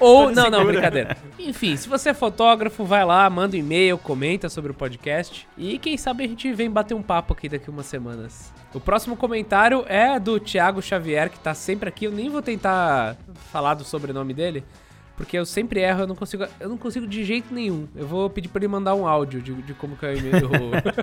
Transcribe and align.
ou 0.00 0.30
não, 0.34 0.50
não, 0.50 0.64
brincadeira. 0.64 1.16
Enfim, 1.38 1.76
se 1.76 1.88
você 1.88 2.08
é 2.10 2.14
fotógrafo, 2.14 2.84
vai 2.84 3.04
lá, 3.04 3.30
manda 3.30 3.56
um 3.56 3.60
e-mail, 3.60 3.96
comenta 3.96 4.48
sobre 4.48 4.72
o 4.72 4.74
podcast 4.74 5.46
e 5.56 5.78
quem 5.78 5.96
sabe 5.96 6.24
a 6.24 6.28
gente 6.28 6.52
vem 6.52 6.68
bater 6.70 6.94
um 6.94 7.02
papo 7.02 7.32
aqui 7.32 7.48
daqui 7.48 7.70
umas 7.70 7.86
semanas. 7.86 8.52
O 8.74 8.80
próximo 8.80 9.16
comentário 9.16 9.84
é 9.88 10.20
do 10.20 10.38
Thiago 10.38 10.82
Xavier, 10.82 11.30
que 11.30 11.38
tá 11.38 11.54
sempre 11.54 11.88
aqui. 11.88 12.04
Eu 12.04 12.12
nem 12.12 12.28
vou 12.28 12.42
tentar 12.42 13.16
falar 13.50 13.72
do 13.74 13.84
sobrenome 13.84 14.34
dele, 14.34 14.62
porque 15.16 15.38
eu 15.38 15.46
sempre 15.46 15.80
erro, 15.80 16.02
eu 16.02 16.06
não 16.06 16.14
consigo, 16.14 16.44
eu 16.60 16.68
não 16.68 16.76
consigo 16.76 17.06
de 17.06 17.24
jeito 17.24 17.52
nenhum. 17.52 17.88
Eu 17.94 18.06
vou 18.06 18.28
pedir 18.28 18.48
para 18.48 18.60
ele 18.60 18.68
mandar 18.68 18.94
um 18.94 19.06
áudio 19.06 19.40
de, 19.40 19.54
de 19.54 19.74
como 19.74 19.96
que 19.96 20.06
é 20.06 20.10
o 20.10 20.18
e-mail. 20.18 20.50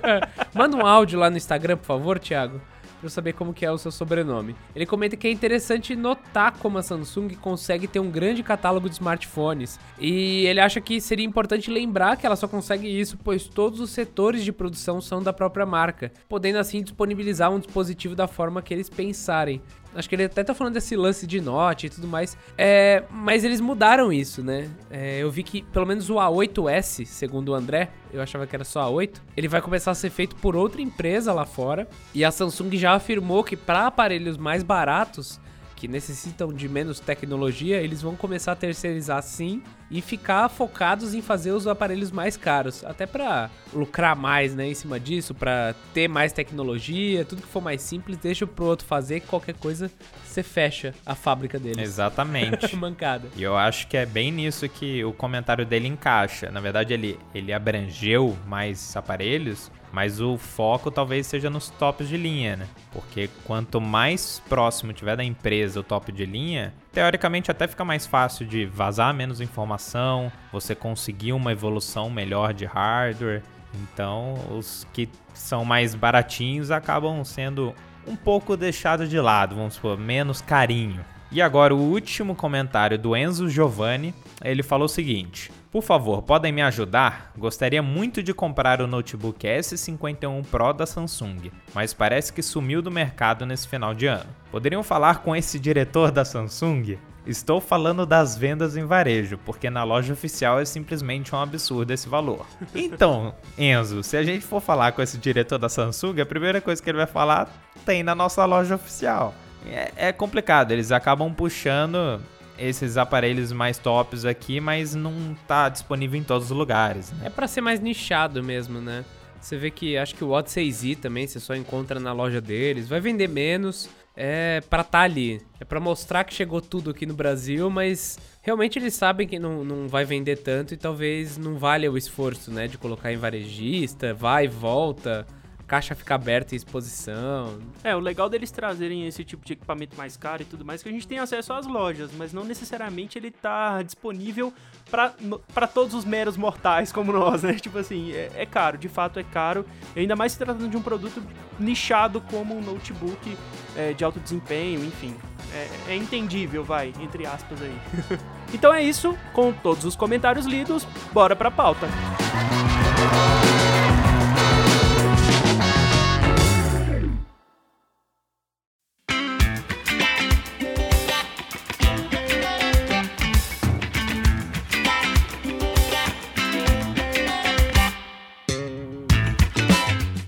Manda 0.54 0.78
um 0.78 0.86
áudio 0.86 1.20
lá 1.20 1.30
no 1.30 1.38
Instagram, 1.38 1.78
por 1.78 1.86
favor, 1.86 2.20
Thiago 2.20 2.62
para 3.04 3.10
saber 3.10 3.34
como 3.34 3.54
que 3.54 3.66
é 3.66 3.72
o 3.72 3.78
seu 3.78 3.92
sobrenome. 3.92 4.56
Ele 4.74 4.86
comenta 4.86 5.18
que 5.18 5.28
é 5.28 5.32
interessante 5.32 5.94
notar 5.94 6.54
como 6.54 6.78
a 6.78 6.82
Samsung 6.82 7.36
consegue 7.36 7.86
ter 7.86 8.00
um 8.00 8.10
grande 8.10 8.42
catálogo 8.42 8.88
de 8.88 8.96
smartphones. 8.96 9.78
E 10.00 10.46
ele 10.46 10.62
acha 10.62 10.80
que 10.80 11.02
seria 11.02 11.26
importante 11.26 11.70
lembrar 11.70 12.16
que 12.16 12.26
ela 12.26 12.38
só 12.38 12.48
consegue 12.48 12.88
isso, 12.88 13.18
pois 13.22 13.46
todos 13.46 13.82
os 13.82 13.90
setores 13.90 14.44
de 14.44 14.54
produção 14.54 15.02
são 15.02 15.22
da 15.22 15.34
própria 15.34 15.66
marca, 15.66 16.14
podendo 16.30 16.60
assim 16.60 16.82
disponibilizar 16.82 17.52
um 17.52 17.60
dispositivo 17.60 18.16
da 18.16 18.28
forma 18.28 18.62
que 18.62 18.74
eles 18.74 18.90
pensarem. 18.90 19.62
Acho 19.96 20.10
que 20.10 20.16
ele 20.16 20.26
até 20.26 20.44
tá 20.44 20.54
falando 20.54 20.74
desse 20.74 20.96
lance 20.96 21.28
de 21.28 21.40
note 21.40 21.88
e 21.88 21.90
tudo 21.90 22.08
mais. 22.08 22.38
É, 22.58 23.04
mas 23.12 23.44
eles 23.44 23.62
mudaram 23.62 24.12
isso, 24.12 24.44
né? 24.44 24.70
É, 24.90 25.20
eu 25.20 25.30
vi 25.30 25.44
que 25.44 25.62
pelo 25.62 25.86
menos 25.86 26.10
o 26.10 26.16
A8S, 26.16 27.06
segundo 27.06 27.50
o 27.50 27.54
André, 27.54 27.90
eu 28.12 28.22
achava 28.22 28.46
que 28.46 28.56
era 28.56 28.64
só 28.64 28.90
A8, 28.92 29.22
ele 29.36 29.48
vai 29.48 29.62
começar 29.62 29.92
a 29.92 29.96
ser 29.96 30.10
feito 30.10 30.36
por 30.36 30.56
outra 30.56 30.82
empresa 30.82 31.34
lá 31.34 31.46
fora. 31.46 31.88
E 32.14 32.24
a 32.24 32.32
Samsung 32.32 32.76
já 32.78 32.94
afirmou 32.94 33.44
que 33.44 33.56
para 33.56 33.88
aparelhos 33.88 34.38
mais 34.38 34.64
baratos, 34.64 35.40
que 35.84 35.88
necessitam 35.90 36.54
de 36.54 36.70
menos 36.70 37.02
tecnologia, 37.02 37.82
eles 37.82 38.02
vão 38.02 38.16
começar 38.16 38.54
a 38.54 38.56
terceirizar 38.56 39.22
sim 39.22 39.62
e 39.92 40.02
ficar 40.02 40.48
focados 40.48 41.14
em 41.14 41.22
fazer 41.22 41.52
os 41.52 41.68
aparelhos 41.68 42.10
mais 42.10 42.38
caros, 42.38 42.86
até 42.86 43.06
para 43.06 43.50
lucrar 43.74 44.16
mais, 44.16 44.56
né, 44.56 44.66
em 44.66 44.74
cima 44.74 44.98
disso, 44.98 45.36
para 45.36 45.76
ter 45.94 46.08
mais 46.08 46.32
tecnologia, 46.32 47.26
tudo 47.26 47.42
que 47.42 47.50
for 47.50 47.62
mais 47.62 47.82
simples, 47.82 48.18
deixa 48.18 48.48
pro 48.48 48.64
outro 48.64 48.88
fazer, 48.88 49.20
que 49.20 49.28
qualquer 49.28 49.56
coisa 49.56 49.92
você 50.24 50.42
fecha 50.42 50.96
a 51.06 51.16
fábrica 51.16 51.60
deles. 51.60 51.78
Exatamente. 51.78 52.74
Mancada. 52.80 53.28
E 53.36 53.44
eu 53.44 53.58
acho 53.58 53.86
que 53.90 53.98
é 53.98 54.06
bem 54.06 54.32
nisso 54.32 54.70
que 54.70 55.04
o 55.04 55.12
comentário 55.12 55.66
dele 55.66 55.90
encaixa. 55.90 56.50
Na 56.50 56.62
verdade, 56.62 56.94
ele 56.94 57.20
ele 57.36 57.52
abrangeu 57.52 58.38
mais 58.48 58.96
aparelhos, 58.96 59.70
mas 59.94 60.20
o 60.20 60.40
foco 60.40 60.90
talvez 60.90 61.28
seja 61.28 61.52
nos 61.52 61.70
tops 61.70 62.10
de 62.10 62.18
linha, 62.18 62.58
né? 62.58 62.68
Porque 62.92 63.30
quanto 63.46 63.80
mais 63.80 64.42
próximo 64.50 64.92
tiver 64.92 65.16
da 65.16 65.24
empresa 65.24 65.82
o 65.82 65.84
top 65.84 66.12
de 66.12 66.26
linha, 66.26 66.74
teoricamente 66.92 67.52
até 67.52 67.68
fica 67.68 67.86
mais 67.86 68.08
fácil 68.08 68.44
de 68.44 68.66
vazar 68.66 69.14
menos 69.14 69.40
informação, 69.40 70.32
você 70.52 70.74
conseguir 70.74 71.34
uma 71.34 71.52
evolução 71.52 72.10
melhor 72.10 72.56
de 72.56 72.66
hardware. 72.66 73.44
Então, 73.76 74.34
os 74.50 74.88
que 74.92 75.08
são 75.32 75.64
mais 75.64 75.94
baratinhos 75.94 76.72
acabam 76.72 77.24
sendo 77.24 77.76
um 78.08 78.16
pouco 78.16 78.58
deixados 78.58 79.08
de 79.08 79.20
lado, 79.20 79.56
vamos 79.56 79.76
supor, 79.76 79.96
menos 79.96 80.42
carinho. 80.42 81.06
E 81.34 81.42
agora 81.42 81.74
o 81.74 81.80
último 81.80 82.36
comentário 82.36 82.96
do 83.00 83.18
Enzo 83.18 83.50
Giovanni, 83.50 84.14
ele 84.44 84.62
falou 84.62 84.86
o 84.86 84.90
seguinte: 84.90 85.52
por 85.72 85.82
favor, 85.82 86.22
podem 86.22 86.52
me 86.52 86.62
ajudar? 86.62 87.32
Gostaria 87.36 87.82
muito 87.82 88.22
de 88.22 88.32
comprar 88.36 88.80
o 88.80 88.86
notebook 88.86 89.48
S51 89.48 90.46
Pro 90.46 90.72
da 90.72 90.86
Samsung, 90.86 91.52
mas 91.74 91.92
parece 91.92 92.32
que 92.32 92.44
sumiu 92.44 92.84
do 92.84 92.92
mercado 92.92 93.48
nesse 93.48 93.68
final 93.68 93.96
de 93.96 94.06
ano. 94.06 94.30
Poderiam 94.52 94.84
falar 94.84 95.24
com 95.24 95.36
esse 95.36 95.58
diretor 95.58 96.12
da 96.12 96.24
Samsung? 96.24 97.00
Estou 97.26 97.60
falando 97.60 98.06
das 98.06 98.38
vendas 98.38 98.78
em 98.78 98.86
varejo, 98.86 99.40
porque 99.44 99.72
na 99.72 99.84
loja 99.84 100.14
oficial 100.14 100.60
é 100.60 100.66
simplesmente 100.66 101.34
um 101.34 101.40
absurdo 101.40 101.92
esse 101.92 102.08
valor. 102.08 102.46
Então, 102.76 103.34
Enzo, 103.58 104.04
se 104.04 104.16
a 104.16 104.24
gente 104.24 104.46
for 104.46 104.62
falar 104.62 104.92
com 104.92 105.02
esse 105.02 105.18
diretor 105.18 105.58
da 105.58 105.70
Samsung, 105.70 106.22
a 106.22 106.26
primeira 106.28 106.62
coisa 106.62 106.84
que 106.84 106.88
ele 106.88 106.98
vai 106.98 107.08
falar 107.08 107.50
tem 107.84 108.04
na 108.04 108.14
nossa 108.14 108.46
loja 108.46 108.76
oficial. 108.76 109.34
É, 109.68 110.10
é 110.10 110.12
complicado, 110.12 110.72
eles 110.72 110.92
acabam 110.92 111.34
puxando 111.34 112.22
esses 112.58 112.98
aparelhos 112.98 113.52
mais 113.52 113.78
tops 113.78 114.26
aqui, 114.26 114.60
mas 114.60 114.94
não 114.94 115.36
tá 115.48 115.70
disponível 115.70 116.20
em 116.20 116.24
todos 116.24 116.52
os 116.52 116.58
lugares. 116.58 117.12
Né? 117.12 117.28
É 117.28 117.30
para 117.30 117.48
ser 117.48 117.62
mais 117.62 117.80
nichado 117.80 118.44
mesmo, 118.44 118.80
né? 118.80 119.04
Você 119.42 119.58
vê 119.58 119.70
que 119.70 119.98
acho 119.98 120.16
que 120.16 120.24
o 120.24 120.30
Watch 120.30 120.50
6i 120.50 120.98
também 120.98 121.28
você 121.28 121.40
só 121.40 121.54
encontra 121.56 122.00
na 122.00 122.14
loja 122.14 122.40
deles, 122.40 122.88
vai 122.88 123.02
vender 123.02 123.28
menos 123.28 123.90
é 124.16 124.62
para 124.70 124.82
estar 124.82 125.00
tá 125.00 125.04
ali. 125.04 125.42
É 125.60 125.66
para 125.66 125.80
mostrar 125.80 126.24
que 126.24 126.34
chegou 126.34 126.62
tudo 126.62 126.92
aqui 126.92 127.06
no 127.06 127.14
Brasil, 127.14 127.70
mas 127.70 128.18
realmente 128.42 128.78
eles 128.78 128.94
sabem 128.94 129.28
que 129.28 129.40
não, 129.40 129.64
não 129.64 129.88
vai 129.88 130.06
vender 130.06 130.38
tanto 130.38 130.74
e 130.74 130.78
talvez 130.78 131.38
não 131.38 131.58
valha 131.58 131.92
o 131.92 131.98
esforço, 131.98 132.52
né? 132.52 132.68
De 132.68 132.78
colocar 132.78 133.12
em 133.12 133.18
varejista, 133.18 134.14
vai 134.14 134.46
e 134.46 134.48
volta 134.48 135.26
caixa 135.74 135.96
fica 135.96 136.14
aberta 136.14 136.54
em 136.54 136.58
exposição. 136.58 137.58
É, 137.84 137.96
o 137.96 138.00
legal 138.00 138.30
deles 138.30 138.52
trazerem 138.52 139.08
esse 139.08 139.24
tipo 139.24 139.44
de 139.44 139.54
equipamento 139.54 139.98
mais 139.98 140.16
caro 140.16 140.44
e 140.44 140.46
tudo 140.46 140.64
mais, 140.64 140.84
que 140.84 140.90
a 140.90 140.92
gente 140.92 141.08
tem 141.08 141.18
acesso 141.18 141.52
às 141.52 141.66
lojas, 141.66 142.12
mas 142.16 142.32
não 142.32 142.44
necessariamente 142.44 143.18
ele 143.18 143.32
tá 143.32 143.82
disponível 143.82 144.54
para 144.92 145.66
todos 145.66 145.96
os 145.96 146.06
meros 146.06 146.38
mortais 146.38 146.92
como 146.92 147.12
nós, 147.12 147.42
né? 147.42 147.54
Tipo 147.58 147.80
assim, 147.80 148.12
é, 148.12 148.30
é, 148.36 148.46
caro, 148.46 148.78
de 148.78 148.88
fato 148.88 149.18
é 149.18 149.24
caro, 149.24 149.66
ainda 149.96 150.16
mais 150.16 150.34
se 150.34 150.38
tratando 150.38 150.70
de 150.70 150.78
um 150.78 150.82
produto 150.82 151.24
nichado 151.60 152.22
como 152.22 152.56
um 152.56 152.62
notebook 152.62 153.36
é, 153.76 153.94
de 153.94 154.04
alto 154.04 154.20
desempenho, 154.20 154.86
enfim. 154.86 155.16
É, 155.52 155.94
é 155.94 155.96
entendível, 155.96 156.64
vai, 156.64 156.94
entre 157.02 157.26
aspas 157.26 157.60
aí. 157.64 157.78
então 158.54 158.72
é 158.72 158.84
isso, 158.84 159.18
com 159.34 159.52
todos 159.52 159.86
os 159.86 159.96
comentários 159.96 160.46
lidos, 160.46 160.86
bora 161.12 161.36
pra 161.36 161.50
pauta. 161.50 161.88
Música 161.88 163.53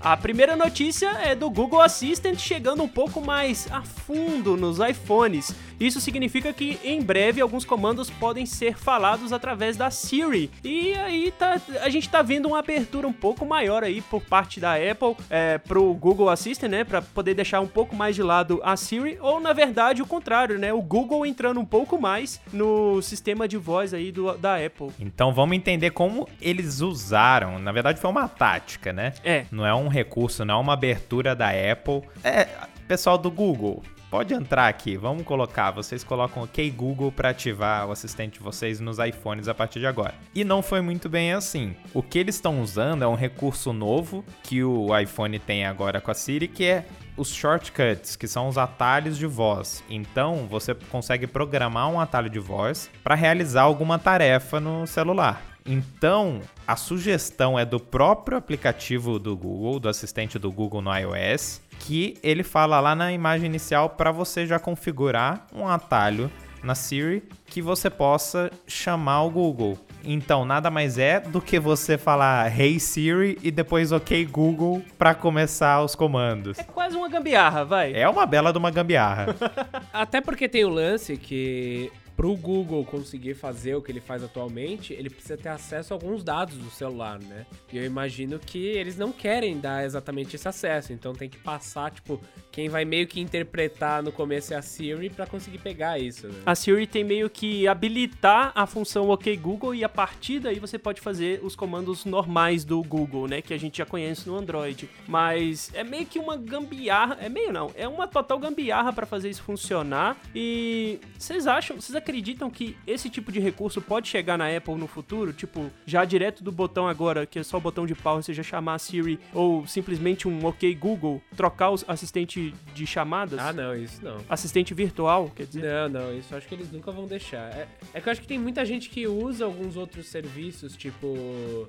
A 0.06 0.16
primeira 0.16 0.54
notícia 0.54 1.08
é 1.24 1.34
do 1.34 1.50
Google 1.50 1.80
Assistant 1.80 2.38
chegando 2.38 2.80
um 2.80 2.86
pouco 2.86 3.20
mais 3.20 3.66
a 3.72 3.82
fundo 3.82 4.56
nos 4.56 4.78
iPhones. 4.78 5.52
Isso 5.80 6.00
significa 6.00 6.52
que 6.52 6.78
em 6.84 7.02
breve 7.02 7.40
alguns 7.40 7.64
comandos 7.64 8.08
podem 8.08 8.46
ser 8.46 8.76
falados 8.76 9.32
através 9.32 9.76
da 9.76 9.90
Siri. 9.90 10.48
E 10.62 10.94
aí 10.94 11.32
tá, 11.32 11.60
a 11.82 11.88
gente 11.88 12.08
tá 12.08 12.22
vendo 12.22 12.46
uma 12.46 12.60
abertura 12.60 13.06
um 13.06 13.12
pouco 13.12 13.44
maior 13.44 13.82
aí 13.82 14.00
por 14.00 14.22
parte 14.22 14.60
da 14.60 14.74
Apple 14.74 15.16
é, 15.28 15.58
pro 15.58 15.92
Google 15.94 16.30
Assistant, 16.30 16.70
né? 16.70 16.84
Para 16.84 17.02
poder 17.02 17.34
deixar 17.34 17.60
um 17.60 17.66
pouco 17.66 17.96
mais 17.96 18.14
de 18.14 18.22
lado 18.22 18.60
a 18.62 18.76
Siri, 18.76 19.18
ou 19.20 19.40
na 19.40 19.52
verdade 19.52 20.02
o 20.02 20.06
contrário, 20.06 20.56
né? 20.56 20.72
O 20.72 20.80
Google 20.80 21.26
entrando 21.26 21.58
um 21.58 21.64
pouco 21.64 22.00
mais 22.00 22.40
no 22.52 23.02
sistema 23.02 23.48
de 23.48 23.56
voz 23.56 23.92
aí 23.92 24.12
do, 24.12 24.38
da 24.38 24.64
Apple. 24.64 24.90
Então 25.00 25.32
vamos 25.32 25.56
entender 25.56 25.90
como 25.90 26.28
eles 26.40 26.80
usaram. 26.80 27.58
Na 27.58 27.72
verdade 27.72 28.00
foi 28.00 28.08
uma 28.08 28.28
tática, 28.28 28.92
né? 28.92 29.12
É. 29.24 29.44
Não 29.50 29.66
é 29.66 29.74
um 29.74 29.95
recurso, 29.96 30.44
não 30.44 30.56
é 30.56 30.60
uma 30.60 30.74
abertura 30.74 31.34
da 31.34 31.48
Apple. 31.48 32.02
É, 32.22 32.46
pessoal 32.86 33.18
do 33.18 33.30
Google, 33.30 33.82
pode 34.10 34.32
entrar 34.32 34.68
aqui, 34.68 34.96
vamos 34.96 35.24
colocar, 35.24 35.70
vocês 35.70 36.04
colocam 36.04 36.42
OK 36.42 36.70
Google 36.70 37.10
para 37.10 37.30
ativar 37.30 37.86
o 37.86 37.92
assistente 37.92 38.34
de 38.34 38.40
vocês 38.40 38.78
nos 38.78 38.98
iPhones 38.98 39.48
a 39.48 39.54
partir 39.54 39.80
de 39.80 39.86
agora. 39.86 40.14
E 40.34 40.44
não 40.44 40.62
foi 40.62 40.80
muito 40.80 41.08
bem 41.08 41.32
assim. 41.32 41.74
O 41.92 42.02
que 42.02 42.18
eles 42.18 42.36
estão 42.36 42.60
usando 42.60 43.02
é 43.02 43.08
um 43.08 43.14
recurso 43.14 43.72
novo 43.72 44.24
que 44.42 44.62
o 44.62 44.96
iPhone 44.96 45.38
tem 45.38 45.66
agora 45.66 46.00
com 46.00 46.10
a 46.10 46.14
Siri, 46.14 46.46
que 46.46 46.64
é 46.64 46.84
os 47.16 47.32
shortcuts, 47.32 48.14
que 48.14 48.28
são 48.28 48.48
os 48.48 48.58
atalhos 48.58 49.16
de 49.16 49.26
voz. 49.26 49.82
Então, 49.88 50.46
você 50.48 50.74
consegue 50.74 51.26
programar 51.26 51.88
um 51.90 51.98
atalho 51.98 52.28
de 52.28 52.38
voz 52.38 52.90
para 53.02 53.14
realizar 53.14 53.62
alguma 53.62 53.98
tarefa 53.98 54.60
no 54.60 54.86
celular. 54.86 55.55
Então, 55.66 56.40
a 56.66 56.76
sugestão 56.76 57.58
é 57.58 57.64
do 57.64 57.80
próprio 57.80 58.38
aplicativo 58.38 59.18
do 59.18 59.36
Google, 59.36 59.80
do 59.80 59.88
assistente 59.88 60.38
do 60.38 60.50
Google 60.52 60.80
no 60.80 60.94
iOS, 60.96 61.60
que 61.80 62.16
ele 62.22 62.42
fala 62.42 62.78
lá 62.78 62.94
na 62.94 63.12
imagem 63.12 63.46
inicial 63.46 63.90
para 63.90 64.12
você 64.12 64.46
já 64.46 64.58
configurar 64.58 65.46
um 65.52 65.66
atalho 65.66 66.30
na 66.62 66.74
Siri 66.74 67.22
que 67.46 67.62
você 67.62 67.88
possa 67.88 68.50
chamar 68.66 69.22
o 69.22 69.30
Google. 69.30 69.78
Então, 70.04 70.44
nada 70.44 70.70
mais 70.70 70.98
é 70.98 71.18
do 71.18 71.40
que 71.40 71.58
você 71.58 71.98
falar 71.98 72.48
Hey 72.56 72.78
Siri 72.78 73.38
e 73.42 73.50
depois 73.50 73.90
OK 73.90 74.24
Google 74.26 74.82
para 74.96 75.14
começar 75.14 75.82
os 75.82 75.94
comandos. 75.94 76.58
É 76.58 76.62
quase 76.62 76.96
uma 76.96 77.08
gambiarra, 77.08 77.64
vai. 77.64 77.92
É 77.92 78.08
uma 78.08 78.24
bela 78.24 78.52
de 78.52 78.58
uma 78.58 78.70
gambiarra. 78.70 79.34
Até 79.92 80.20
porque 80.20 80.48
tem 80.48 80.64
o 80.64 80.68
lance 80.68 81.16
que 81.16 81.90
pro 82.26 82.34
Google 82.34 82.84
conseguir 82.84 83.34
fazer 83.34 83.76
o 83.76 83.82
que 83.82 83.92
ele 83.92 84.00
faz 84.00 84.20
atualmente, 84.24 84.92
ele 84.92 85.08
precisa 85.08 85.36
ter 85.36 85.48
acesso 85.48 85.94
a 85.94 85.96
alguns 85.96 86.24
dados 86.24 86.56
do 86.56 86.68
celular, 86.70 87.20
né? 87.20 87.46
E 87.72 87.78
eu 87.78 87.84
imagino 87.84 88.36
que 88.36 88.58
eles 88.58 88.96
não 88.96 89.12
querem 89.12 89.60
dar 89.60 89.84
exatamente 89.84 90.34
esse 90.34 90.48
acesso, 90.48 90.92
então 90.92 91.12
tem 91.12 91.28
que 91.28 91.38
passar, 91.38 91.92
tipo, 91.92 92.20
quem 92.50 92.68
vai 92.68 92.84
meio 92.84 93.06
que 93.06 93.20
interpretar 93.20 94.02
no 94.02 94.10
começo 94.10 94.52
é 94.54 94.56
a 94.56 94.62
Siri 94.62 95.08
para 95.08 95.24
conseguir 95.26 95.58
pegar 95.58 96.00
isso. 96.00 96.26
Né? 96.26 96.34
A 96.44 96.54
Siri 96.56 96.86
tem 96.86 97.04
meio 97.04 97.30
que 97.30 97.68
habilitar 97.68 98.50
a 98.56 98.66
função 98.66 99.08
OK 99.10 99.36
Google 99.36 99.74
e 99.74 99.84
a 99.84 99.88
partir 99.88 100.40
daí 100.40 100.58
você 100.58 100.78
pode 100.78 101.00
fazer 101.00 101.38
os 101.44 101.54
comandos 101.54 102.04
normais 102.04 102.64
do 102.64 102.82
Google, 102.82 103.28
né, 103.28 103.40
que 103.40 103.54
a 103.54 103.58
gente 103.58 103.78
já 103.78 103.86
conhece 103.86 104.26
no 104.26 104.36
Android. 104.36 104.90
Mas 105.06 105.70
é 105.74 105.84
meio 105.84 106.06
que 106.06 106.18
uma 106.18 106.36
gambiarra, 106.36 107.18
é 107.20 107.28
meio 107.28 107.52
não, 107.52 107.70
é 107.76 107.86
uma 107.86 108.08
total 108.08 108.38
gambiarra 108.38 108.92
para 108.92 109.06
fazer 109.06 109.30
isso 109.30 109.44
funcionar. 109.44 110.16
E 110.34 110.98
vocês 111.16 111.46
acham, 111.46 111.80
vocês 111.80 111.94
acreditam 111.94 112.15
que 112.50 112.76
esse 112.86 113.08
tipo 113.10 113.30
de 113.30 113.40
recurso 113.40 113.80
pode 113.80 114.08
chegar 114.08 114.36
na 114.36 114.54
Apple 114.54 114.74
no 114.74 114.86
futuro? 114.86 115.32
Tipo, 115.32 115.70
já 115.84 116.04
direto 116.04 116.42
do 116.42 116.52
botão 116.52 116.88
agora, 116.88 117.26
que 117.26 117.38
é 117.38 117.42
só 117.42 117.58
o 117.58 117.60
botão 117.60 117.86
de 117.86 117.94
pau, 117.94 118.22
você 118.22 118.32
já 118.32 118.42
chamar 118.42 118.74
a 118.74 118.78
Siri, 118.78 119.18
ou 119.32 119.66
simplesmente 119.66 120.28
um 120.28 120.44
OK 120.44 120.74
Google, 120.74 121.22
trocar 121.36 121.70
o 121.70 121.78
assistente 121.88 122.54
de 122.74 122.86
chamadas? 122.86 123.38
Ah, 123.38 123.52
não, 123.52 123.74
isso 123.74 124.04
não. 124.04 124.18
Assistente 124.28 124.74
virtual, 124.74 125.30
quer 125.34 125.46
dizer? 125.46 125.62
Não, 125.62 125.88
não, 125.88 126.18
isso 126.18 126.34
acho 126.34 126.46
que 126.46 126.54
eles 126.54 126.70
nunca 126.70 126.90
vão 126.90 127.06
deixar. 127.06 127.52
É, 127.54 127.68
é 127.94 128.00
que 128.00 128.08
eu 128.08 128.12
acho 128.12 128.20
que 128.20 128.26
tem 128.26 128.38
muita 128.38 128.64
gente 128.64 128.88
que 128.88 129.06
usa 129.06 129.44
alguns 129.44 129.76
outros 129.76 130.06
serviços, 130.06 130.76
tipo 130.76 131.68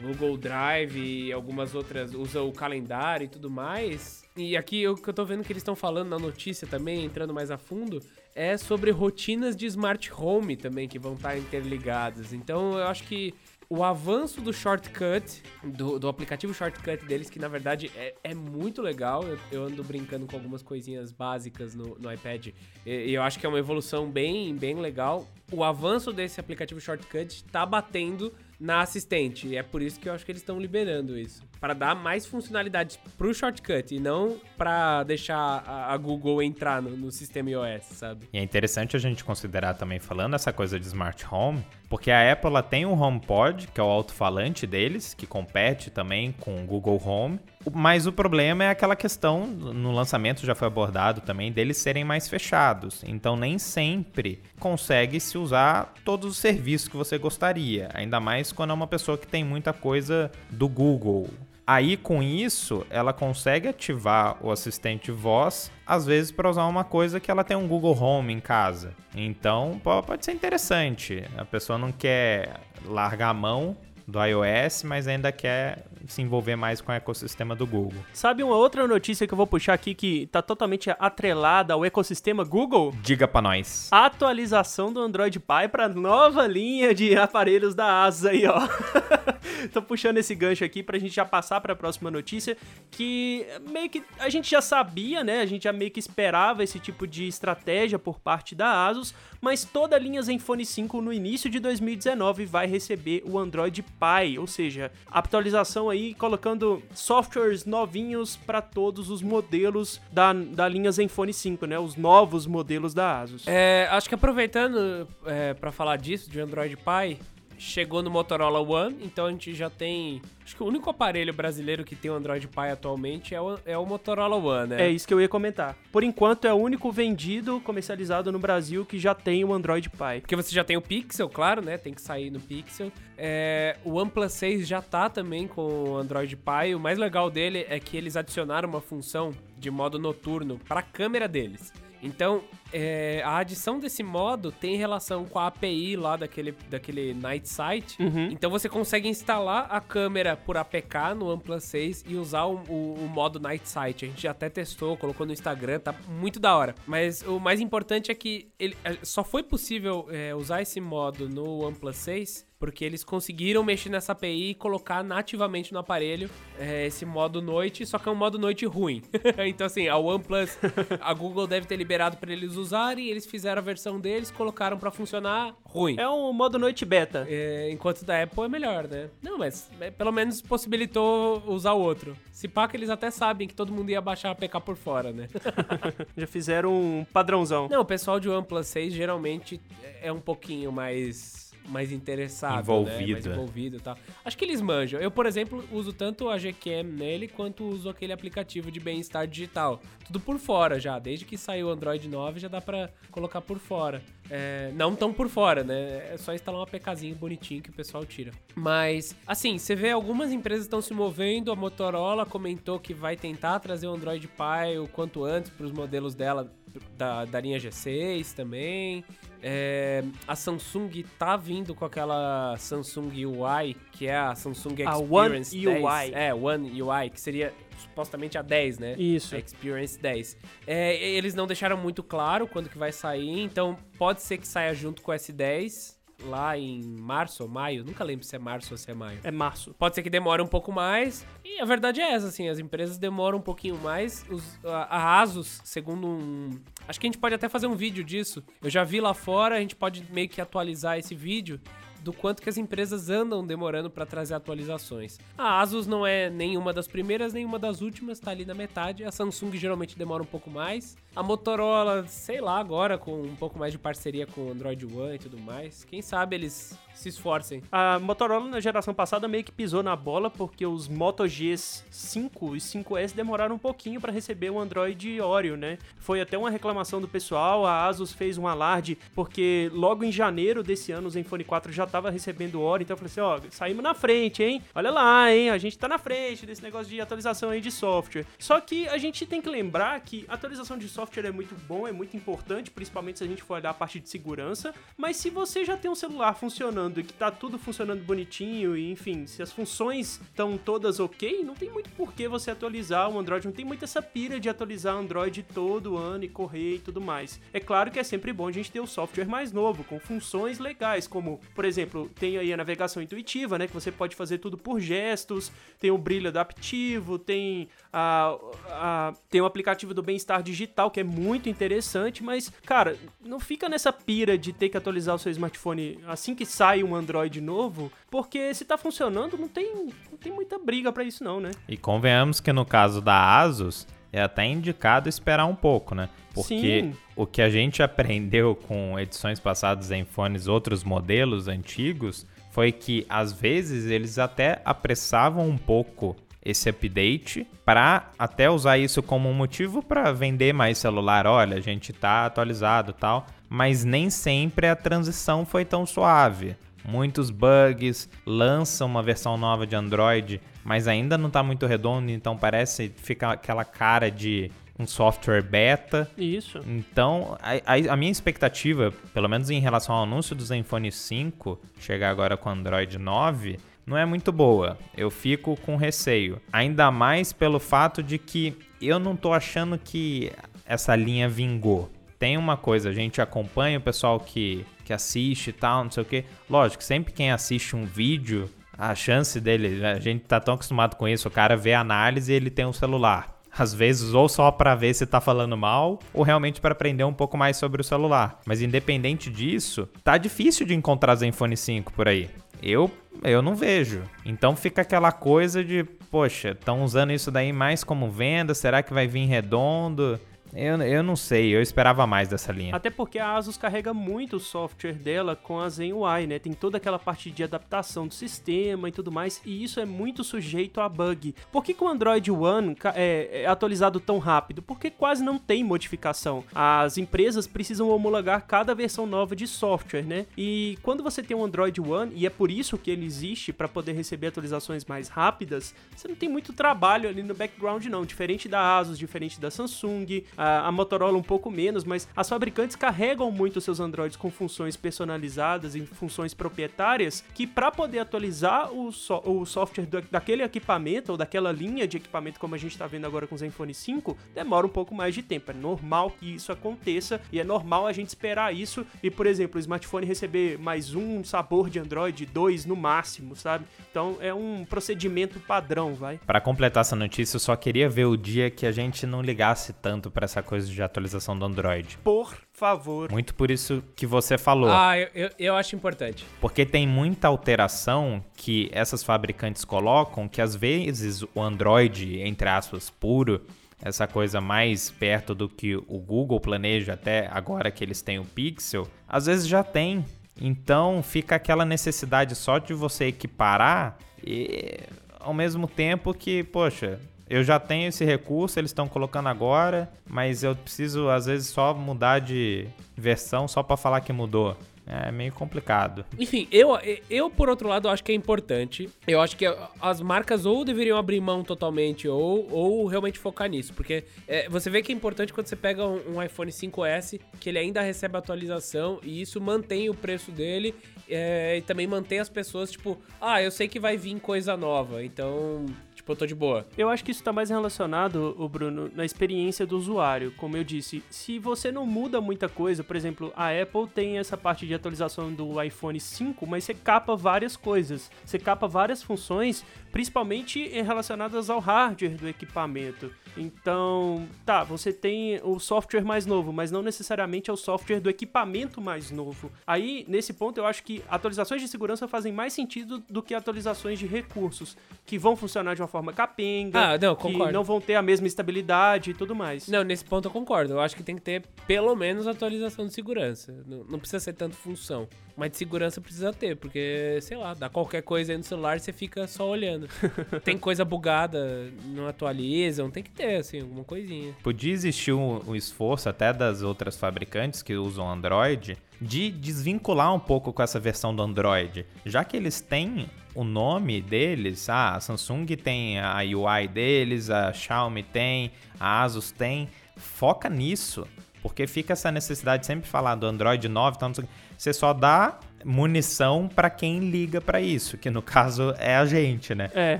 Google 0.00 0.36
Drive 0.36 0.96
e 0.96 1.32
algumas 1.32 1.74
outras, 1.74 2.14
usa 2.14 2.42
o 2.42 2.52
calendário 2.52 3.24
e 3.24 3.28
tudo 3.28 3.50
mais. 3.50 4.22
E 4.36 4.56
aqui 4.56 4.86
o 4.88 4.94
que 4.96 5.08
eu 5.08 5.12
tô 5.12 5.24
vendo 5.24 5.44
que 5.44 5.52
eles 5.52 5.60
estão 5.60 5.76
falando 5.76 6.08
na 6.08 6.18
notícia 6.18 6.66
também, 6.66 7.04
entrando 7.04 7.34
mais 7.34 7.50
a 7.50 7.58
fundo, 7.58 8.02
é 8.34 8.56
sobre 8.56 8.90
rotinas 8.90 9.56
de 9.56 9.66
smart 9.66 10.10
home 10.12 10.56
também 10.56 10.88
que 10.88 10.98
vão 10.98 11.14
estar 11.14 11.36
interligadas. 11.36 12.32
Então 12.32 12.78
eu 12.78 12.86
acho 12.86 13.04
que 13.04 13.34
o 13.68 13.82
avanço 13.82 14.42
do 14.42 14.52
shortcut, 14.52 15.42
do, 15.64 15.98
do 15.98 16.06
aplicativo 16.06 16.52
shortcut 16.52 17.02
deles, 17.06 17.30
que 17.30 17.38
na 17.38 17.48
verdade 17.48 17.90
é, 17.96 18.14
é 18.22 18.34
muito 18.34 18.82
legal. 18.82 19.22
Eu, 19.22 19.38
eu, 19.50 19.64
ando 19.64 19.82
brincando 19.82 20.26
com 20.26 20.36
algumas 20.36 20.62
coisinhas 20.62 21.10
básicas 21.10 21.74
no, 21.74 21.98
no 21.98 22.12
iPad 22.12 22.48
e, 22.48 22.54
e, 22.84 23.14
eu 23.14 23.22
acho 23.22 23.38
que 23.38 23.46
é 23.46 23.48
uma 23.48 23.58
evolução 23.58 24.10
bem, 24.10 24.54
bem 24.54 24.74
legal. 24.74 25.26
O 25.50 25.64
avanço 25.64 26.12
desse 26.12 26.38
aplicativo 26.38 26.80
shortcut 26.80 27.44
tá 27.44 27.64
batendo 27.64 28.30
na 28.60 28.82
assistente. 28.82 29.48
E 29.48 29.56
é 29.56 29.62
por 29.62 29.80
isso 29.80 29.98
que 29.98 30.06
eu 30.06 30.12
acho 30.12 30.24
que 30.24 30.32
eles 30.32 30.42
estão 30.42 30.60
liberando 30.60 31.18
isso. 31.18 31.42
Para 31.62 31.74
dar 31.74 31.94
mais 31.94 32.26
funcionalidades 32.26 32.98
pro 33.16 33.32
shortcut 33.32 33.94
e 33.94 34.00
não 34.00 34.36
para 34.58 35.04
deixar 35.04 35.62
a, 35.64 35.94
a, 35.94 35.96
Google 35.96 36.42
entrar 36.42 36.82
no, 36.82 36.96
no, 36.96 37.12
sistema 37.12 37.50
iOS, 37.50 37.84
sabe? 37.84 38.28
E 38.32 38.38
é 38.38 38.42
interessante 38.42 38.96
a 38.96 38.98
gente 38.98 39.22
considerar 39.22 39.74
também, 39.74 40.00
falando 40.00 40.34
essa 40.34 40.52
coisa 40.52 40.76
de 40.76 40.84
smart 40.86 41.24
home, 41.30 41.64
porque 41.88 42.10
a 42.10 42.32
Apple 42.32 42.48
ela 42.48 42.64
tem 42.64 42.84
o 42.84 42.92
HomePod, 42.92 43.68
que 43.68 43.80
é 43.80 43.84
o 43.84 43.86
alto-falante 43.86 44.66
deles, 44.66 45.14
que 45.14 45.24
compete 45.24 45.88
também 45.88 46.32
com 46.32 46.56
o 46.56 46.66
Google 46.66 47.00
Home. 47.04 47.38
Mas 47.72 48.08
o 48.08 48.12
problema 48.12 48.64
é 48.64 48.70
aquela 48.70 48.96
questão, 48.96 49.46
no 49.46 49.92
lançamento 49.92 50.44
já 50.44 50.56
foi 50.56 50.66
abordado 50.66 51.20
também, 51.20 51.52
deles 51.52 51.76
serem 51.76 52.02
mais 52.02 52.28
fechados. 52.28 53.04
Então 53.06 53.36
nem 53.36 53.56
sempre 53.56 54.42
consegue 54.58 55.20
se 55.20 55.38
usar 55.38 55.94
todos 56.04 56.32
os 56.32 56.38
serviços 56.38 56.88
que 56.88 56.96
você 56.96 57.18
gostaria. 57.18 57.88
Ainda 57.94 58.18
mais 58.18 58.50
quando 58.50 58.70
é 58.70 58.74
uma 58.74 58.88
pessoa 58.88 59.16
que 59.16 59.28
tem 59.28 59.44
muita 59.44 59.72
coisa 59.72 60.28
do 60.50 60.68
Google. 60.68 61.28
Aí 61.66 61.96
com 61.96 62.22
isso, 62.22 62.84
ela 62.90 63.12
consegue 63.12 63.68
ativar 63.68 64.36
o 64.40 64.50
assistente 64.50 65.12
voz, 65.12 65.70
às 65.86 66.04
vezes 66.04 66.32
para 66.32 66.50
usar 66.50 66.66
uma 66.66 66.82
coisa 66.82 67.20
que 67.20 67.30
ela 67.30 67.44
tem 67.44 67.56
um 67.56 67.68
Google 67.68 67.96
Home 67.96 68.32
em 68.32 68.40
casa. 68.40 68.94
Então 69.14 69.80
pode 69.82 70.24
ser 70.24 70.32
interessante. 70.32 71.24
A 71.36 71.44
pessoa 71.44 71.78
não 71.78 71.92
quer 71.92 72.60
largar 72.84 73.28
a 73.28 73.34
mão 73.34 73.76
do 74.06 74.18
iOS, 74.24 74.82
mas 74.82 75.06
ainda 75.06 75.30
quer 75.30 75.84
se 76.06 76.22
envolver 76.22 76.56
mais 76.56 76.80
com 76.80 76.92
o 76.92 76.94
ecossistema 76.94 77.54
do 77.54 77.66
Google. 77.66 78.04
Sabe 78.12 78.42
uma 78.42 78.56
outra 78.56 78.86
notícia 78.86 79.26
que 79.26 79.32
eu 79.32 79.36
vou 79.36 79.46
puxar 79.46 79.74
aqui 79.74 79.94
que 79.94 80.26
tá 80.26 80.42
totalmente 80.42 80.90
atrelada 80.98 81.74
ao 81.74 81.84
ecossistema 81.84 82.44
Google? 82.44 82.94
Diga 83.02 83.26
pra 83.28 83.42
nós. 83.42 83.88
Atualização 83.90 84.92
do 84.92 85.00
Android 85.00 85.38
Pie 85.38 85.68
para 85.70 85.88
nova 85.88 86.46
linha 86.46 86.94
de 86.94 87.16
aparelhos 87.16 87.74
da 87.74 88.04
ASUS 88.04 88.26
aí, 88.26 88.46
ó. 88.46 88.60
Tô 89.72 89.80
puxando 89.80 90.18
esse 90.18 90.34
gancho 90.34 90.64
aqui 90.64 90.82
pra 90.82 90.98
gente 90.98 91.14
já 91.14 91.24
passar 91.24 91.60
para 91.60 91.72
a 91.72 91.76
próxima 91.76 92.10
notícia, 92.10 92.56
que 92.90 93.46
meio 93.70 93.88
que 93.88 94.02
a 94.18 94.28
gente 94.28 94.50
já 94.50 94.60
sabia, 94.60 95.22
né? 95.22 95.40
A 95.40 95.46
gente 95.46 95.64
já 95.64 95.72
meio 95.72 95.90
que 95.90 96.00
esperava 96.00 96.64
esse 96.64 96.78
tipo 96.78 97.06
de 97.06 97.26
estratégia 97.26 97.98
por 97.98 98.18
parte 98.18 98.54
da 98.54 98.86
ASUS, 98.86 99.14
mas 99.40 99.64
toda 99.64 99.96
a 99.96 99.98
linha 99.98 100.22
Zenfone 100.22 100.64
5 100.64 101.00
no 101.00 101.12
início 101.12 101.48
de 101.50 101.60
2019 101.60 102.44
vai 102.44 102.66
receber 102.66 103.22
o 103.24 103.38
Android 103.38 103.82
Pie, 103.82 104.38
ou 104.38 104.46
seja, 104.46 104.90
atualização 105.10 105.88
aí 105.92 106.14
colocando 106.14 106.82
softwares 106.94 107.64
novinhos 107.64 108.36
para 108.36 108.60
todos 108.60 109.10
os 109.10 109.22
modelos 109.22 110.00
da, 110.10 110.32
da 110.32 110.68
linha 110.68 110.90
Zenfone 110.90 111.32
5, 111.32 111.66
né? 111.66 111.78
Os 111.78 111.96
novos 111.96 112.46
modelos 112.46 112.92
da 112.92 113.20
ASUS. 113.20 113.44
É, 113.46 113.86
acho 113.90 114.08
que 114.08 114.14
aproveitando 114.14 115.06
é, 115.26 115.54
para 115.54 115.70
falar 115.70 115.96
disso, 115.96 116.30
de 116.30 116.40
Android 116.40 116.76
Pie, 116.76 117.18
chegou 117.62 118.02
no 118.02 118.10
Motorola 118.10 118.60
One, 118.60 118.96
então 119.02 119.26
a 119.26 119.30
gente 119.30 119.54
já 119.54 119.70
tem. 119.70 120.20
Acho 120.44 120.56
que 120.56 120.62
o 120.62 120.66
único 120.66 120.90
aparelho 120.90 121.32
brasileiro 121.32 121.84
que 121.84 121.94
tem 121.94 122.10
o 122.10 122.14
Android 122.14 122.48
Pie 122.48 122.70
atualmente 122.72 123.34
é 123.34 123.40
o, 123.40 123.58
é 123.64 123.78
o 123.78 123.86
Motorola 123.86 124.36
One, 124.36 124.70
né? 124.70 124.88
É 124.88 124.90
isso 124.90 125.06
que 125.06 125.14
eu 125.14 125.20
ia 125.20 125.28
comentar. 125.28 125.76
Por 125.92 126.02
enquanto 126.02 126.46
é 126.46 126.52
o 126.52 126.56
único 126.56 126.90
vendido, 126.90 127.60
comercializado 127.60 128.32
no 128.32 128.38
Brasil 128.38 128.84
que 128.84 128.98
já 128.98 129.14
tem 129.14 129.44
o 129.44 129.52
Android 129.52 129.88
Pie. 129.88 130.20
Porque 130.20 130.34
você 130.34 130.52
já 130.52 130.64
tem 130.64 130.76
o 130.76 130.82
Pixel, 130.82 131.28
claro, 131.28 131.62
né? 131.62 131.78
Tem 131.78 131.94
que 131.94 132.02
sair 132.02 132.30
no 132.30 132.40
Pixel. 132.40 132.90
É, 133.16 133.76
o 133.84 133.94
OnePlus 133.94 134.32
6 134.32 134.66
já 134.66 134.82
tá 134.82 135.08
também 135.08 135.46
com 135.46 135.90
o 135.90 135.96
Android 135.96 136.36
Pie. 136.36 136.74
O 136.74 136.80
mais 136.80 136.98
legal 136.98 137.30
dele 137.30 137.64
é 137.68 137.78
que 137.78 137.96
eles 137.96 138.16
adicionaram 138.16 138.68
uma 138.68 138.80
função 138.80 139.32
de 139.56 139.70
modo 139.70 139.98
noturno 139.98 140.58
para 140.66 140.80
a 140.80 140.82
câmera 140.82 141.28
deles. 141.28 141.72
Então, 142.02 142.42
é, 142.72 143.22
a 143.24 143.38
adição 143.38 143.78
desse 143.78 144.02
modo 144.02 144.50
tem 144.50 144.76
relação 144.76 145.24
com 145.24 145.38
a 145.38 145.46
API 145.46 145.94
lá 145.94 146.16
daquele, 146.16 146.52
daquele 146.68 147.14
Night 147.14 147.48
Sight. 147.48 148.02
Uhum. 148.02 148.28
Então 148.30 148.50
você 148.50 148.68
consegue 148.68 149.08
instalar 149.08 149.66
a 149.70 149.80
câmera 149.80 150.36
por 150.36 150.56
APK 150.56 151.14
no 151.16 151.30
OnePlus 151.30 151.64
6 151.64 152.04
e 152.08 152.16
usar 152.16 152.44
o, 152.44 152.56
o, 152.68 152.94
o, 152.94 153.08
modo 153.08 153.38
Night 153.38 153.68
Sight. 153.68 154.04
A 154.04 154.08
gente 154.08 154.26
até 154.26 154.48
testou, 154.48 154.96
colocou 154.96 155.26
no 155.26 155.32
Instagram, 155.32 155.78
tá 155.78 155.94
muito 156.08 156.40
da 156.40 156.56
hora. 156.56 156.74
Mas 156.86 157.22
o 157.22 157.38
mais 157.38 157.60
importante 157.60 158.10
é 158.10 158.14
que 158.14 158.48
ele, 158.58 158.76
é, 158.84 158.96
só 159.02 159.22
foi 159.22 159.42
possível 159.42 160.06
é, 160.10 160.34
usar 160.34 160.62
esse 160.62 160.80
modo 160.80 161.28
no 161.28 161.64
OnePlus 161.64 161.96
6 161.96 162.51
porque 162.62 162.84
eles 162.84 163.02
conseguiram 163.02 163.64
mexer 163.64 163.88
nessa 163.88 164.12
API 164.12 164.50
e 164.50 164.54
colocar 164.54 165.02
nativamente 165.02 165.72
no 165.72 165.80
aparelho 165.80 166.30
é, 166.56 166.86
esse 166.86 167.04
modo 167.04 167.42
noite, 167.42 167.84
só 167.84 167.98
que 167.98 168.08
é 168.08 168.12
um 168.12 168.14
modo 168.14 168.38
noite 168.38 168.64
ruim. 168.64 169.02
então, 169.48 169.66
assim, 169.66 169.88
a 169.88 169.96
OnePlus, 169.96 170.56
a 171.00 171.12
Google 171.12 171.48
deve 171.48 171.66
ter 171.66 171.74
liberado 171.74 172.18
para 172.18 172.32
eles 172.32 172.54
usarem, 172.54 173.08
eles 173.08 173.26
fizeram 173.26 173.58
a 173.58 173.64
versão 173.64 173.98
deles, 173.98 174.30
colocaram 174.30 174.78
para 174.78 174.92
funcionar 174.92 175.56
ruim. 175.64 175.96
É 175.98 176.08
um 176.08 176.32
modo 176.32 176.56
noite 176.56 176.84
beta. 176.84 177.26
É, 177.28 177.68
enquanto 177.72 178.04
da 178.04 178.22
Apple 178.22 178.44
é 178.44 178.48
melhor, 178.48 178.86
né? 178.86 179.10
Não, 179.20 179.38
mas 179.38 179.68
é, 179.80 179.90
pelo 179.90 180.12
menos 180.12 180.40
possibilitou 180.40 181.42
usar 181.48 181.72
o 181.72 181.80
outro. 181.80 182.16
Se 182.30 182.46
pá 182.46 182.68
que 182.68 182.76
eles 182.76 182.90
até 182.90 183.10
sabem 183.10 183.48
que 183.48 183.54
todo 183.56 183.72
mundo 183.72 183.90
ia 183.90 184.00
baixar 184.00 184.28
a 184.28 184.32
APK 184.32 184.60
por 184.60 184.76
fora, 184.76 185.10
né? 185.10 185.26
Já 186.16 186.28
fizeram 186.28 186.72
um 186.72 187.04
padrãozão. 187.12 187.66
Não, 187.68 187.80
o 187.80 187.84
pessoal 187.84 188.20
de 188.20 188.28
OnePlus 188.28 188.68
6 188.68 188.94
geralmente 188.94 189.60
é 190.00 190.12
um 190.12 190.20
pouquinho 190.20 190.70
mais 190.70 191.51
mais 191.68 191.92
interessado, 191.92 192.60
envolvido, 192.60 192.98
né? 192.98 193.12
mais 193.12 193.26
envolvido 193.26 193.76
e 193.76 193.80
tal. 193.80 193.96
Acho 194.24 194.36
que 194.36 194.44
eles 194.44 194.60
manjam. 194.60 195.00
Eu, 195.00 195.10
por 195.10 195.26
exemplo, 195.26 195.64
uso 195.70 195.92
tanto 195.92 196.28
a 196.28 196.36
GQM 196.36 196.92
nele 196.92 197.28
quanto 197.28 197.64
uso 197.64 197.88
aquele 197.88 198.12
aplicativo 198.12 198.70
de 198.70 198.80
bem-estar 198.80 199.26
digital. 199.26 199.80
Tudo 200.06 200.20
por 200.20 200.38
fora 200.38 200.78
já, 200.80 200.98
desde 200.98 201.24
que 201.24 201.38
saiu 201.38 201.68
o 201.68 201.70
Android 201.70 202.08
9 202.08 202.40
já 202.40 202.48
dá 202.48 202.60
para 202.60 202.90
colocar 203.10 203.40
por 203.40 203.58
fora. 203.58 204.02
É, 204.30 204.72
não 204.74 204.96
tão 204.96 205.12
por 205.12 205.28
fora, 205.28 205.62
né? 205.62 206.12
É 206.12 206.16
só 206.16 206.32
instalar 206.32 206.60
um 206.60 206.64
APKzinho 206.64 207.14
bonitinho 207.14 207.62
que 207.62 207.70
o 207.70 207.72
pessoal 207.72 208.04
tira. 208.04 208.32
Mas, 208.54 209.14
assim, 209.26 209.58
você 209.58 209.74
vê 209.74 209.90
algumas 209.90 210.32
empresas 210.32 210.64
estão 210.64 210.80
se 210.80 210.94
movendo. 210.94 211.52
A 211.52 211.56
Motorola 211.56 212.24
comentou 212.24 212.78
que 212.78 212.94
vai 212.94 213.16
tentar 213.16 213.58
trazer 213.60 213.86
o 213.86 213.94
Android 213.94 214.26
Pie 214.26 214.78
o 214.78 214.88
quanto 214.88 215.24
antes 215.24 215.50
para 215.50 215.66
os 215.66 215.72
modelos 215.72 216.14
dela 216.14 216.50
da, 216.96 217.24
da 217.24 217.40
linha 217.40 217.58
G6 217.58 218.34
também. 218.34 219.04
É, 219.42 220.04
a 220.26 220.36
Samsung 220.36 221.04
tá 221.18 221.36
vindo 221.36 221.74
com 221.74 221.84
aquela 221.84 222.56
Samsung 222.58 223.26
UI, 223.26 223.76
que 223.90 224.06
é 224.06 224.16
a 224.16 224.34
Samsung 224.34 224.82
Experience 224.82 224.86
a 224.86 224.98
One 224.98 225.30
10. 225.30 225.52
UI. 225.52 226.14
É, 226.14 226.34
One 226.34 226.82
UI, 226.82 227.10
que 227.10 227.20
seria 227.20 227.52
supostamente 227.78 228.38
a 228.38 228.42
10, 228.42 228.78
né? 228.78 228.94
Isso. 228.96 229.34
Experience 229.36 229.98
10. 229.98 230.36
É, 230.66 230.96
eles 230.96 231.34
não 231.34 231.46
deixaram 231.46 231.76
muito 231.76 232.02
claro 232.02 232.46
quando 232.46 232.68
que 232.68 232.78
vai 232.78 232.92
sair, 232.92 233.40
então 233.40 233.76
pode 233.98 234.22
ser 234.22 234.38
que 234.38 234.46
saia 234.46 234.74
junto 234.74 235.02
com 235.02 235.10
o 235.10 235.14
S10 235.14 236.01
lá 236.26 236.56
em 236.56 236.82
março 236.82 237.42
ou 237.42 237.48
maio, 237.48 237.84
nunca 237.84 238.04
lembro 238.04 238.24
se 238.24 238.36
é 238.36 238.38
março 238.38 238.74
ou 238.74 238.78
se 238.78 238.90
é 238.90 238.94
maio. 238.94 239.18
É 239.22 239.30
março. 239.30 239.74
Pode 239.78 239.94
ser 239.94 240.02
que 240.02 240.10
demore 240.10 240.42
um 240.42 240.46
pouco 240.46 240.72
mais. 240.72 241.26
E 241.44 241.60
a 241.60 241.64
verdade 241.64 242.00
é 242.00 242.12
essa, 242.12 242.28
assim, 242.28 242.48
as 242.48 242.58
empresas 242.58 242.98
demoram 242.98 243.38
um 243.38 243.42
pouquinho 243.42 243.78
mais. 243.78 244.24
Os, 244.30 244.58
a, 244.64 244.96
a 244.96 245.20
Asus, 245.20 245.60
segundo 245.64 246.06
um. 246.06 246.50
Acho 246.86 247.00
que 247.00 247.06
a 247.06 247.08
gente 247.08 247.18
pode 247.18 247.34
até 247.34 247.48
fazer 247.48 247.66
um 247.66 247.74
vídeo 247.74 248.02
disso. 248.02 248.42
Eu 248.62 248.70
já 248.70 248.84
vi 248.84 249.00
lá 249.00 249.14
fora, 249.14 249.56
a 249.56 249.60
gente 249.60 249.76
pode 249.76 250.04
meio 250.10 250.28
que 250.28 250.40
atualizar 250.40 250.98
esse 250.98 251.14
vídeo 251.14 251.60
do 252.02 252.12
quanto 252.12 252.42
que 252.42 252.48
as 252.48 252.58
empresas 252.58 253.08
andam 253.08 253.46
demorando 253.46 253.88
para 253.88 254.04
trazer 254.04 254.34
atualizações. 254.34 255.18
A 255.38 255.60
Asus 255.60 255.86
não 255.86 256.06
é 256.06 256.28
nenhuma 256.28 256.72
das 256.72 256.88
primeiras, 256.88 257.32
nenhuma 257.32 257.58
das 257.58 257.80
últimas, 257.80 258.18
tá 258.18 258.30
ali 258.32 258.44
na 258.44 258.54
metade. 258.54 259.04
A 259.04 259.12
Samsung 259.12 259.52
geralmente 259.56 259.96
demora 259.96 260.22
um 260.22 260.26
pouco 260.26 260.50
mais. 260.50 260.96
A 261.14 261.22
Motorola, 261.22 262.06
sei 262.08 262.40
lá, 262.40 262.58
agora 262.58 262.96
com 262.96 263.20
um 263.20 263.36
pouco 263.36 263.58
mais 263.58 263.70
de 263.70 263.78
parceria 263.78 264.26
com 264.26 264.46
o 264.46 264.50
Android 264.50 264.86
One 264.86 265.16
e 265.16 265.18
tudo 265.18 265.38
mais. 265.38 265.84
Quem 265.84 266.00
sabe 266.00 266.36
eles 266.36 266.78
se 266.94 267.08
esforcem. 267.08 267.62
A 267.70 267.98
Motorola 267.98 268.48
na 268.48 268.60
geração 268.60 268.94
passada 268.94 269.28
meio 269.28 269.44
que 269.44 269.52
pisou 269.52 269.82
na 269.82 269.94
bola 269.94 270.30
porque 270.30 270.64
os 270.64 270.88
Moto 270.88 271.24
Gs 271.24 271.84
5 271.90 272.56
e 272.56 272.58
5S 272.58 273.14
demoraram 273.14 273.56
um 273.56 273.58
pouquinho 273.58 274.00
para 274.00 274.12
receber 274.12 274.50
o 274.50 274.58
Android 274.58 275.20
Oreo, 275.20 275.56
né? 275.56 275.78
Foi 275.98 276.20
até 276.20 276.38
uma 276.38 276.50
reclamação 276.50 277.00
do 277.00 277.08
pessoal, 277.08 277.66
a 277.66 277.86
Asus 277.86 278.12
fez 278.12 278.38
um 278.38 278.46
alarde 278.46 278.96
porque 279.14 279.70
logo 279.72 280.04
em 280.04 280.12
janeiro 280.12 280.62
desse 280.62 280.92
ano 280.92 281.08
o 281.08 281.10
Zenfone 281.10 281.44
4 281.44 281.72
já 281.72 281.84
estava 281.84 282.10
recebendo 282.10 282.56
o 282.56 282.62
Oreo, 282.62 282.84
então 282.84 282.94
eu 282.94 282.98
falei 282.98 283.10
assim, 283.10 283.20
ó, 283.20 283.50
saímos 283.50 283.82
na 283.82 283.94
frente, 283.94 284.42
hein? 284.42 284.62
Olha 284.74 284.90
lá, 284.90 285.32
hein? 285.32 285.50
A 285.50 285.58
gente 285.58 285.78
tá 285.78 285.88
na 285.88 285.98
frente 285.98 286.46
desse 286.46 286.62
negócio 286.62 286.88
de 286.88 287.00
atualização 287.00 287.50
aí 287.50 287.60
de 287.60 287.70
software. 287.70 288.24
Só 288.38 288.60
que 288.60 288.88
a 288.88 288.98
gente 288.98 289.26
tem 289.26 289.42
que 289.42 289.48
lembrar 289.48 290.00
que 290.00 290.24
atualização 290.28 290.78
de 290.78 290.88
software 290.88 291.01
é 291.22 291.32
muito 291.32 291.54
bom, 291.66 291.86
é 291.86 291.92
muito 291.92 292.16
importante, 292.16 292.70
principalmente 292.70 293.18
se 293.18 293.24
a 293.24 293.26
gente 293.26 293.42
for 293.42 293.54
olhar 293.54 293.70
a 293.70 293.74
parte 293.74 294.00
de 294.00 294.08
segurança, 294.08 294.74
mas 294.96 295.16
se 295.16 295.30
você 295.30 295.64
já 295.64 295.76
tem 295.76 295.90
um 295.90 295.94
celular 295.94 296.34
funcionando 296.34 296.62
funcionando 296.62 297.00
e 297.00 297.02
que 297.02 297.12
tá 297.12 297.30
tudo 297.30 297.58
funcionando 297.58 298.04
bonitinho 298.04 298.76
e 298.76 298.90
enfim, 298.90 299.26
se 299.26 299.42
as 299.42 299.50
funções 299.50 300.20
estão 300.22 300.56
todas 300.56 301.00
ok, 301.00 301.42
não 301.42 301.54
tem 301.54 301.70
muito 301.70 301.90
por 301.90 302.12
que 302.12 302.28
você 302.28 302.50
atualizar 302.50 303.10
o 303.10 303.18
Android, 303.18 303.46
não 303.46 303.52
tem 303.52 303.64
muito 303.64 303.84
essa 303.84 304.00
pira 304.00 304.38
de 304.38 304.48
atualizar 304.48 304.96
o 304.96 304.98
Android 304.98 305.42
todo 305.42 305.96
ano 305.96 306.24
e 306.24 306.28
correr 306.28 306.76
e 306.76 306.78
tudo 306.78 307.00
mais. 307.00 307.40
É 307.52 307.58
claro 307.58 307.90
que 307.90 307.98
é 307.98 308.04
sempre 308.04 308.32
bom 308.32 308.46
a 308.46 308.52
gente 308.52 308.70
ter 308.70 308.80
o 308.80 308.86
software 308.86 309.26
mais 309.26 309.52
novo, 309.52 309.82
com 309.84 309.98
funções 309.98 310.58
legais, 310.58 311.08
como, 311.08 311.40
por 311.54 311.64
exemplo, 311.64 312.08
tem 312.14 312.38
aí 312.38 312.52
a 312.52 312.56
navegação 312.56 313.02
intuitiva, 313.02 313.58
né, 313.58 313.66
que 313.66 313.74
você 313.74 313.90
pode 313.90 314.14
fazer 314.14 314.38
tudo 314.38 314.56
por 314.56 314.78
gestos, 314.78 315.50
tem 315.80 315.90
o 315.90 315.98
brilho 315.98 316.28
adaptivo, 316.28 317.18
tem 317.18 317.68
a, 317.92 318.38
a 318.68 319.14
tem 319.28 319.40
o 319.40 319.46
aplicativo 319.46 319.92
do 319.92 320.02
bem-estar 320.02 320.42
digital, 320.42 320.90
que 320.92 321.00
é 321.00 321.04
muito 321.04 321.48
interessante, 321.48 322.22
mas, 322.22 322.52
cara, 322.64 322.96
não 323.24 323.40
fica 323.40 323.68
nessa 323.68 323.92
pira 323.92 324.38
de 324.38 324.52
ter 324.52 324.68
que 324.68 324.76
atualizar 324.76 325.14
o 325.14 325.18
seu 325.18 325.32
smartphone 325.32 325.98
assim 326.06 326.34
que 326.34 326.46
sai 326.46 326.82
um 326.84 326.94
Android 326.94 327.40
novo, 327.40 327.90
porque 328.10 328.54
se 328.54 328.64
tá 328.64 328.78
funcionando, 328.78 329.36
não 329.36 329.48
tem, 329.48 329.74
não 330.10 330.18
tem 330.18 330.32
muita 330.32 330.58
briga 330.58 330.92
para 330.92 331.02
isso 331.02 331.24
não, 331.24 331.40
né? 331.40 331.50
E 331.68 331.76
convenhamos 331.76 332.38
que 332.38 332.52
no 332.52 332.64
caso 332.64 333.00
da 333.00 333.40
Asus, 333.40 333.86
é 334.12 334.20
até 334.22 334.44
indicado 334.46 335.08
esperar 335.08 335.46
um 335.46 335.54
pouco, 335.54 335.94
né? 335.94 336.08
Porque 336.34 336.82
Sim. 336.82 336.94
o 337.16 337.26
que 337.26 337.40
a 337.40 337.48
gente 337.48 337.82
aprendeu 337.82 338.54
com 338.54 338.98
edições 338.98 339.40
passadas 339.40 339.90
em 339.90 340.04
fones 340.04 340.46
outros 340.46 340.84
modelos 340.84 341.48
antigos 341.48 342.26
foi 342.50 342.70
que 342.70 343.06
às 343.08 343.32
vezes 343.32 343.86
eles 343.86 344.18
até 344.18 344.60
apressavam 344.64 345.48
um 345.48 345.56
pouco 345.56 346.14
esse 346.44 346.68
update 346.68 347.46
para 347.64 348.10
até 348.18 348.50
usar 348.50 348.78
isso 348.78 349.02
como 349.02 349.28
um 349.28 349.34
motivo 349.34 349.82
para 349.82 350.12
vender 350.12 350.52
mais 350.52 350.78
celular. 350.78 351.26
Olha, 351.26 351.56
a 351.56 351.60
gente 351.60 351.92
tá 351.92 352.26
atualizado, 352.26 352.92
tal 352.92 353.26
mas 353.52 353.84
nem 353.84 354.08
sempre 354.08 354.66
a 354.66 354.74
transição 354.74 355.44
foi 355.44 355.62
tão 355.62 355.84
suave. 355.84 356.56
Muitos 356.82 357.28
bugs, 357.28 358.08
lançam 358.24 358.86
uma 358.86 359.02
versão 359.02 359.36
nova 359.36 359.66
de 359.66 359.76
Android, 359.76 360.40
mas 360.64 360.88
ainda 360.88 361.18
não 361.18 361.28
está 361.28 361.42
muito 361.42 361.66
redondo, 361.66 362.10
então 362.10 362.34
parece 362.34 362.90
ficar 362.96 363.32
aquela 363.32 363.62
cara 363.62 364.10
de 364.10 364.50
um 364.78 364.86
software 364.86 365.42
beta. 365.42 366.10
Isso. 366.16 366.60
Então, 366.66 367.36
a, 367.42 367.74
a, 367.74 367.92
a, 367.92 367.96
minha 367.96 368.10
expectativa, 368.10 368.90
pelo 369.12 369.28
menos 369.28 369.50
em 369.50 369.60
relação 369.60 369.94
ao 369.94 370.04
anúncio 370.04 370.34
do 370.34 370.42
Zenfone 370.42 370.90
5, 370.90 371.60
chegar 371.78 372.08
agora 372.08 372.38
com 372.38 372.48
Android 372.48 372.98
9, 372.98 373.58
não 373.86 373.96
é 373.96 374.04
muito 374.04 374.30
boa. 374.32 374.78
Eu 374.96 375.10
fico 375.10 375.56
com 375.60 375.76
receio. 375.76 376.40
Ainda 376.52 376.90
mais 376.90 377.32
pelo 377.32 377.58
fato 377.58 378.02
de 378.02 378.18
que 378.18 378.56
eu 378.80 378.98
não 378.98 379.16
tô 379.16 379.32
achando 379.32 379.78
que 379.78 380.32
essa 380.64 380.94
linha 380.96 381.28
vingou. 381.28 381.90
Tem 382.18 382.36
uma 382.36 382.56
coisa, 382.56 382.90
a 382.90 382.92
gente 382.92 383.20
acompanha 383.20 383.78
o 383.78 383.82
pessoal 383.82 384.20
que, 384.20 384.64
que 384.84 384.92
assiste 384.92 385.48
e 385.48 385.52
tal, 385.52 385.84
não 385.84 385.90
sei 385.90 386.02
o 386.02 386.06
que. 386.06 386.24
Lógico, 386.48 386.82
sempre 386.82 387.12
quem 387.12 387.32
assiste 387.32 387.74
um 387.74 387.84
vídeo, 387.84 388.48
a 388.78 388.94
chance 388.94 389.40
dele, 389.40 389.84
a 389.84 389.98
gente 389.98 390.24
tá 390.24 390.38
tão 390.38 390.54
acostumado 390.54 390.96
com 390.96 391.08
isso, 391.08 391.26
o 391.26 391.30
cara 391.30 391.56
vê 391.56 391.74
a 391.74 391.80
análise 391.80 392.32
e 392.32 392.36
ele 392.36 392.50
tem 392.50 392.64
um 392.64 392.72
celular. 392.72 393.40
Às 393.56 393.74
vezes, 393.74 394.14
ou 394.14 394.28
só 394.28 394.50
para 394.50 394.74
ver 394.74 394.94
se 394.94 395.04
tá 395.04 395.20
falando 395.20 395.56
mal, 395.56 395.98
ou 396.14 396.22
realmente 396.22 396.60
para 396.60 396.72
aprender 396.72 397.04
um 397.04 397.12
pouco 397.12 397.36
mais 397.36 397.56
sobre 397.56 397.82
o 397.82 397.84
celular. 397.84 398.40
Mas 398.46 398.62
independente 398.62 399.28
disso, 399.28 399.88
tá 400.02 400.16
difícil 400.16 400.64
de 400.64 400.74
encontrar 400.74 401.16
Zenfone 401.16 401.56
5 401.56 401.92
por 401.92 402.08
aí. 402.08 402.30
Eu, 402.62 402.90
eu 403.24 403.42
não 403.42 403.54
vejo. 403.54 404.02
Então 404.24 404.54
fica 404.54 404.82
aquela 404.82 405.10
coisa 405.10 405.64
de, 405.64 405.84
poxa, 406.10 406.50
estão 406.50 406.84
usando 406.84 407.12
isso 407.12 407.30
daí 407.30 407.52
mais 407.52 407.82
como 407.82 408.10
venda? 408.10 408.54
Será 408.54 408.82
que 408.82 408.94
vai 408.94 409.06
vir 409.06 409.26
redondo? 409.26 410.18
Eu, 410.54 410.80
eu 410.82 411.02
não 411.02 411.16
sei, 411.16 411.54
eu 411.54 411.62
esperava 411.62 412.06
mais 412.06 412.28
dessa 412.28 412.52
linha. 412.52 412.74
Até 412.74 412.90
porque 412.90 413.18
a 413.18 413.34
Asus 413.34 413.56
carrega 413.56 413.94
muito 413.94 414.36
o 414.36 414.40
software 414.40 414.92
dela 414.92 415.34
com 415.34 415.58
a 415.58 415.68
Zen 415.68 415.94
UI, 415.94 416.26
né? 416.26 416.38
Tem 416.38 416.52
toda 416.52 416.76
aquela 416.76 416.98
parte 416.98 417.30
de 417.30 417.42
adaptação 417.42 418.06
do 418.06 418.14
sistema 418.14 418.88
e 418.88 418.92
tudo 418.92 419.10
mais, 419.10 419.40
e 419.44 419.64
isso 419.64 419.80
é 419.80 419.86
muito 419.86 420.22
sujeito 420.22 420.80
a 420.80 420.88
bug. 420.88 421.34
Por 421.50 421.64
que, 421.64 421.72
que 421.72 421.82
o 421.82 421.88
Android 421.88 422.30
One 422.30 422.76
é, 422.94 423.42
é 423.42 423.46
atualizado 423.46 423.98
tão 423.98 424.18
rápido? 424.18 424.60
Porque 424.60 424.90
quase 424.90 425.24
não 425.24 425.38
tem 425.38 425.64
modificação. 425.64 426.44
As 426.54 426.98
empresas 426.98 427.46
precisam 427.46 427.88
homologar 427.88 428.44
cada 428.46 428.74
versão 428.74 429.06
nova 429.06 429.34
de 429.34 429.46
software, 429.46 430.02
né? 430.02 430.26
E 430.36 430.78
quando 430.82 431.02
você 431.02 431.22
tem 431.22 431.36
um 431.36 431.44
Android 431.44 431.80
One, 431.80 432.12
e 432.14 432.26
é 432.26 432.30
por 432.30 432.50
isso 432.50 432.76
que 432.76 432.90
ele 432.90 433.06
existe, 433.06 433.52
para 433.52 433.68
poder 433.68 433.92
receber 433.92 434.26
atualizações 434.26 434.84
mais 434.84 435.08
rápidas, 435.08 435.74
você 435.96 436.08
não 436.08 436.14
tem 436.14 436.28
muito 436.28 436.52
trabalho 436.52 437.08
ali 437.08 437.22
no 437.22 437.34
background, 437.34 437.86
não. 437.86 438.04
Diferente 438.04 438.48
da 438.48 438.78
Asus, 438.78 438.98
diferente 438.98 439.40
da 439.40 439.50
Samsung 439.50 440.22
a, 440.42 440.66
a 440.66 440.72
Motorola 440.72 441.16
um 441.16 441.22
pouco 441.22 441.50
menos, 441.50 441.84
mas 441.84 442.08
as 442.16 442.28
fabricantes 442.28 442.74
carregam 442.74 443.30
muito 443.30 443.60
seus 443.60 443.78
Androids 443.78 444.16
com 444.16 444.28
funções 444.28 444.76
personalizadas 444.76 445.76
e 445.76 445.82
funções 445.82 446.34
proprietárias 446.34 447.24
que 447.32 447.46
para 447.46 447.70
poder 447.70 448.00
atualizar 448.00 448.72
o, 448.72 448.90
so, 448.90 449.22
o 449.24 449.46
software 449.46 449.86
do, 449.86 450.02
daquele 450.02 450.42
equipamento 450.42 451.12
ou 451.12 451.18
daquela 451.18 451.52
linha 451.52 451.86
de 451.86 451.96
equipamento 451.96 452.40
como 452.40 452.56
a 452.56 452.58
gente 452.58 452.72
está 452.72 452.88
vendo 452.88 453.06
agora 453.06 453.26
com 453.26 453.36
o 453.36 453.38
Zenfone 453.38 453.72
5, 453.72 454.16
demora 454.34 454.66
um 454.66 454.70
pouco 454.70 454.92
mais 454.94 455.14
de 455.14 455.22
tempo. 455.22 455.52
É 455.52 455.54
normal 455.54 456.10
que 456.10 456.34
isso 456.34 456.50
aconteça 456.50 457.20
e 457.30 457.38
é 457.38 457.44
normal 457.44 457.86
a 457.86 457.92
gente 457.92 458.08
esperar 458.08 458.52
isso 458.52 458.84
e, 459.00 459.10
por 459.10 459.26
exemplo, 459.26 459.58
o 459.58 459.60
smartphone 459.60 460.06
receber 460.06 460.58
mais 460.58 460.94
um 460.94 461.22
sabor 461.22 461.70
de 461.70 461.78
Android, 461.78 462.26
dois 462.26 462.66
no 462.66 462.74
máximo, 462.74 463.36
sabe? 463.36 463.64
Então 463.90 464.16
é 464.20 464.34
um 464.34 464.64
procedimento 464.64 465.38
padrão, 465.38 465.94
vai. 465.94 466.18
Para 466.26 466.40
completar 466.40 466.80
essa 466.80 466.96
notícia, 466.96 467.36
eu 467.36 467.40
só 467.40 467.54
queria 467.54 467.88
ver 467.88 468.06
o 468.06 468.16
dia 468.16 468.50
que 468.50 468.66
a 468.66 468.72
gente 468.72 469.06
não 469.06 469.22
ligasse 469.22 469.72
tanto 469.74 470.10
para 470.10 470.31
essa 470.32 470.42
coisa 470.42 470.66
de 470.66 470.82
atualização 470.82 471.38
do 471.38 471.44
Android. 471.44 471.98
Por 472.02 472.34
favor. 472.52 473.10
Muito 473.10 473.34
por 473.34 473.50
isso 473.50 473.82
que 473.94 474.06
você 474.06 474.38
falou. 474.38 474.70
Ah, 474.70 474.98
eu, 474.98 475.08
eu, 475.14 475.30
eu, 475.38 475.56
acho 475.56 475.76
importante. 475.76 476.24
Porque 476.40 476.64
tem 476.64 476.86
muita 476.86 477.28
alteração 477.28 478.24
que 478.34 478.70
essas 478.72 479.02
fabricantes 479.02 479.64
colocam 479.64 480.26
que 480.26 480.40
às 480.40 480.56
vezes 480.56 481.22
o 481.34 481.40
Android, 481.40 482.20
entre 482.20 482.48
aspas, 482.48 482.88
puro, 482.88 483.42
essa 483.82 484.06
coisa 484.06 484.40
mais 484.40 484.90
perto 484.90 485.34
do 485.34 485.48
que 485.48 485.76
o 485.76 485.98
Google 485.98 486.40
planeja 486.40 486.94
até 486.94 487.28
agora 487.30 487.70
que 487.70 487.84
eles 487.84 488.00
têm 488.00 488.18
o 488.18 488.24
Pixel, 488.24 488.88
às 489.06 489.26
vezes 489.26 489.46
já 489.46 489.62
tem. 489.62 490.04
Então 490.40 491.02
fica 491.02 491.36
aquela 491.36 491.64
necessidade 491.64 492.34
só 492.34 492.58
de 492.58 492.72
você 492.72 493.06
equiparar 493.06 493.98
e 494.24 494.78
ao 495.20 495.34
mesmo 495.34 495.68
tempo 495.68 496.14
que, 496.14 496.42
poxa, 496.42 496.98
eu 497.28 497.42
já 497.42 497.58
tenho 497.58 497.88
esse 497.88 498.04
recurso, 498.04 498.58
eles 498.58 498.70
estão 498.70 498.88
colocando 498.88 499.28
agora, 499.28 499.90
mas 500.08 500.42
eu 500.42 500.54
preciso 500.54 501.08
às 501.08 501.26
vezes 501.26 501.48
só 501.48 501.74
mudar 501.74 502.18
de 502.18 502.66
versão 502.96 503.48
só 503.48 503.62
para 503.62 503.76
falar 503.76 504.00
que 504.00 504.12
mudou. 504.12 504.56
É 504.84 505.12
meio 505.12 505.32
complicado. 505.32 506.04
Enfim, 506.18 506.48
eu, 506.50 506.76
eu, 507.08 507.30
por 507.30 507.48
outro 507.48 507.68
lado, 507.68 507.88
acho 507.88 508.02
que 508.02 508.10
é 508.10 508.14
importante. 508.14 508.90
Eu 509.06 509.20
acho 509.20 509.36
que 509.36 509.46
as 509.80 510.00
marcas 510.00 510.44
ou 510.44 510.64
deveriam 510.64 510.98
abrir 510.98 511.20
mão 511.20 511.44
totalmente 511.44 512.08
ou, 512.08 512.48
ou 512.50 512.86
realmente 512.86 513.18
focar 513.18 513.48
nisso. 513.48 513.72
Porque 513.74 514.04
é, 514.26 514.48
você 514.48 514.68
vê 514.68 514.82
que 514.82 514.92
é 514.92 514.94
importante 514.94 515.32
quando 515.32 515.46
você 515.46 515.54
pega 515.54 515.86
um, 515.86 516.16
um, 516.16 516.22
iPhone 516.22 516.50
5S, 516.50 517.20
que 517.38 517.48
ele 517.48 517.60
ainda 517.60 517.80
recebe 517.80 518.16
atualização 518.16 518.98
e 519.04 519.20
isso 519.22 519.40
mantém 519.40 519.88
o 519.88 519.94
preço 519.94 520.32
dele 520.32 520.74
é, 521.08 521.58
e 521.58 521.62
também 521.62 521.86
mantém 521.86 522.18
as 522.18 522.28
pessoas, 522.28 522.72
tipo, 522.72 523.00
ah, 523.20 523.40
eu 523.40 523.50
sei 523.50 523.68
que 523.68 523.78
vai 523.78 523.96
vir 523.96 524.18
coisa 524.18 524.56
nova, 524.56 525.04
então 525.04 525.66
Tipo, 526.02 526.12
eu 526.12 526.16
tô 526.16 526.26
de 526.26 526.34
boa. 526.34 526.66
Eu 526.76 526.88
acho 526.88 527.04
que 527.04 527.12
isso 527.12 527.22
tá 527.22 527.32
mais 527.32 527.48
relacionado, 527.48 528.34
o 528.36 528.48
Bruno, 528.48 528.90
na 528.92 529.04
experiência 529.04 529.64
do 529.64 529.78
usuário. 529.78 530.32
Como 530.36 530.56
eu 530.56 530.64
disse, 530.64 531.00
se 531.08 531.38
você 531.38 531.70
não 531.70 531.86
muda 531.86 532.20
muita 532.20 532.48
coisa, 532.48 532.82
por 532.82 532.96
exemplo, 532.96 533.32
a 533.36 533.50
Apple 533.50 533.86
tem 533.86 534.18
essa 534.18 534.36
parte 534.36 534.66
de 534.66 534.74
atualização 534.74 535.32
do 535.32 535.62
iPhone 535.62 536.00
5, 536.00 536.44
mas 536.44 536.64
você 536.64 536.74
capa 536.74 537.14
várias 537.14 537.56
coisas. 537.56 538.10
Você 538.24 538.36
capa 538.36 538.66
várias 538.66 539.00
funções, 539.00 539.64
principalmente 539.92 540.66
relacionadas 540.82 541.48
ao 541.48 541.60
hardware 541.60 542.16
do 542.16 542.28
equipamento. 542.28 543.12
Então, 543.36 544.28
tá, 544.44 544.62
você 544.62 544.92
tem 544.92 545.40
o 545.42 545.58
software 545.58 546.04
mais 546.04 546.26
novo, 546.26 546.52
mas 546.52 546.70
não 546.70 546.82
necessariamente 546.82 547.48
é 547.48 547.52
o 547.52 547.56
software 547.56 548.00
do 548.00 548.10
equipamento 548.10 548.80
mais 548.80 549.10
novo. 549.10 549.50
Aí, 549.66 550.04
nesse 550.08 550.32
ponto, 550.32 550.58
eu 550.58 550.66
acho 550.66 550.82
que 550.82 551.02
atualizações 551.08 551.62
de 551.62 551.68
segurança 551.68 552.06
fazem 552.06 552.32
mais 552.32 552.52
sentido 552.52 553.02
do 553.08 553.22
que 553.22 553.34
atualizações 553.34 553.98
de 553.98 554.06
recursos, 554.06 554.76
que 555.06 555.18
vão 555.18 555.34
funcionar 555.34 555.74
de 555.74 555.80
uma 555.80 555.88
forma 555.92 556.12
capenga, 556.12 556.94
ah, 556.94 556.98
não, 556.98 557.14
que 557.14 557.52
não 557.52 557.62
vão 557.62 557.80
ter 557.80 557.94
a 557.94 558.02
mesma 558.02 558.26
estabilidade 558.26 559.10
e 559.10 559.14
tudo 559.14 559.34
mais. 559.34 559.68
Não, 559.68 559.84
nesse 559.84 560.04
ponto 560.04 560.26
eu 560.26 560.32
concordo. 560.32 560.72
Eu 560.72 560.80
acho 560.80 560.96
que 560.96 561.02
tem 561.02 561.14
que 561.14 561.22
ter 561.22 561.42
pelo 561.66 561.94
menos 561.94 562.26
atualização 562.26 562.86
de 562.86 562.94
segurança. 562.94 563.62
Não, 563.66 563.84
não 563.84 563.98
precisa 563.98 564.18
ser 564.18 564.32
tanto 564.32 564.56
função. 564.56 565.06
Mas 565.36 565.50
de 565.50 565.58
segurança 565.58 566.00
precisa 566.00 566.32
ter, 566.32 566.56
porque, 566.56 567.18
sei 567.22 567.36
lá, 567.36 567.54
dá 567.54 567.68
qualquer 567.68 568.02
coisa 568.02 568.32
aí 568.32 568.38
no 568.38 568.44
celular 568.44 568.78
você 568.80 568.92
fica 568.92 569.26
só 569.26 569.48
olhando. 569.48 569.88
tem 570.44 570.58
coisa 570.58 570.84
bugada, 570.84 571.70
não 571.86 572.06
atualizam, 572.06 572.90
tem 572.90 573.02
que 573.02 573.10
ter, 573.10 573.36
assim, 573.36 573.60
alguma 573.60 573.84
coisinha. 573.84 574.34
Podia 574.42 574.72
existir 574.72 575.12
um, 575.12 575.40
um 575.46 575.54
esforço 575.54 576.08
até 576.08 576.32
das 576.32 576.62
outras 576.62 576.96
fabricantes 576.96 577.62
que 577.62 577.74
usam 577.74 578.10
Android 578.10 578.76
de 579.00 579.30
desvincular 579.30 580.14
um 580.14 580.20
pouco 580.20 580.52
com 580.52 580.62
essa 580.62 580.78
versão 580.78 581.14
do 581.14 581.22
Android. 581.22 581.84
Já 582.06 582.24
que 582.24 582.36
eles 582.36 582.60
têm 582.60 583.10
o 583.34 583.44
nome 583.44 584.00
deles, 584.00 584.68
ah, 584.68 584.96
a 584.96 585.00
Samsung 585.00 585.46
tem 585.56 585.98
a 585.98 586.18
UI 586.18 586.68
deles, 586.68 587.30
a 587.30 587.52
Xiaomi 587.52 588.02
tem, 588.02 588.52
a 588.78 589.02
Asus 589.02 589.30
tem, 589.30 589.68
foca 589.96 590.48
nisso. 590.48 591.06
Porque 591.42 591.66
fica 591.66 591.94
essa 591.94 592.12
necessidade 592.12 592.60
de 592.60 592.66
sempre 592.68 592.88
falar 592.88 593.16
do 593.16 593.26
Android 593.26 593.68
9, 593.68 593.96
então 593.96 594.12
você 594.56 594.72
só 594.72 594.92
dá 594.92 595.40
munição 595.64 596.48
para 596.48 596.70
quem 596.70 597.10
liga 597.10 597.40
para 597.40 597.60
isso, 597.60 597.98
que 597.98 598.10
no 598.10 598.22
caso 598.22 598.72
é 598.78 598.94
a 598.96 599.04
gente, 599.04 599.52
né? 599.52 599.68
É. 599.74 599.98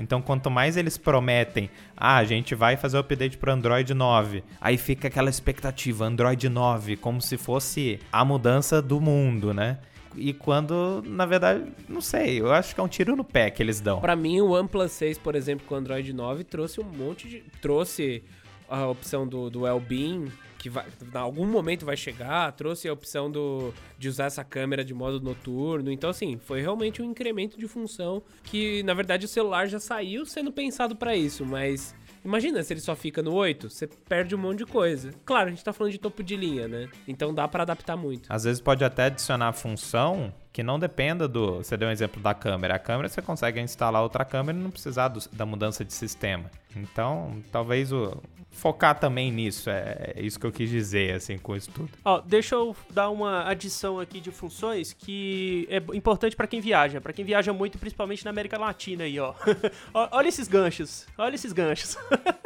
Então, 0.00 0.22
quanto 0.22 0.48
mais 0.48 0.76
eles 0.76 0.96
prometem, 0.96 1.68
ah, 1.96 2.16
a 2.16 2.24
gente 2.24 2.54
vai 2.54 2.76
fazer 2.76 2.96
o 2.96 3.00
update 3.00 3.38
para 3.38 3.52
Android 3.52 3.92
9, 3.92 4.44
aí 4.60 4.76
fica 4.76 5.08
aquela 5.08 5.28
expectativa, 5.28 6.04
Android 6.04 6.48
9, 6.48 6.96
como 6.96 7.20
se 7.20 7.36
fosse 7.36 7.98
a 8.12 8.24
mudança 8.24 8.80
do 8.80 9.00
mundo, 9.00 9.52
né? 9.52 9.78
E 10.16 10.32
quando, 10.32 11.02
na 11.06 11.26
verdade, 11.26 11.64
não 11.88 12.00
sei, 12.00 12.40
eu 12.40 12.52
acho 12.52 12.74
que 12.74 12.80
é 12.80 12.84
um 12.84 12.88
tiro 12.88 13.16
no 13.16 13.24
pé 13.24 13.50
que 13.50 13.62
eles 13.62 13.80
dão. 13.80 14.00
Para 14.00 14.16
mim, 14.16 14.40
o 14.40 14.50
OnePlus 14.50 14.92
6, 14.92 15.18
por 15.18 15.34
exemplo, 15.34 15.66
com 15.66 15.74
o 15.74 15.78
Android 15.78 16.12
9, 16.12 16.44
trouxe 16.44 16.80
um 16.80 16.84
monte 16.84 17.28
de. 17.28 17.44
trouxe 17.60 18.22
a 18.68 18.86
opção 18.86 19.26
do, 19.26 19.50
do 19.50 19.62
Wellbeing, 19.62 20.32
que 20.58 20.70
vai, 20.70 20.86
em 20.86 21.18
algum 21.18 21.44
momento 21.44 21.84
vai 21.84 21.96
chegar, 21.96 22.52
trouxe 22.52 22.88
a 22.88 22.92
opção 22.92 23.30
do, 23.30 23.74
de 23.98 24.08
usar 24.08 24.26
essa 24.26 24.44
câmera 24.44 24.84
de 24.84 24.94
modo 24.94 25.20
noturno. 25.20 25.90
Então, 25.90 26.08
assim, 26.08 26.38
foi 26.38 26.60
realmente 26.60 27.02
um 27.02 27.04
incremento 27.04 27.58
de 27.58 27.66
função 27.66 28.22
que, 28.44 28.82
na 28.84 28.94
verdade, 28.94 29.26
o 29.26 29.28
celular 29.28 29.66
já 29.66 29.80
saiu 29.80 30.24
sendo 30.24 30.52
pensado 30.52 30.96
para 30.96 31.16
isso, 31.16 31.44
mas 31.44 31.94
Imagina 32.24 32.62
se 32.62 32.72
ele 32.72 32.80
só 32.80 32.94
fica 32.94 33.22
no 33.22 33.32
8, 33.32 33.68
você 33.68 33.86
perde 33.86 34.34
um 34.34 34.38
monte 34.38 34.58
de 34.58 34.66
coisa. 34.66 35.10
Claro, 35.24 35.48
a 35.48 35.50
gente 35.50 35.64
tá 35.64 35.72
falando 35.72 35.92
de 35.92 35.98
topo 35.98 36.22
de 36.22 36.36
linha, 36.36 36.68
né? 36.68 36.88
Então 37.06 37.34
dá 37.34 37.48
para 37.48 37.62
adaptar 37.64 37.96
muito. 37.96 38.32
Às 38.32 38.44
vezes 38.44 38.60
pode 38.60 38.84
até 38.84 39.06
adicionar 39.06 39.52
função 39.52 40.32
que 40.52 40.62
não 40.62 40.78
dependa 40.78 41.26
do. 41.26 41.58
Você 41.58 41.76
deu 41.76 41.88
um 41.88 41.92
exemplo 41.92 42.22
da 42.22 42.34
câmera. 42.34 42.74
A 42.74 42.78
câmera 42.78 43.08
você 43.08 43.22
consegue 43.22 43.60
instalar 43.60 44.02
outra 44.02 44.24
câmera 44.24 44.58
e 44.58 44.60
não 44.60 44.70
precisar 44.70 45.08
do, 45.08 45.20
da 45.32 45.46
mudança 45.46 45.84
de 45.84 45.92
sistema. 45.92 46.50
Então, 46.76 47.42
talvez 47.50 47.92
o, 47.92 48.20
focar 48.52 48.98
também 48.98 49.32
nisso. 49.32 49.70
É, 49.70 50.14
é, 50.14 50.22
isso 50.22 50.38
que 50.38 50.46
eu 50.46 50.52
quis 50.52 50.70
dizer, 50.70 51.14
assim, 51.14 51.38
com 51.38 51.56
isso 51.56 51.70
tudo. 51.70 51.90
Ó, 52.04 52.20
deixa 52.20 52.54
eu 52.54 52.76
dar 52.90 53.10
uma 53.10 53.48
adição 53.48 53.98
aqui 53.98 54.20
de 54.20 54.30
funções 54.30 54.92
que 54.92 55.66
é 55.70 55.78
importante 55.96 56.36
para 56.36 56.46
quem 56.46 56.60
viaja, 56.60 57.00
para 57.00 57.12
quem 57.12 57.24
viaja 57.24 57.52
muito, 57.52 57.78
principalmente 57.78 58.24
na 58.24 58.30
América 58.30 58.58
Latina 58.58 59.04
aí, 59.04 59.18
ó. 59.18 59.34
olha 59.92 60.28
esses 60.28 60.46
ganchos, 60.46 61.06
olha 61.16 61.34
esses 61.34 61.52
ganchos. 61.52 61.96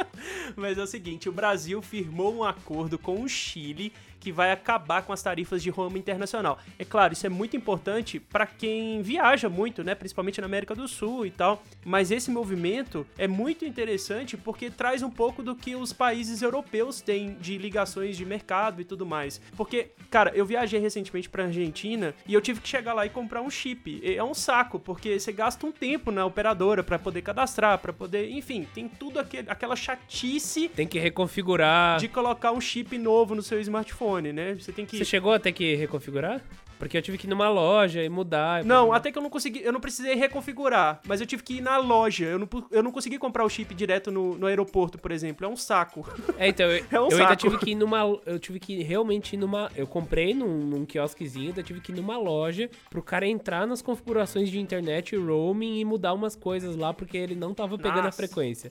Mas 0.56 0.78
é 0.78 0.82
o 0.82 0.86
seguinte, 0.86 1.28
o 1.28 1.32
Brasil 1.32 1.82
firmou 1.82 2.34
um 2.34 2.44
acordo 2.44 2.98
com 2.98 3.20
o 3.20 3.28
Chile 3.28 3.92
que 4.26 4.32
vai 4.32 4.50
acabar 4.50 5.02
com 5.02 5.12
as 5.12 5.22
tarifas 5.22 5.62
de 5.62 5.70
roaming 5.70 6.00
internacional. 6.00 6.58
É 6.76 6.84
claro, 6.84 7.12
isso 7.12 7.24
é 7.24 7.28
muito 7.28 7.56
importante 7.56 8.18
para 8.18 8.44
quem 8.44 9.00
viaja 9.00 9.48
muito, 9.48 9.84
né, 9.84 9.94
principalmente 9.94 10.40
na 10.40 10.48
América 10.48 10.74
do 10.74 10.88
Sul 10.88 11.24
e 11.24 11.30
tal, 11.30 11.62
mas 11.84 12.10
esse 12.10 12.28
movimento 12.28 13.06
é 13.16 13.28
muito 13.28 13.64
interessante 13.64 14.36
porque 14.36 14.68
traz 14.68 15.00
um 15.00 15.10
pouco 15.10 15.44
do 15.44 15.54
que 15.54 15.76
os 15.76 15.92
países 15.92 16.42
europeus 16.42 17.00
têm 17.00 17.36
de 17.40 17.56
ligações 17.56 18.16
de 18.16 18.24
mercado 18.26 18.80
e 18.80 18.84
tudo 18.84 19.06
mais. 19.06 19.40
Porque, 19.56 19.92
cara, 20.10 20.32
eu 20.34 20.44
viajei 20.44 20.80
recentemente 20.80 21.28
para 21.28 21.44
Argentina 21.44 22.12
e 22.26 22.34
eu 22.34 22.40
tive 22.40 22.60
que 22.60 22.68
chegar 22.68 22.94
lá 22.94 23.06
e 23.06 23.10
comprar 23.10 23.42
um 23.42 23.50
chip. 23.50 24.00
É 24.02 24.24
um 24.24 24.34
saco, 24.34 24.80
porque 24.80 25.20
você 25.20 25.30
gasta 25.30 25.64
um 25.64 25.70
tempo 25.70 26.10
na 26.10 26.26
operadora 26.26 26.82
para 26.82 26.98
poder 26.98 27.22
cadastrar, 27.22 27.78
para 27.78 27.92
poder, 27.92 28.28
enfim, 28.28 28.66
tem 28.74 28.88
tudo 28.88 29.20
aquele, 29.20 29.48
aquela 29.48 29.76
chatice 29.76 30.68
Tem 30.70 30.88
que 30.88 30.98
reconfigurar. 30.98 32.00
de 32.00 32.08
colocar 32.08 32.50
um 32.50 32.60
chip 32.60 32.98
novo 32.98 33.36
no 33.36 33.42
seu 33.42 33.60
smartphone, 33.60 34.15
né? 34.20 34.54
Você 34.54 34.72
tem 34.72 34.84
que 34.86 34.96
Você 34.96 35.04
chegou 35.04 35.32
a 35.32 35.38
ter 35.38 35.52
que 35.52 35.74
reconfigurar? 35.74 36.40
Porque 36.78 36.96
eu 36.96 37.02
tive 37.02 37.16
que 37.16 37.26
ir 37.26 37.30
numa 37.30 37.48
loja 37.48 38.02
e 38.02 38.08
mudar. 38.08 38.62
e 38.62 38.66
Não, 38.66 38.92
até 38.92 39.10
que 39.10 39.16
eu 39.16 39.22
não 39.22 39.30
consegui, 39.30 39.62
eu 39.62 39.72
não 39.72 39.80
precisei 39.80 40.14
reconfigurar, 40.14 41.00
mas 41.06 41.20
eu 41.20 41.26
tive 41.26 41.42
que 41.42 41.54
ir 41.54 41.60
na 41.62 41.78
loja. 41.78 42.26
Eu 42.26 42.38
não, 42.38 42.48
eu 42.70 42.82
não 42.82 42.92
consegui 42.92 43.18
comprar 43.18 43.44
o 43.44 43.48
chip 43.48 43.74
direto 43.74 44.10
no, 44.10 44.36
no 44.36 44.46
aeroporto, 44.46 44.98
por 44.98 45.10
exemplo. 45.10 45.46
É 45.46 45.48
um 45.48 45.56
saco. 45.56 46.06
É, 46.36 46.48
então, 46.48 46.66
eu, 46.66 46.84
É 46.92 47.00
um 47.00 47.08
eu 47.08 47.16
ainda 47.18 47.28
saco. 47.30 47.36
tive 47.36 47.58
que 47.58 47.70
ir 47.70 47.74
numa. 47.74 48.00
Eu 48.26 48.38
tive 48.38 48.60
que 48.60 48.82
realmente 48.82 49.34
ir 49.34 49.38
numa. 49.38 49.70
Eu 49.74 49.86
comprei 49.86 50.34
num, 50.34 50.58
num 50.66 50.84
quiosquezinho, 50.84 51.48
ainda 51.48 51.62
tive 51.62 51.80
que 51.80 51.92
ir 51.92 51.94
numa 51.94 52.18
loja 52.18 52.68
pro 52.90 53.02
cara 53.02 53.26
entrar 53.26 53.66
nas 53.66 53.80
configurações 53.80 54.50
de 54.50 54.58
internet 54.60 55.16
roaming 55.16 55.80
e 55.80 55.84
mudar 55.84 56.12
umas 56.12 56.36
coisas 56.36 56.76
lá, 56.76 56.92
porque 56.92 57.16
ele 57.16 57.34
não 57.34 57.54
tava 57.54 57.78
pegando 57.78 58.00
a 58.00 58.02
Nossa. 58.04 58.16
frequência. 58.16 58.70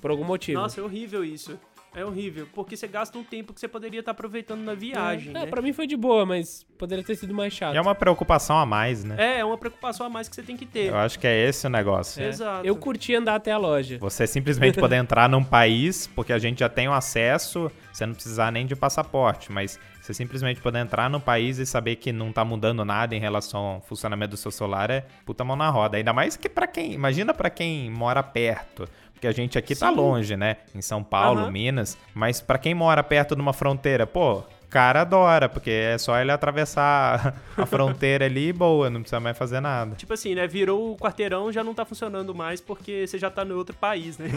Por 0.00 0.10
algum 0.10 0.24
motivo. 0.24 0.60
Nossa, 0.60 0.80
é 0.80 0.84
horrível 0.84 1.24
isso. 1.24 1.58
É 1.98 2.04
horrível, 2.04 2.46
porque 2.54 2.76
você 2.76 2.86
gasta 2.86 3.18
um 3.18 3.24
tempo 3.24 3.52
que 3.52 3.58
você 3.58 3.66
poderia 3.66 3.98
estar 3.98 4.12
aproveitando 4.12 4.60
na 4.60 4.72
viagem, 4.74 5.30
É, 5.30 5.40
né? 5.40 5.46
pra 5.46 5.60
mim 5.60 5.72
foi 5.72 5.84
de 5.84 5.96
boa, 5.96 6.24
mas 6.24 6.64
poderia 6.78 7.02
ter 7.02 7.16
sido 7.16 7.34
mais 7.34 7.52
chato. 7.52 7.74
E 7.74 7.76
é 7.76 7.80
uma 7.80 7.94
preocupação 7.94 8.56
a 8.56 8.64
mais, 8.64 9.02
né? 9.02 9.16
É, 9.18 9.38
é 9.40 9.44
uma 9.44 9.58
preocupação 9.58 10.06
a 10.06 10.08
mais 10.08 10.28
que 10.28 10.36
você 10.36 10.42
tem 10.44 10.56
que 10.56 10.64
ter. 10.64 10.90
Eu 10.90 10.96
acho 10.96 11.18
que 11.18 11.26
é 11.26 11.48
esse 11.48 11.66
o 11.66 11.70
negócio. 11.70 12.22
É. 12.22 12.28
Exato. 12.28 12.64
Eu 12.64 12.76
curti 12.76 13.16
andar 13.16 13.34
até 13.34 13.50
a 13.50 13.58
loja. 13.58 13.98
Você 13.98 14.28
simplesmente 14.28 14.78
poder 14.80 14.94
entrar 14.96 15.28
num 15.28 15.42
país, 15.42 16.06
porque 16.06 16.32
a 16.32 16.38
gente 16.38 16.60
já 16.60 16.68
tem 16.68 16.86
o 16.88 16.92
acesso, 16.92 17.68
você 17.92 18.06
não 18.06 18.14
precisar 18.14 18.52
nem 18.52 18.64
de 18.64 18.76
passaporte, 18.76 19.50
mas 19.50 19.76
você 20.00 20.14
simplesmente 20.14 20.60
poder 20.60 20.78
entrar 20.78 21.10
no 21.10 21.20
país 21.20 21.58
e 21.58 21.66
saber 21.66 21.96
que 21.96 22.12
não 22.12 22.32
tá 22.32 22.44
mudando 22.44 22.84
nada 22.84 23.14
em 23.14 23.18
relação 23.20 23.60
ao 23.60 23.80
funcionamento 23.80 24.30
do 24.30 24.36
seu 24.36 24.50
celular 24.52 24.88
é 24.88 25.04
puta 25.26 25.42
mão 25.44 25.56
na 25.56 25.68
roda. 25.68 25.96
Ainda 25.96 26.12
mais 26.12 26.36
que 26.36 26.48
pra 26.48 26.66
quem, 26.66 26.92
imagina 26.92 27.34
pra 27.34 27.50
quem 27.50 27.90
mora 27.90 28.22
perto, 28.22 28.88
porque 29.18 29.26
a 29.26 29.32
gente 29.32 29.58
aqui 29.58 29.74
tá 29.74 29.90
Sim. 29.90 29.96
longe, 29.96 30.36
né? 30.36 30.56
Em 30.74 30.80
São 30.80 31.02
Paulo, 31.02 31.40
Aham. 31.42 31.50
Minas, 31.50 31.98
mas 32.14 32.40
pra 32.40 32.56
quem 32.56 32.72
mora 32.72 33.02
perto 33.02 33.34
de 33.34 33.42
uma 33.42 33.52
fronteira, 33.52 34.06
pô, 34.06 34.44
cara 34.68 35.02
adora, 35.02 35.48
porque 35.48 35.70
é 35.70 35.98
só 35.98 36.18
ele 36.18 36.30
atravessar 36.30 37.42
a 37.56 37.66
fronteira 37.66 38.26
ali 38.26 38.48
e 38.48 38.52
boa, 38.52 38.90
não 38.90 39.00
precisa 39.00 39.20
mais 39.20 39.36
fazer 39.36 39.60
nada. 39.60 39.96
Tipo 39.96 40.12
assim, 40.12 40.34
né? 40.34 40.46
Virou 40.46 40.92
o 40.92 40.96
quarteirão, 40.96 41.52
já 41.52 41.64
não 41.64 41.74
tá 41.74 41.84
funcionando 41.84 42.34
mais 42.34 42.60
porque 42.60 43.06
você 43.06 43.18
já 43.18 43.30
tá 43.30 43.44
no 43.44 43.56
outro 43.56 43.76
país, 43.76 44.18
né? 44.18 44.28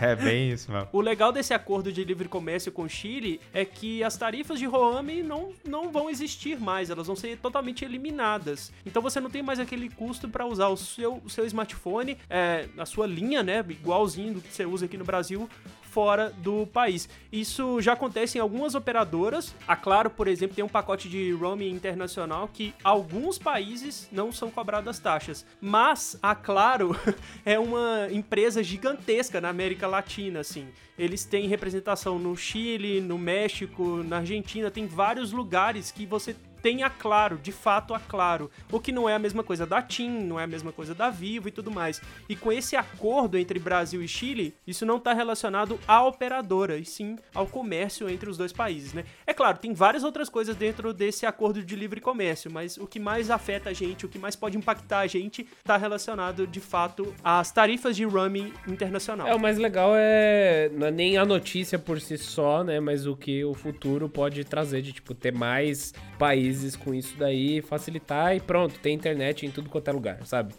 É 0.00 0.14
bem 0.14 0.50
isso, 0.50 0.70
mano. 0.70 0.88
O 0.92 1.00
legal 1.00 1.32
desse 1.32 1.54
acordo 1.54 1.92
de 1.92 2.04
livre 2.04 2.28
comércio 2.28 2.70
com 2.72 2.82
o 2.82 2.88
Chile 2.88 3.40
é 3.52 3.64
que 3.64 4.02
as 4.02 4.16
tarifas 4.16 4.58
de 4.58 4.66
roaming 4.66 5.22
não, 5.22 5.52
não 5.66 5.90
vão 5.90 6.08
existir 6.10 6.58
mais, 6.58 6.90
elas 6.90 7.06
vão 7.06 7.16
ser 7.16 7.36
totalmente 7.38 7.84
eliminadas. 7.84 8.72
Então 8.84 9.02
você 9.02 9.20
não 9.20 9.30
tem 9.30 9.42
mais 9.42 9.58
aquele 9.58 9.88
custo 9.88 10.28
para 10.28 10.46
usar 10.46 10.68
o 10.68 10.76
seu, 10.76 11.20
o 11.24 11.30
seu 11.30 11.46
smartphone, 11.46 12.16
é, 12.28 12.66
a 12.78 12.86
sua 12.86 13.06
linha, 13.06 13.42
né, 13.42 13.64
igualzinho 13.68 14.34
do 14.34 14.40
que 14.40 14.52
você 14.52 14.64
usa 14.64 14.86
aqui 14.86 14.96
no 14.96 15.04
Brasil, 15.04 15.48
fora 15.96 16.30
do 16.42 16.66
país. 16.66 17.08
Isso 17.32 17.80
já 17.80 17.94
acontece 17.94 18.36
em 18.36 18.40
algumas 18.42 18.74
operadoras. 18.74 19.54
A 19.66 19.74
Claro, 19.74 20.10
por 20.10 20.28
exemplo, 20.28 20.54
tem 20.54 20.62
um 20.62 20.68
pacote 20.68 21.08
de 21.08 21.32
roaming 21.32 21.70
internacional 21.70 22.50
que 22.52 22.74
alguns 22.84 23.38
países 23.38 24.06
não 24.12 24.30
são 24.30 24.50
cobradas 24.50 24.98
taxas, 24.98 25.46
mas 25.58 26.18
a 26.22 26.34
Claro 26.34 26.94
é 27.46 27.58
uma 27.58 28.08
empresa 28.12 28.62
gigantesca 28.62 29.40
na 29.40 29.48
América 29.48 29.86
Latina, 29.86 30.40
assim. 30.40 30.68
Eles 30.98 31.24
têm 31.24 31.48
representação 31.48 32.18
no 32.18 32.36
Chile, 32.36 33.00
no 33.00 33.16
México, 33.16 34.02
na 34.02 34.18
Argentina, 34.18 34.70
tem 34.70 34.86
vários 34.86 35.32
lugares 35.32 35.90
que 35.90 36.04
você 36.04 36.36
tem 36.66 36.82
a 36.82 36.90
Claro, 36.90 37.38
de 37.38 37.52
fato 37.52 37.94
a 37.94 38.00
Claro. 38.00 38.50
O 38.72 38.80
que 38.80 38.90
não 38.90 39.08
é 39.08 39.14
a 39.14 39.20
mesma 39.20 39.44
coisa 39.44 39.64
da 39.64 39.80
TIM, 39.80 40.10
não 40.24 40.40
é 40.40 40.42
a 40.42 40.48
mesma 40.48 40.72
coisa 40.72 40.96
da 40.96 41.10
Vivo 41.10 41.46
e 41.46 41.52
tudo 41.52 41.70
mais. 41.70 42.02
E 42.28 42.34
com 42.34 42.50
esse 42.50 42.74
acordo 42.74 43.38
entre 43.38 43.60
Brasil 43.60 44.02
e 44.02 44.08
Chile, 44.08 44.52
isso 44.66 44.84
não 44.84 44.96
está 44.96 45.12
relacionado 45.12 45.78
à 45.86 46.02
operadora, 46.04 46.76
e 46.76 46.84
sim 46.84 47.14
ao 47.32 47.46
comércio 47.46 48.10
entre 48.10 48.28
os 48.28 48.36
dois 48.36 48.52
países, 48.52 48.92
né? 48.92 49.04
É 49.24 49.32
claro, 49.32 49.58
tem 49.58 49.72
várias 49.72 50.02
outras 50.02 50.28
coisas 50.28 50.56
dentro 50.56 50.92
desse 50.92 51.24
acordo 51.24 51.62
de 51.62 51.76
livre 51.76 52.00
comércio, 52.00 52.50
mas 52.50 52.76
o 52.78 52.86
que 52.86 52.98
mais 52.98 53.30
afeta 53.30 53.70
a 53.70 53.72
gente, 53.72 54.04
o 54.04 54.08
que 54.08 54.18
mais 54.18 54.34
pode 54.34 54.58
impactar 54.58 55.00
a 55.00 55.06
gente, 55.06 55.46
está 55.58 55.76
relacionado 55.76 56.48
de 56.48 56.58
fato 56.58 57.14
às 57.22 57.52
tarifas 57.52 57.94
de 57.94 58.04
roaming 58.04 58.52
internacional. 58.66 59.28
É, 59.28 59.34
o 59.36 59.38
mais 59.38 59.56
legal 59.56 59.92
é 59.94 60.68
não 60.72 60.88
é 60.88 60.90
nem 60.90 61.16
a 61.16 61.24
notícia 61.24 61.78
por 61.78 62.00
si 62.00 62.18
só, 62.18 62.64
né? 62.64 62.80
Mas 62.80 63.06
o 63.06 63.16
que 63.16 63.44
o 63.44 63.54
futuro 63.54 64.08
pode 64.08 64.42
trazer 64.42 64.82
de, 64.82 64.92
tipo, 64.92 65.14
ter 65.14 65.32
mais 65.32 65.94
países 66.18 66.55
com 66.78 66.94
isso 66.94 67.14
daí, 67.18 67.60
facilitar 67.62 68.34
e 68.36 68.40
pronto, 68.40 68.78
tem 68.80 68.94
internet 68.94 69.44
em 69.46 69.50
tudo 69.50 69.68
quanto 69.68 69.88
é 69.88 69.92
lugar, 69.92 70.18
sabe? 70.24 70.54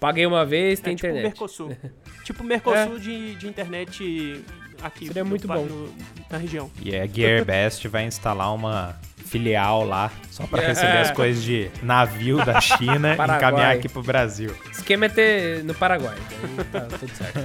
Paguei 0.00 0.26
uma 0.26 0.44
vez, 0.44 0.78
tem 0.80 0.92
é, 0.92 0.96
tipo 0.96 1.06
o 1.06 1.10
internet. 1.10 1.32
Mercosul. 1.32 1.76
tipo 2.24 2.44
Mercosul 2.44 2.98
de, 2.98 3.34
de 3.34 3.48
internet 3.48 4.44
aqui. 4.82 5.06
Seria 5.06 5.24
no 5.24 5.30
muito 5.30 5.46
bom. 5.48 5.64
no- 5.64 5.92
na 6.30 6.38
região. 6.38 6.70
E 6.82 6.94
a 6.96 7.06
Gearbest 7.06 7.88
vai 7.88 8.04
instalar 8.04 8.54
uma 8.54 8.96
filial 9.24 9.84
lá, 9.84 10.10
só 10.30 10.46
pra 10.46 10.62
receber 10.62 10.98
as 10.98 11.10
coisas 11.10 11.42
de 11.42 11.70
navio 11.82 12.42
da 12.44 12.60
China 12.62 13.10
e 13.10 13.36
encaminhar 13.36 13.76
aqui 13.76 13.88
pro 13.88 14.02
Brasil. 14.02 14.54
O 14.66 14.70
esquema 14.70 15.06
é 15.06 15.08
ter 15.08 15.64
no 15.64 15.74
Paraguai, 15.74 16.16
daí 16.56 16.64
tá 16.64 16.80
tudo 16.98 17.10
certo. 17.14 17.38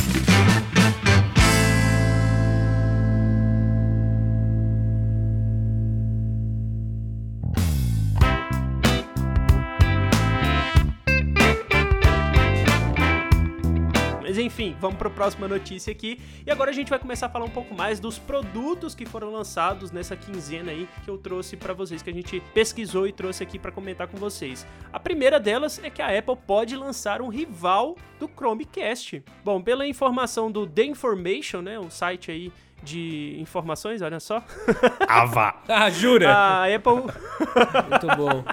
vamos 14.84 14.98
para 14.98 15.08
a 15.08 15.12
próxima 15.12 15.48
notícia 15.48 15.92
aqui. 15.94 16.20
E 16.46 16.52
agora 16.52 16.70
a 16.70 16.74
gente 16.74 16.90
vai 16.90 17.00
começar 17.00 17.28
a 17.28 17.30
falar 17.30 17.46
um 17.46 17.50
pouco 17.50 17.74
mais 17.74 18.02
dos 18.02 18.20
produtos 18.20 18.94
que 18.94 19.06
foram 19.06 19.32
lançados 19.32 19.94
nessa 19.94 20.14
quinzena 20.14 20.72
aí 20.72 20.90
que 21.06 21.10
eu 21.10 21.18
trouxe 21.18 21.56
para 21.56 21.74
vocês, 21.74 22.02
que 22.02 22.10
a 22.10 22.14
gente 22.14 22.44
pesquisou 22.54 23.08
e 23.08 23.14
trouxe 23.14 23.42
aqui 23.42 23.58
para 23.58 23.72
comentar 23.72 24.10
com 24.10 24.18
vocês. 24.18 24.68
A 24.92 25.00
primeira 25.00 25.40
delas 25.40 25.80
é 25.82 25.90
que 25.90 26.02
a 26.02 26.20
Apple 26.20 26.36
pode 26.46 26.76
lançar 26.76 27.22
um 27.22 27.30
rival 27.30 27.96
do 28.20 28.28
Chromecast. 28.28 29.24
Bom, 29.42 29.62
pela 29.62 29.88
informação 29.88 30.52
do 30.52 30.68
The 30.68 30.84
Information, 30.84 31.62
né, 31.62 31.80
um 31.80 31.90
site 31.90 32.30
aí 32.30 32.52
de 32.84 33.38
informações, 33.40 34.02
olha 34.02 34.20
só. 34.20 34.44
Ava! 35.08 35.56
ah, 35.70 35.90
jura? 35.90 36.30
A 36.30 36.76
Apple 36.76 37.04
Muito 37.90 38.18
bom. 38.18 38.44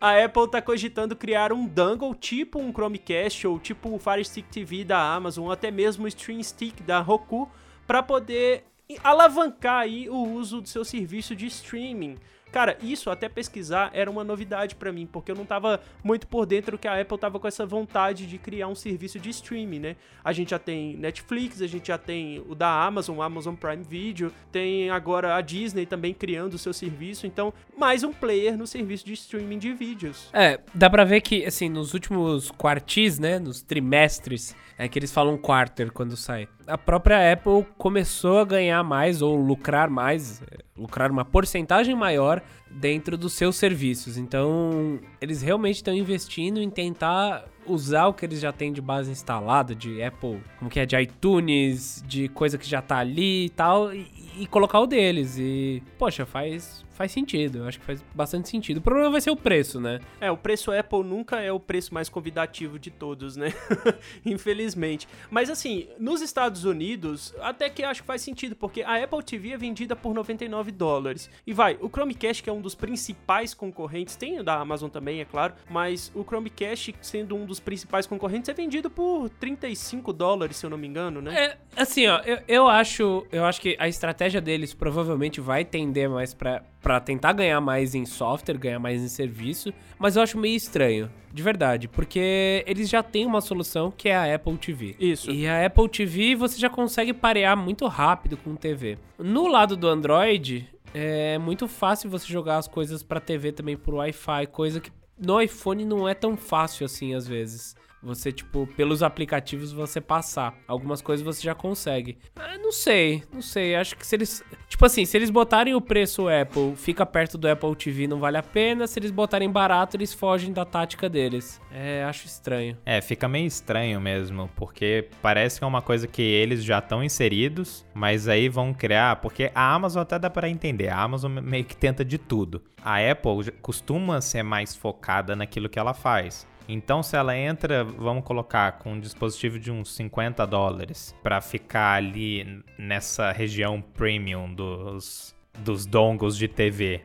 A 0.00 0.24
Apple 0.24 0.48
tá 0.48 0.62
cogitando 0.62 1.16
criar 1.16 1.52
um 1.52 1.66
dongle 1.66 2.14
tipo 2.14 2.60
um 2.60 2.72
Chromecast 2.72 3.46
ou 3.46 3.58
tipo 3.58 3.92
o 3.92 3.98
Fire 3.98 4.24
Stick 4.24 4.48
TV 4.48 4.84
da 4.84 4.98
Amazon, 5.14 5.46
ou 5.46 5.52
até 5.52 5.70
mesmo 5.70 6.04
o 6.04 6.08
Stream 6.08 6.40
Stick 6.42 6.82
da 6.82 7.00
Roku, 7.00 7.50
para 7.86 8.02
poder 8.02 8.64
alavancar 9.02 9.80
aí 9.80 10.08
o 10.08 10.16
uso 10.16 10.60
do 10.60 10.68
seu 10.68 10.84
serviço 10.84 11.34
de 11.34 11.46
streaming. 11.46 12.16
Cara, 12.50 12.76
isso 12.82 13.10
até 13.10 13.28
pesquisar 13.28 13.90
era 13.92 14.10
uma 14.10 14.24
novidade 14.24 14.74
pra 14.74 14.92
mim, 14.92 15.06
porque 15.06 15.30
eu 15.30 15.36
não 15.36 15.44
tava 15.44 15.80
muito 16.02 16.26
por 16.26 16.46
dentro 16.46 16.78
que 16.78 16.88
a 16.88 17.00
Apple 17.00 17.18
tava 17.18 17.38
com 17.38 17.46
essa 17.46 17.66
vontade 17.66 18.26
de 18.26 18.38
criar 18.38 18.68
um 18.68 18.74
serviço 18.74 19.18
de 19.18 19.30
streaming, 19.30 19.78
né? 19.78 19.96
A 20.24 20.32
gente 20.32 20.50
já 20.50 20.58
tem 20.58 20.96
Netflix, 20.96 21.60
a 21.60 21.66
gente 21.66 21.88
já 21.88 21.98
tem 21.98 22.42
o 22.48 22.54
da 22.54 22.68
Amazon, 22.84 23.20
Amazon 23.20 23.54
Prime 23.54 23.82
Video, 23.82 24.32
tem 24.50 24.90
agora 24.90 25.36
a 25.36 25.40
Disney 25.40 25.86
também 25.86 26.14
criando 26.14 26.54
o 26.54 26.58
seu 26.58 26.72
serviço, 26.72 27.26
então 27.26 27.52
mais 27.76 28.02
um 28.02 28.12
player 28.12 28.56
no 28.56 28.66
serviço 28.66 29.04
de 29.04 29.12
streaming 29.12 29.58
de 29.58 29.72
vídeos. 29.72 30.28
É, 30.32 30.60
dá 30.74 30.88
pra 30.88 31.04
ver 31.04 31.20
que, 31.20 31.44
assim, 31.44 31.68
nos 31.68 31.94
últimos 31.94 32.50
quartis, 32.50 33.18
né, 33.18 33.38
nos 33.38 33.62
trimestres, 33.62 34.56
é 34.76 34.88
que 34.88 34.98
eles 34.98 35.12
falam 35.12 35.36
quarter 35.36 35.92
quando 35.92 36.16
sai. 36.16 36.48
A 36.68 36.76
própria 36.76 37.32
Apple 37.32 37.66
começou 37.78 38.40
a 38.40 38.44
ganhar 38.44 38.84
mais 38.84 39.22
ou 39.22 39.34
lucrar 39.34 39.88
mais, 39.88 40.42
lucrar 40.76 41.10
uma 41.10 41.24
porcentagem 41.24 41.94
maior 41.94 42.42
dentro 42.70 43.16
dos 43.16 43.32
seus 43.32 43.56
serviços. 43.56 44.18
Então, 44.18 45.00
eles 45.18 45.40
realmente 45.40 45.76
estão 45.76 45.94
investindo 45.94 46.60
em 46.60 46.68
tentar 46.68 47.46
usar 47.66 48.08
o 48.08 48.12
que 48.12 48.26
eles 48.26 48.38
já 48.38 48.52
têm 48.52 48.70
de 48.70 48.82
base 48.82 49.10
instalada, 49.10 49.74
de 49.74 50.02
Apple, 50.02 50.42
como 50.58 50.70
que 50.70 50.78
é, 50.78 50.84
de 50.84 50.94
iTunes, 51.00 52.04
de 52.06 52.28
coisa 52.28 52.58
que 52.58 52.68
já 52.68 52.82
tá 52.82 52.98
ali 52.98 53.46
e 53.46 53.50
tal, 53.50 53.94
e, 53.94 54.06
e 54.38 54.46
colocar 54.46 54.80
o 54.80 54.86
deles. 54.86 55.38
E, 55.38 55.82
poxa, 55.98 56.26
faz, 56.26 56.84
faz 56.98 57.12
sentido. 57.12 57.58
Eu 57.58 57.68
acho 57.68 57.78
que 57.78 57.84
faz 57.84 58.04
bastante 58.12 58.48
sentido. 58.48 58.78
O 58.78 58.80
problema 58.80 59.10
vai 59.10 59.20
ser 59.20 59.30
o 59.30 59.36
preço, 59.36 59.80
né? 59.80 60.00
É, 60.20 60.32
o 60.32 60.36
preço 60.36 60.72
Apple 60.72 61.04
nunca 61.04 61.40
é 61.40 61.52
o 61.52 61.60
preço 61.60 61.94
mais 61.94 62.08
convidativo 62.08 62.76
de 62.76 62.90
todos, 62.90 63.36
né? 63.36 63.54
Infelizmente. 64.26 65.06
Mas 65.30 65.48
assim, 65.48 65.86
nos 65.96 66.20
Estados 66.20 66.64
Unidos, 66.64 67.32
até 67.40 67.70
que 67.70 67.84
acho 67.84 68.02
que 68.02 68.06
faz 68.06 68.20
sentido, 68.20 68.56
porque 68.56 68.82
a 68.82 69.02
Apple 69.02 69.22
TV 69.22 69.52
é 69.52 69.56
vendida 69.56 69.94
por 69.94 70.12
99 70.12 70.72
dólares. 70.72 71.30
E 71.46 71.52
vai, 71.52 71.78
o 71.80 71.88
Chromecast, 71.88 72.42
que 72.42 72.50
é 72.50 72.52
um 72.52 72.60
dos 72.60 72.74
principais 72.74 73.54
concorrentes, 73.54 74.16
tem 74.16 74.40
o 74.40 74.42
da 74.42 74.56
Amazon 74.56 74.90
também, 74.90 75.20
é 75.20 75.24
claro, 75.24 75.54
mas 75.70 76.10
o 76.16 76.24
Chromecast, 76.24 76.96
sendo 77.00 77.36
um 77.36 77.46
dos 77.46 77.60
principais 77.60 78.08
concorrentes, 78.08 78.48
é 78.48 78.54
vendido 78.54 78.90
por 78.90 79.30
35 79.30 80.12
dólares, 80.12 80.56
se 80.56 80.66
eu 80.66 80.70
não 80.70 80.76
me 80.76 80.88
engano, 80.88 81.22
né? 81.22 81.44
É, 81.44 81.56
assim, 81.76 82.08
ó, 82.08 82.18
eu, 82.24 82.38
eu 82.48 82.68
acho, 82.68 83.24
eu 83.30 83.44
acho 83.44 83.60
que 83.60 83.76
a 83.78 83.86
estratégia 83.86 84.40
deles 84.40 84.74
provavelmente 84.74 85.40
vai 85.40 85.64
tender 85.64 86.10
mais 86.10 86.34
pra, 86.34 86.64
pra 86.88 87.00
tentar 87.00 87.34
ganhar 87.34 87.60
mais 87.60 87.94
em 87.94 88.06
software, 88.06 88.56
ganhar 88.56 88.78
mais 88.78 89.02
em 89.02 89.08
serviço, 89.08 89.74
mas 89.98 90.16
eu 90.16 90.22
acho 90.22 90.38
meio 90.38 90.56
estranho, 90.56 91.10
de 91.30 91.42
verdade, 91.42 91.86
porque 91.86 92.64
eles 92.66 92.88
já 92.88 93.02
têm 93.02 93.26
uma 93.26 93.42
solução 93.42 93.90
que 93.90 94.08
é 94.08 94.16
a 94.16 94.34
Apple 94.34 94.56
TV. 94.56 94.96
Isso. 94.98 95.30
E 95.30 95.46
a 95.46 95.66
Apple 95.66 95.86
TV 95.86 96.34
você 96.34 96.58
já 96.58 96.70
consegue 96.70 97.12
parear 97.12 97.54
muito 97.58 97.86
rápido 97.86 98.38
com 98.38 98.56
TV. 98.56 98.96
No 99.18 99.48
lado 99.48 99.76
do 99.76 99.86
Android, 99.86 100.66
é 100.94 101.36
muito 101.36 101.68
fácil 101.68 102.08
você 102.08 102.26
jogar 102.26 102.56
as 102.56 102.66
coisas 102.66 103.02
pra 103.02 103.20
TV 103.20 103.52
também 103.52 103.76
por 103.76 103.92
Wi-Fi, 103.92 104.46
coisa 104.46 104.80
que 104.80 104.90
no 105.18 105.38
iPhone 105.42 105.84
não 105.84 106.08
é 106.08 106.14
tão 106.14 106.38
fácil 106.38 106.86
assim 106.86 107.14
às 107.14 107.28
vezes. 107.28 107.76
Você, 108.02 108.30
tipo, 108.30 108.66
pelos 108.76 109.02
aplicativos 109.02 109.72
você 109.72 110.00
passar. 110.00 110.54
Algumas 110.66 111.02
coisas 111.02 111.24
você 111.24 111.42
já 111.42 111.54
consegue. 111.54 112.18
Ah, 112.36 112.56
não 112.58 112.70
sei, 112.70 113.22
não 113.32 113.42
sei. 113.42 113.74
Acho 113.74 113.96
que 113.96 114.06
se 114.06 114.14
eles. 114.16 114.44
Tipo 114.68 114.86
assim, 114.86 115.04
se 115.04 115.16
eles 115.16 115.30
botarem 115.30 115.74
o 115.74 115.80
preço 115.80 116.28
Apple, 116.28 116.76
fica 116.76 117.04
perto 117.04 117.36
do 117.36 117.48
Apple 117.48 117.74
TV, 117.74 118.06
não 118.06 118.20
vale 118.20 118.36
a 118.36 118.42
pena. 118.42 118.86
Se 118.86 118.98
eles 118.98 119.10
botarem 119.10 119.50
barato, 119.50 119.96
eles 119.96 120.12
fogem 120.12 120.52
da 120.52 120.64
tática 120.64 121.08
deles. 121.08 121.60
É, 121.72 122.04
acho 122.04 122.26
estranho. 122.26 122.76
É, 122.86 123.00
fica 123.00 123.26
meio 123.28 123.46
estranho 123.46 124.00
mesmo, 124.00 124.48
porque 124.54 125.08
parece 125.20 125.58
que 125.58 125.64
é 125.64 125.66
uma 125.66 125.82
coisa 125.82 126.06
que 126.06 126.22
eles 126.22 126.62
já 126.62 126.78
estão 126.78 127.02
inseridos, 127.02 127.84
mas 127.94 128.28
aí 128.28 128.48
vão 128.48 128.72
criar. 128.72 129.16
Porque 129.16 129.50
a 129.54 129.74
Amazon 129.74 130.02
até 130.02 130.18
dá 130.18 130.30
para 130.30 130.48
entender. 130.48 130.88
A 130.88 131.00
Amazon 131.00 131.32
meio 131.40 131.64
que 131.64 131.76
tenta 131.76 132.04
de 132.04 132.18
tudo. 132.18 132.62
A 132.82 132.98
Apple 132.98 133.50
costuma 133.60 134.20
ser 134.20 134.42
mais 134.42 134.76
focada 134.76 135.34
naquilo 135.34 135.68
que 135.68 135.78
ela 135.78 135.94
faz. 135.94 136.46
Então, 136.68 137.02
se 137.02 137.16
ela 137.16 137.34
entra, 137.34 137.82
vamos 137.82 138.24
colocar, 138.24 138.72
com 138.72 138.92
um 138.92 139.00
dispositivo 139.00 139.58
de 139.58 139.72
uns 139.72 139.94
50 139.94 140.46
dólares 140.46 141.16
para 141.22 141.40
ficar 141.40 141.94
ali 141.94 142.62
nessa 142.78 143.32
região 143.32 143.80
premium 143.80 144.52
dos, 144.52 145.34
dos 145.60 145.86
dongles 145.86 146.36
de 146.36 146.46
TV, 146.46 147.00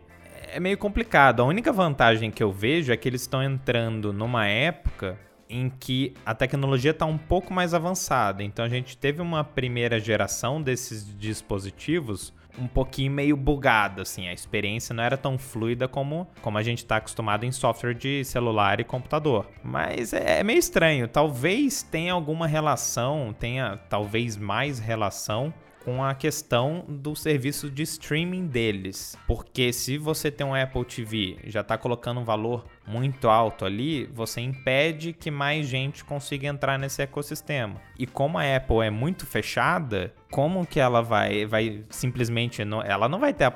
é 0.52 0.60
meio 0.60 0.78
complicado. 0.78 1.42
A 1.42 1.46
única 1.46 1.72
vantagem 1.72 2.30
que 2.30 2.44
eu 2.44 2.52
vejo 2.52 2.92
é 2.92 2.98
que 2.98 3.08
eles 3.08 3.22
estão 3.22 3.42
entrando 3.42 4.12
numa 4.12 4.46
época 4.46 5.18
em 5.50 5.70
que 5.70 6.14
a 6.26 6.36
tecnologia 6.36 6.92
está 6.92 7.06
um 7.06 7.18
pouco 7.18 7.54
mais 7.54 7.74
avançada. 7.74 8.44
Então, 8.44 8.66
a 8.66 8.70
gente 8.70 8.98
teve 8.98 9.22
uma 9.22 9.46
primeira 9.46 9.98
geração 9.98 10.62
desses 10.62 11.18
dispositivos 11.18 12.34
um 12.58 12.68
pouquinho 12.68 13.12
meio 13.12 13.36
bugado, 13.36 14.02
assim. 14.02 14.28
A 14.28 14.34
experiência 14.34 14.94
não 14.94 15.04
era 15.04 15.18
tão 15.18 15.38
fluida 15.38 15.88
como, 15.88 16.28
como 16.42 16.58
a 16.58 16.64
gente 16.64 16.80
está 16.80 16.98
acostumado 16.98 17.46
em 17.46 17.52
software 17.52 17.94
de 17.94 18.24
celular 18.24 18.80
e 18.80 18.84
computador. 18.84 19.48
Mas 19.64 20.14
é, 20.14 20.40
é 20.40 20.44
meio 20.44 20.60
estranho. 20.60 21.08
Talvez 21.08 21.84
tenha 21.84 22.14
alguma 22.14 22.48
relação, 22.48 23.36
tenha 23.38 23.78
talvez 23.90 24.38
mais 24.38 24.80
relação 24.80 25.54
com 25.84 26.04
a 26.04 26.16
questão 26.16 26.86
do 26.88 27.16
serviço 27.16 27.70
de 27.70 27.84
streaming 27.84 28.48
deles. 28.48 29.18
Porque 29.28 29.74
se 29.74 29.98
você 29.98 30.32
tem 30.32 30.46
um 30.46 30.56
Apple 30.56 30.86
TV, 30.86 31.38
já 31.46 31.62
está 31.62 31.78
colocando 31.78 32.22
um 32.22 32.24
valor 32.24 32.66
muito 32.86 33.30
alto 33.30 33.66
ali, 33.66 34.06
você 34.14 34.42
impede 34.42 35.14
que 35.14 35.32
mais 35.32 35.68
gente 35.68 36.04
consiga 36.04 36.48
entrar 36.48 36.78
nesse 36.78 37.02
ecossistema. 37.02 37.76
E 37.98 38.06
como 38.06 38.38
a 38.38 38.56
Apple 38.56 38.82
é 38.82 38.90
muito 38.90 39.26
fechada, 39.26 40.14
como 40.32 40.66
que 40.66 40.80
ela 40.80 41.02
vai 41.02 41.46
vai 41.46 41.84
simplesmente 41.90 42.66
não, 42.66 42.82
ela 42.82 43.08
não 43.08 43.20
vai 43.20 43.34
ter 43.34 43.46
a. 43.46 43.54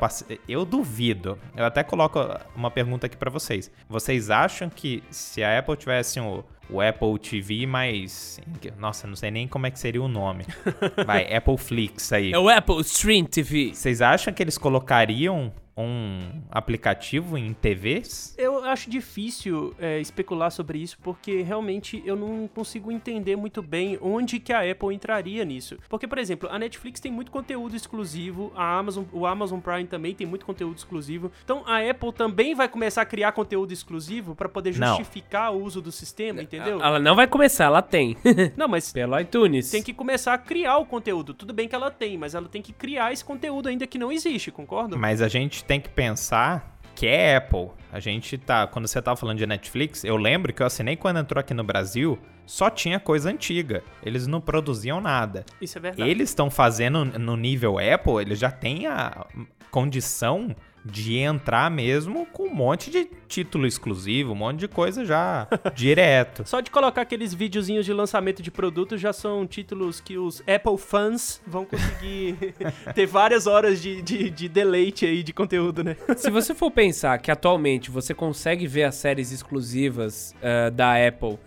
Eu 0.47 0.63
duvido. 0.63 1.37
Eu 1.55 1.65
até 1.65 1.83
coloco 1.83 2.19
uma 2.55 2.71
pergunta 2.71 3.07
aqui 3.07 3.17
para 3.17 3.29
vocês. 3.29 3.71
Vocês 3.89 4.29
acham 4.29 4.69
que 4.69 5.03
se 5.09 5.43
a 5.43 5.59
Apple 5.59 5.75
tivesse 5.75 6.19
um 6.19 6.43
o 6.69 6.81
Apple 6.81 7.17
TV, 7.19 7.65
mas. 7.65 8.39
Nossa, 8.77 9.07
não 9.07 9.15
sei 9.15 9.31
nem 9.31 9.47
como 9.47 9.65
é 9.67 9.71
que 9.71 9.79
seria 9.79 10.01
o 10.01 10.07
nome. 10.07 10.45
Vai, 11.05 11.33
Apple 11.33 11.57
Flix 11.57 12.11
aí. 12.11 12.33
É 12.33 12.39
o 12.39 12.49
Apple 12.49 12.81
Stream 12.81 13.25
TV. 13.25 13.73
Vocês 13.73 14.01
acham 14.01 14.33
que 14.33 14.43
eles 14.43 14.57
colocariam 14.57 15.51
um 15.77 16.41
aplicativo 16.49 17.37
em 17.37 17.53
TVs? 17.53 18.33
Eu 18.37 18.63
acho 18.65 18.89
difícil 18.89 19.75
é, 19.79 19.99
especular 19.99 20.51
sobre 20.51 20.79
isso, 20.79 20.97
porque 21.01 21.41
realmente 21.41 22.01
eu 22.05 22.15
não 22.15 22.47
consigo 22.47 22.91
entender 22.91 23.35
muito 23.35 23.61
bem 23.61 23.97
onde 24.01 24.39
que 24.39 24.51
a 24.51 24.69
Apple 24.69 24.93
entraria 24.93 25.45
nisso. 25.45 25.77
Porque, 25.87 26.07
por 26.07 26.17
exemplo, 26.17 26.49
a 26.51 26.57
Netflix 26.57 26.99
tem 26.99 27.11
muito 27.11 27.31
conteúdo 27.31 27.75
exclusivo, 27.75 28.51
a 28.55 28.77
Amazon, 28.77 29.05
o 29.11 29.25
Amazon 29.25 29.59
Prime 29.59 29.85
também 29.85 30.15
tem 30.15 30.25
muito 30.25 30.45
conteúdo 30.45 30.77
exclusivo. 30.77 31.31
Então 31.43 31.63
a 31.65 31.77
Apple 31.77 32.11
também 32.11 32.55
vai 32.55 32.67
começar 32.67 33.03
a 33.03 33.05
criar 33.05 33.31
conteúdo 33.31 33.71
exclusivo 33.71 34.35
para 34.35 34.49
poder 34.49 34.73
justificar 34.73 35.51
não. 35.51 35.59
o 35.59 35.63
uso 35.63 35.81
do 35.81 35.91
sistema, 35.91 36.41
entendeu? 36.41 36.81
Ela 36.81 36.99
não 36.99 37.15
vai 37.15 37.27
começar, 37.27 37.65
ela 37.65 37.81
tem. 37.81 38.17
não, 38.57 38.67
mas 38.67 38.91
pelo 38.91 39.19
iTunes. 39.19 39.69
Tem 39.69 39.83
que 39.83 39.93
começar 39.93 40.33
a 40.33 40.37
criar 40.37 40.77
o 40.77 40.85
conteúdo. 40.85 41.33
Tudo 41.33 41.53
bem 41.53 41.67
que 41.67 41.75
ela 41.75 41.91
tem, 41.91 42.17
mas 42.17 42.33
ela 42.33 42.47
tem 42.47 42.61
que 42.61 42.73
criar 42.73 43.13
esse 43.13 43.23
conteúdo 43.23 43.69
ainda 43.69 43.85
que 43.85 43.97
não 43.97 44.11
existe, 44.11 44.51
concorda? 44.51 44.97
Mas 44.97 45.21
a 45.21 45.27
gente 45.27 45.63
tem 45.67 45.79
que 45.79 45.89
pensar 45.89 46.79
que 46.95 47.05
é 47.05 47.35
Apple. 47.35 47.69
A 47.91 47.99
gente 47.99 48.37
tá. 48.37 48.65
Quando 48.65 48.87
você 48.87 49.01
tava 49.01 49.17
falando 49.17 49.37
de 49.37 49.45
Netflix, 49.45 50.03
eu 50.03 50.17
lembro 50.17 50.51
que 50.53 50.61
eu 50.61 50.65
assinei 50.65 50.95
quando 50.95 51.19
entrou 51.19 51.39
aqui 51.39 51.53
no 51.53 51.63
Brasil, 51.63 52.17
só 52.45 52.69
tinha 52.69 52.99
coisa 52.99 53.29
antiga. 53.29 53.83
Eles 54.03 54.25
não 54.25 54.41
produziam 54.41 54.99
nada. 54.99 55.45
Isso 55.61 55.77
é 55.77 55.81
verdade. 55.81 56.09
Eles 56.09 56.29
estão 56.29 56.49
fazendo 56.49 57.05
no 57.05 57.35
nível 57.35 57.77
Apple, 57.77 58.21
eles 58.21 58.39
já 58.39 58.49
têm 58.49 58.87
a 58.87 59.25
condição 59.69 60.55
de 60.91 61.17
entrar 61.17 61.69
mesmo 61.69 62.25
com 62.27 62.43
um 62.43 62.53
monte 62.53 62.89
de 62.89 63.09
título 63.27 63.67
exclusivo, 63.67 64.31
um 64.31 64.35
monte 64.35 64.59
de 64.59 64.67
coisa 64.67 65.05
já 65.05 65.47
direto. 65.75 66.43
Só 66.45 66.61
de 66.61 66.71
colocar 66.71 67.01
aqueles 67.01 67.33
videozinhos 67.33 67.85
de 67.85 67.93
lançamento 67.93 68.41
de 68.41 68.49
produtos 68.49 68.99
já 68.99 69.11
são 69.11 69.45
títulos 69.45 69.99
que 69.99 70.17
os 70.17 70.41
Apple 70.41 70.77
fãs 70.77 71.41
vão 71.45 71.65
conseguir 71.65 72.55
ter 72.95 73.05
várias 73.05 73.47
horas 73.47 73.81
de, 73.81 74.01
de, 74.01 74.29
de 74.29 74.49
deleite 74.49 75.05
aí 75.05 75.21
de 75.23 75.33
conteúdo, 75.33 75.83
né? 75.83 75.97
Se 76.15 76.29
você 76.29 76.55
for 76.55 76.71
pensar 76.71 77.17
que 77.19 77.29
atualmente 77.29 77.91
você 77.91 78.13
consegue 78.13 78.65
ver 78.65 78.83
as 78.83 78.95
séries 78.95 79.31
exclusivas 79.31 80.33
uh, 80.37 80.71
da 80.71 80.95
Apple 81.07 81.37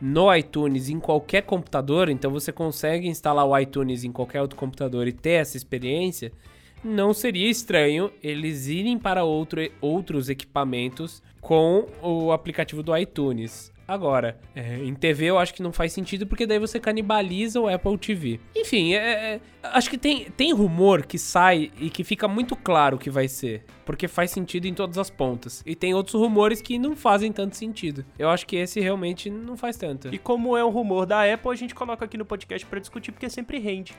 no 0.00 0.34
iTunes 0.34 0.88
em 0.88 0.98
qualquer 0.98 1.42
computador, 1.42 2.08
então 2.08 2.30
você 2.30 2.50
consegue 2.50 3.06
instalar 3.06 3.44
o 3.44 3.58
iTunes 3.58 4.02
em 4.02 4.10
qualquer 4.10 4.40
outro 4.40 4.56
computador 4.56 5.06
e 5.06 5.12
ter 5.12 5.32
essa 5.32 5.56
experiência 5.56 6.32
não 6.82 7.12
seria 7.12 7.48
estranho 7.48 8.10
eles 8.22 8.66
irem 8.66 8.98
para 8.98 9.24
outro, 9.24 9.60
outros 9.80 10.28
equipamentos 10.28 11.22
com 11.40 11.86
o 12.02 12.32
aplicativo 12.32 12.82
do 12.82 12.96
iTunes. 12.96 13.72
Agora, 13.90 14.38
é, 14.54 14.76
em 14.84 14.94
TV 14.94 15.26
eu 15.26 15.36
acho 15.36 15.52
que 15.52 15.60
não 15.60 15.72
faz 15.72 15.92
sentido 15.92 16.24
porque 16.24 16.46
daí 16.46 16.60
você 16.60 16.78
canibaliza 16.78 17.58
o 17.58 17.68
Apple 17.68 17.98
TV. 17.98 18.38
Enfim, 18.54 18.94
é, 18.94 19.34
é, 19.34 19.40
acho 19.64 19.90
que 19.90 19.98
tem, 19.98 20.30
tem 20.30 20.52
rumor 20.52 21.04
que 21.04 21.18
sai 21.18 21.72
e 21.76 21.90
que 21.90 22.04
fica 22.04 22.28
muito 22.28 22.54
claro 22.54 22.94
o 22.94 23.00
que 23.00 23.10
vai 23.10 23.26
ser. 23.26 23.64
Porque 23.84 24.06
faz 24.06 24.30
sentido 24.30 24.66
em 24.66 24.74
todas 24.74 24.96
as 24.96 25.10
pontas. 25.10 25.64
E 25.66 25.74
tem 25.74 25.92
outros 25.92 26.14
rumores 26.14 26.62
que 26.62 26.78
não 26.78 26.94
fazem 26.94 27.32
tanto 27.32 27.56
sentido. 27.56 28.04
Eu 28.16 28.30
acho 28.30 28.46
que 28.46 28.54
esse 28.54 28.78
realmente 28.78 29.28
não 29.28 29.56
faz 29.56 29.76
tanto. 29.76 30.14
E 30.14 30.18
como 30.18 30.56
é 30.56 30.64
um 30.64 30.70
rumor 30.70 31.06
da 31.06 31.24
Apple, 31.24 31.50
a 31.50 31.56
gente 31.56 31.74
coloca 31.74 32.04
aqui 32.04 32.16
no 32.16 32.24
podcast 32.24 32.64
para 32.68 32.78
discutir, 32.78 33.10
porque 33.10 33.28
sempre 33.28 33.58
rende. 33.58 33.92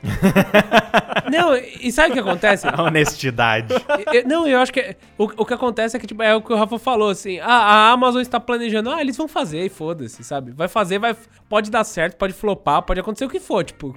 não, 1.30 1.54
e 1.54 1.92
sabe 1.92 2.10
o 2.10 2.12
que 2.14 2.20
acontece? 2.20 2.66
A 2.72 2.82
honestidade. 2.84 3.74
Eu, 4.14 4.26
não, 4.26 4.46
eu 4.46 4.58
acho 4.60 4.72
que. 4.72 4.96
O, 5.18 5.24
o 5.24 5.44
que 5.44 5.52
acontece 5.52 5.94
é 5.94 6.00
que, 6.00 6.06
tipo, 6.06 6.22
é 6.22 6.34
o 6.34 6.40
que 6.40 6.54
o 6.54 6.56
Rafa 6.56 6.78
falou, 6.78 7.10
assim. 7.10 7.38
Ah, 7.40 7.44
a 7.44 7.90
Amazon 7.90 8.22
está 8.22 8.40
planejando. 8.40 8.90
Ah, 8.90 9.02
eles 9.02 9.16
vão 9.18 9.28
fazer, 9.28 9.66
e 9.66 9.68
foda-se, 9.82 10.22
sabe? 10.22 10.52
Vai 10.52 10.68
fazer, 10.68 11.00
vai. 11.00 11.16
Pode 11.48 11.68
dar 11.68 11.82
certo, 11.82 12.16
pode 12.16 12.32
flopar, 12.32 12.82
pode 12.82 13.00
acontecer 13.00 13.24
o 13.24 13.28
que 13.28 13.40
for, 13.40 13.64
tipo. 13.64 13.96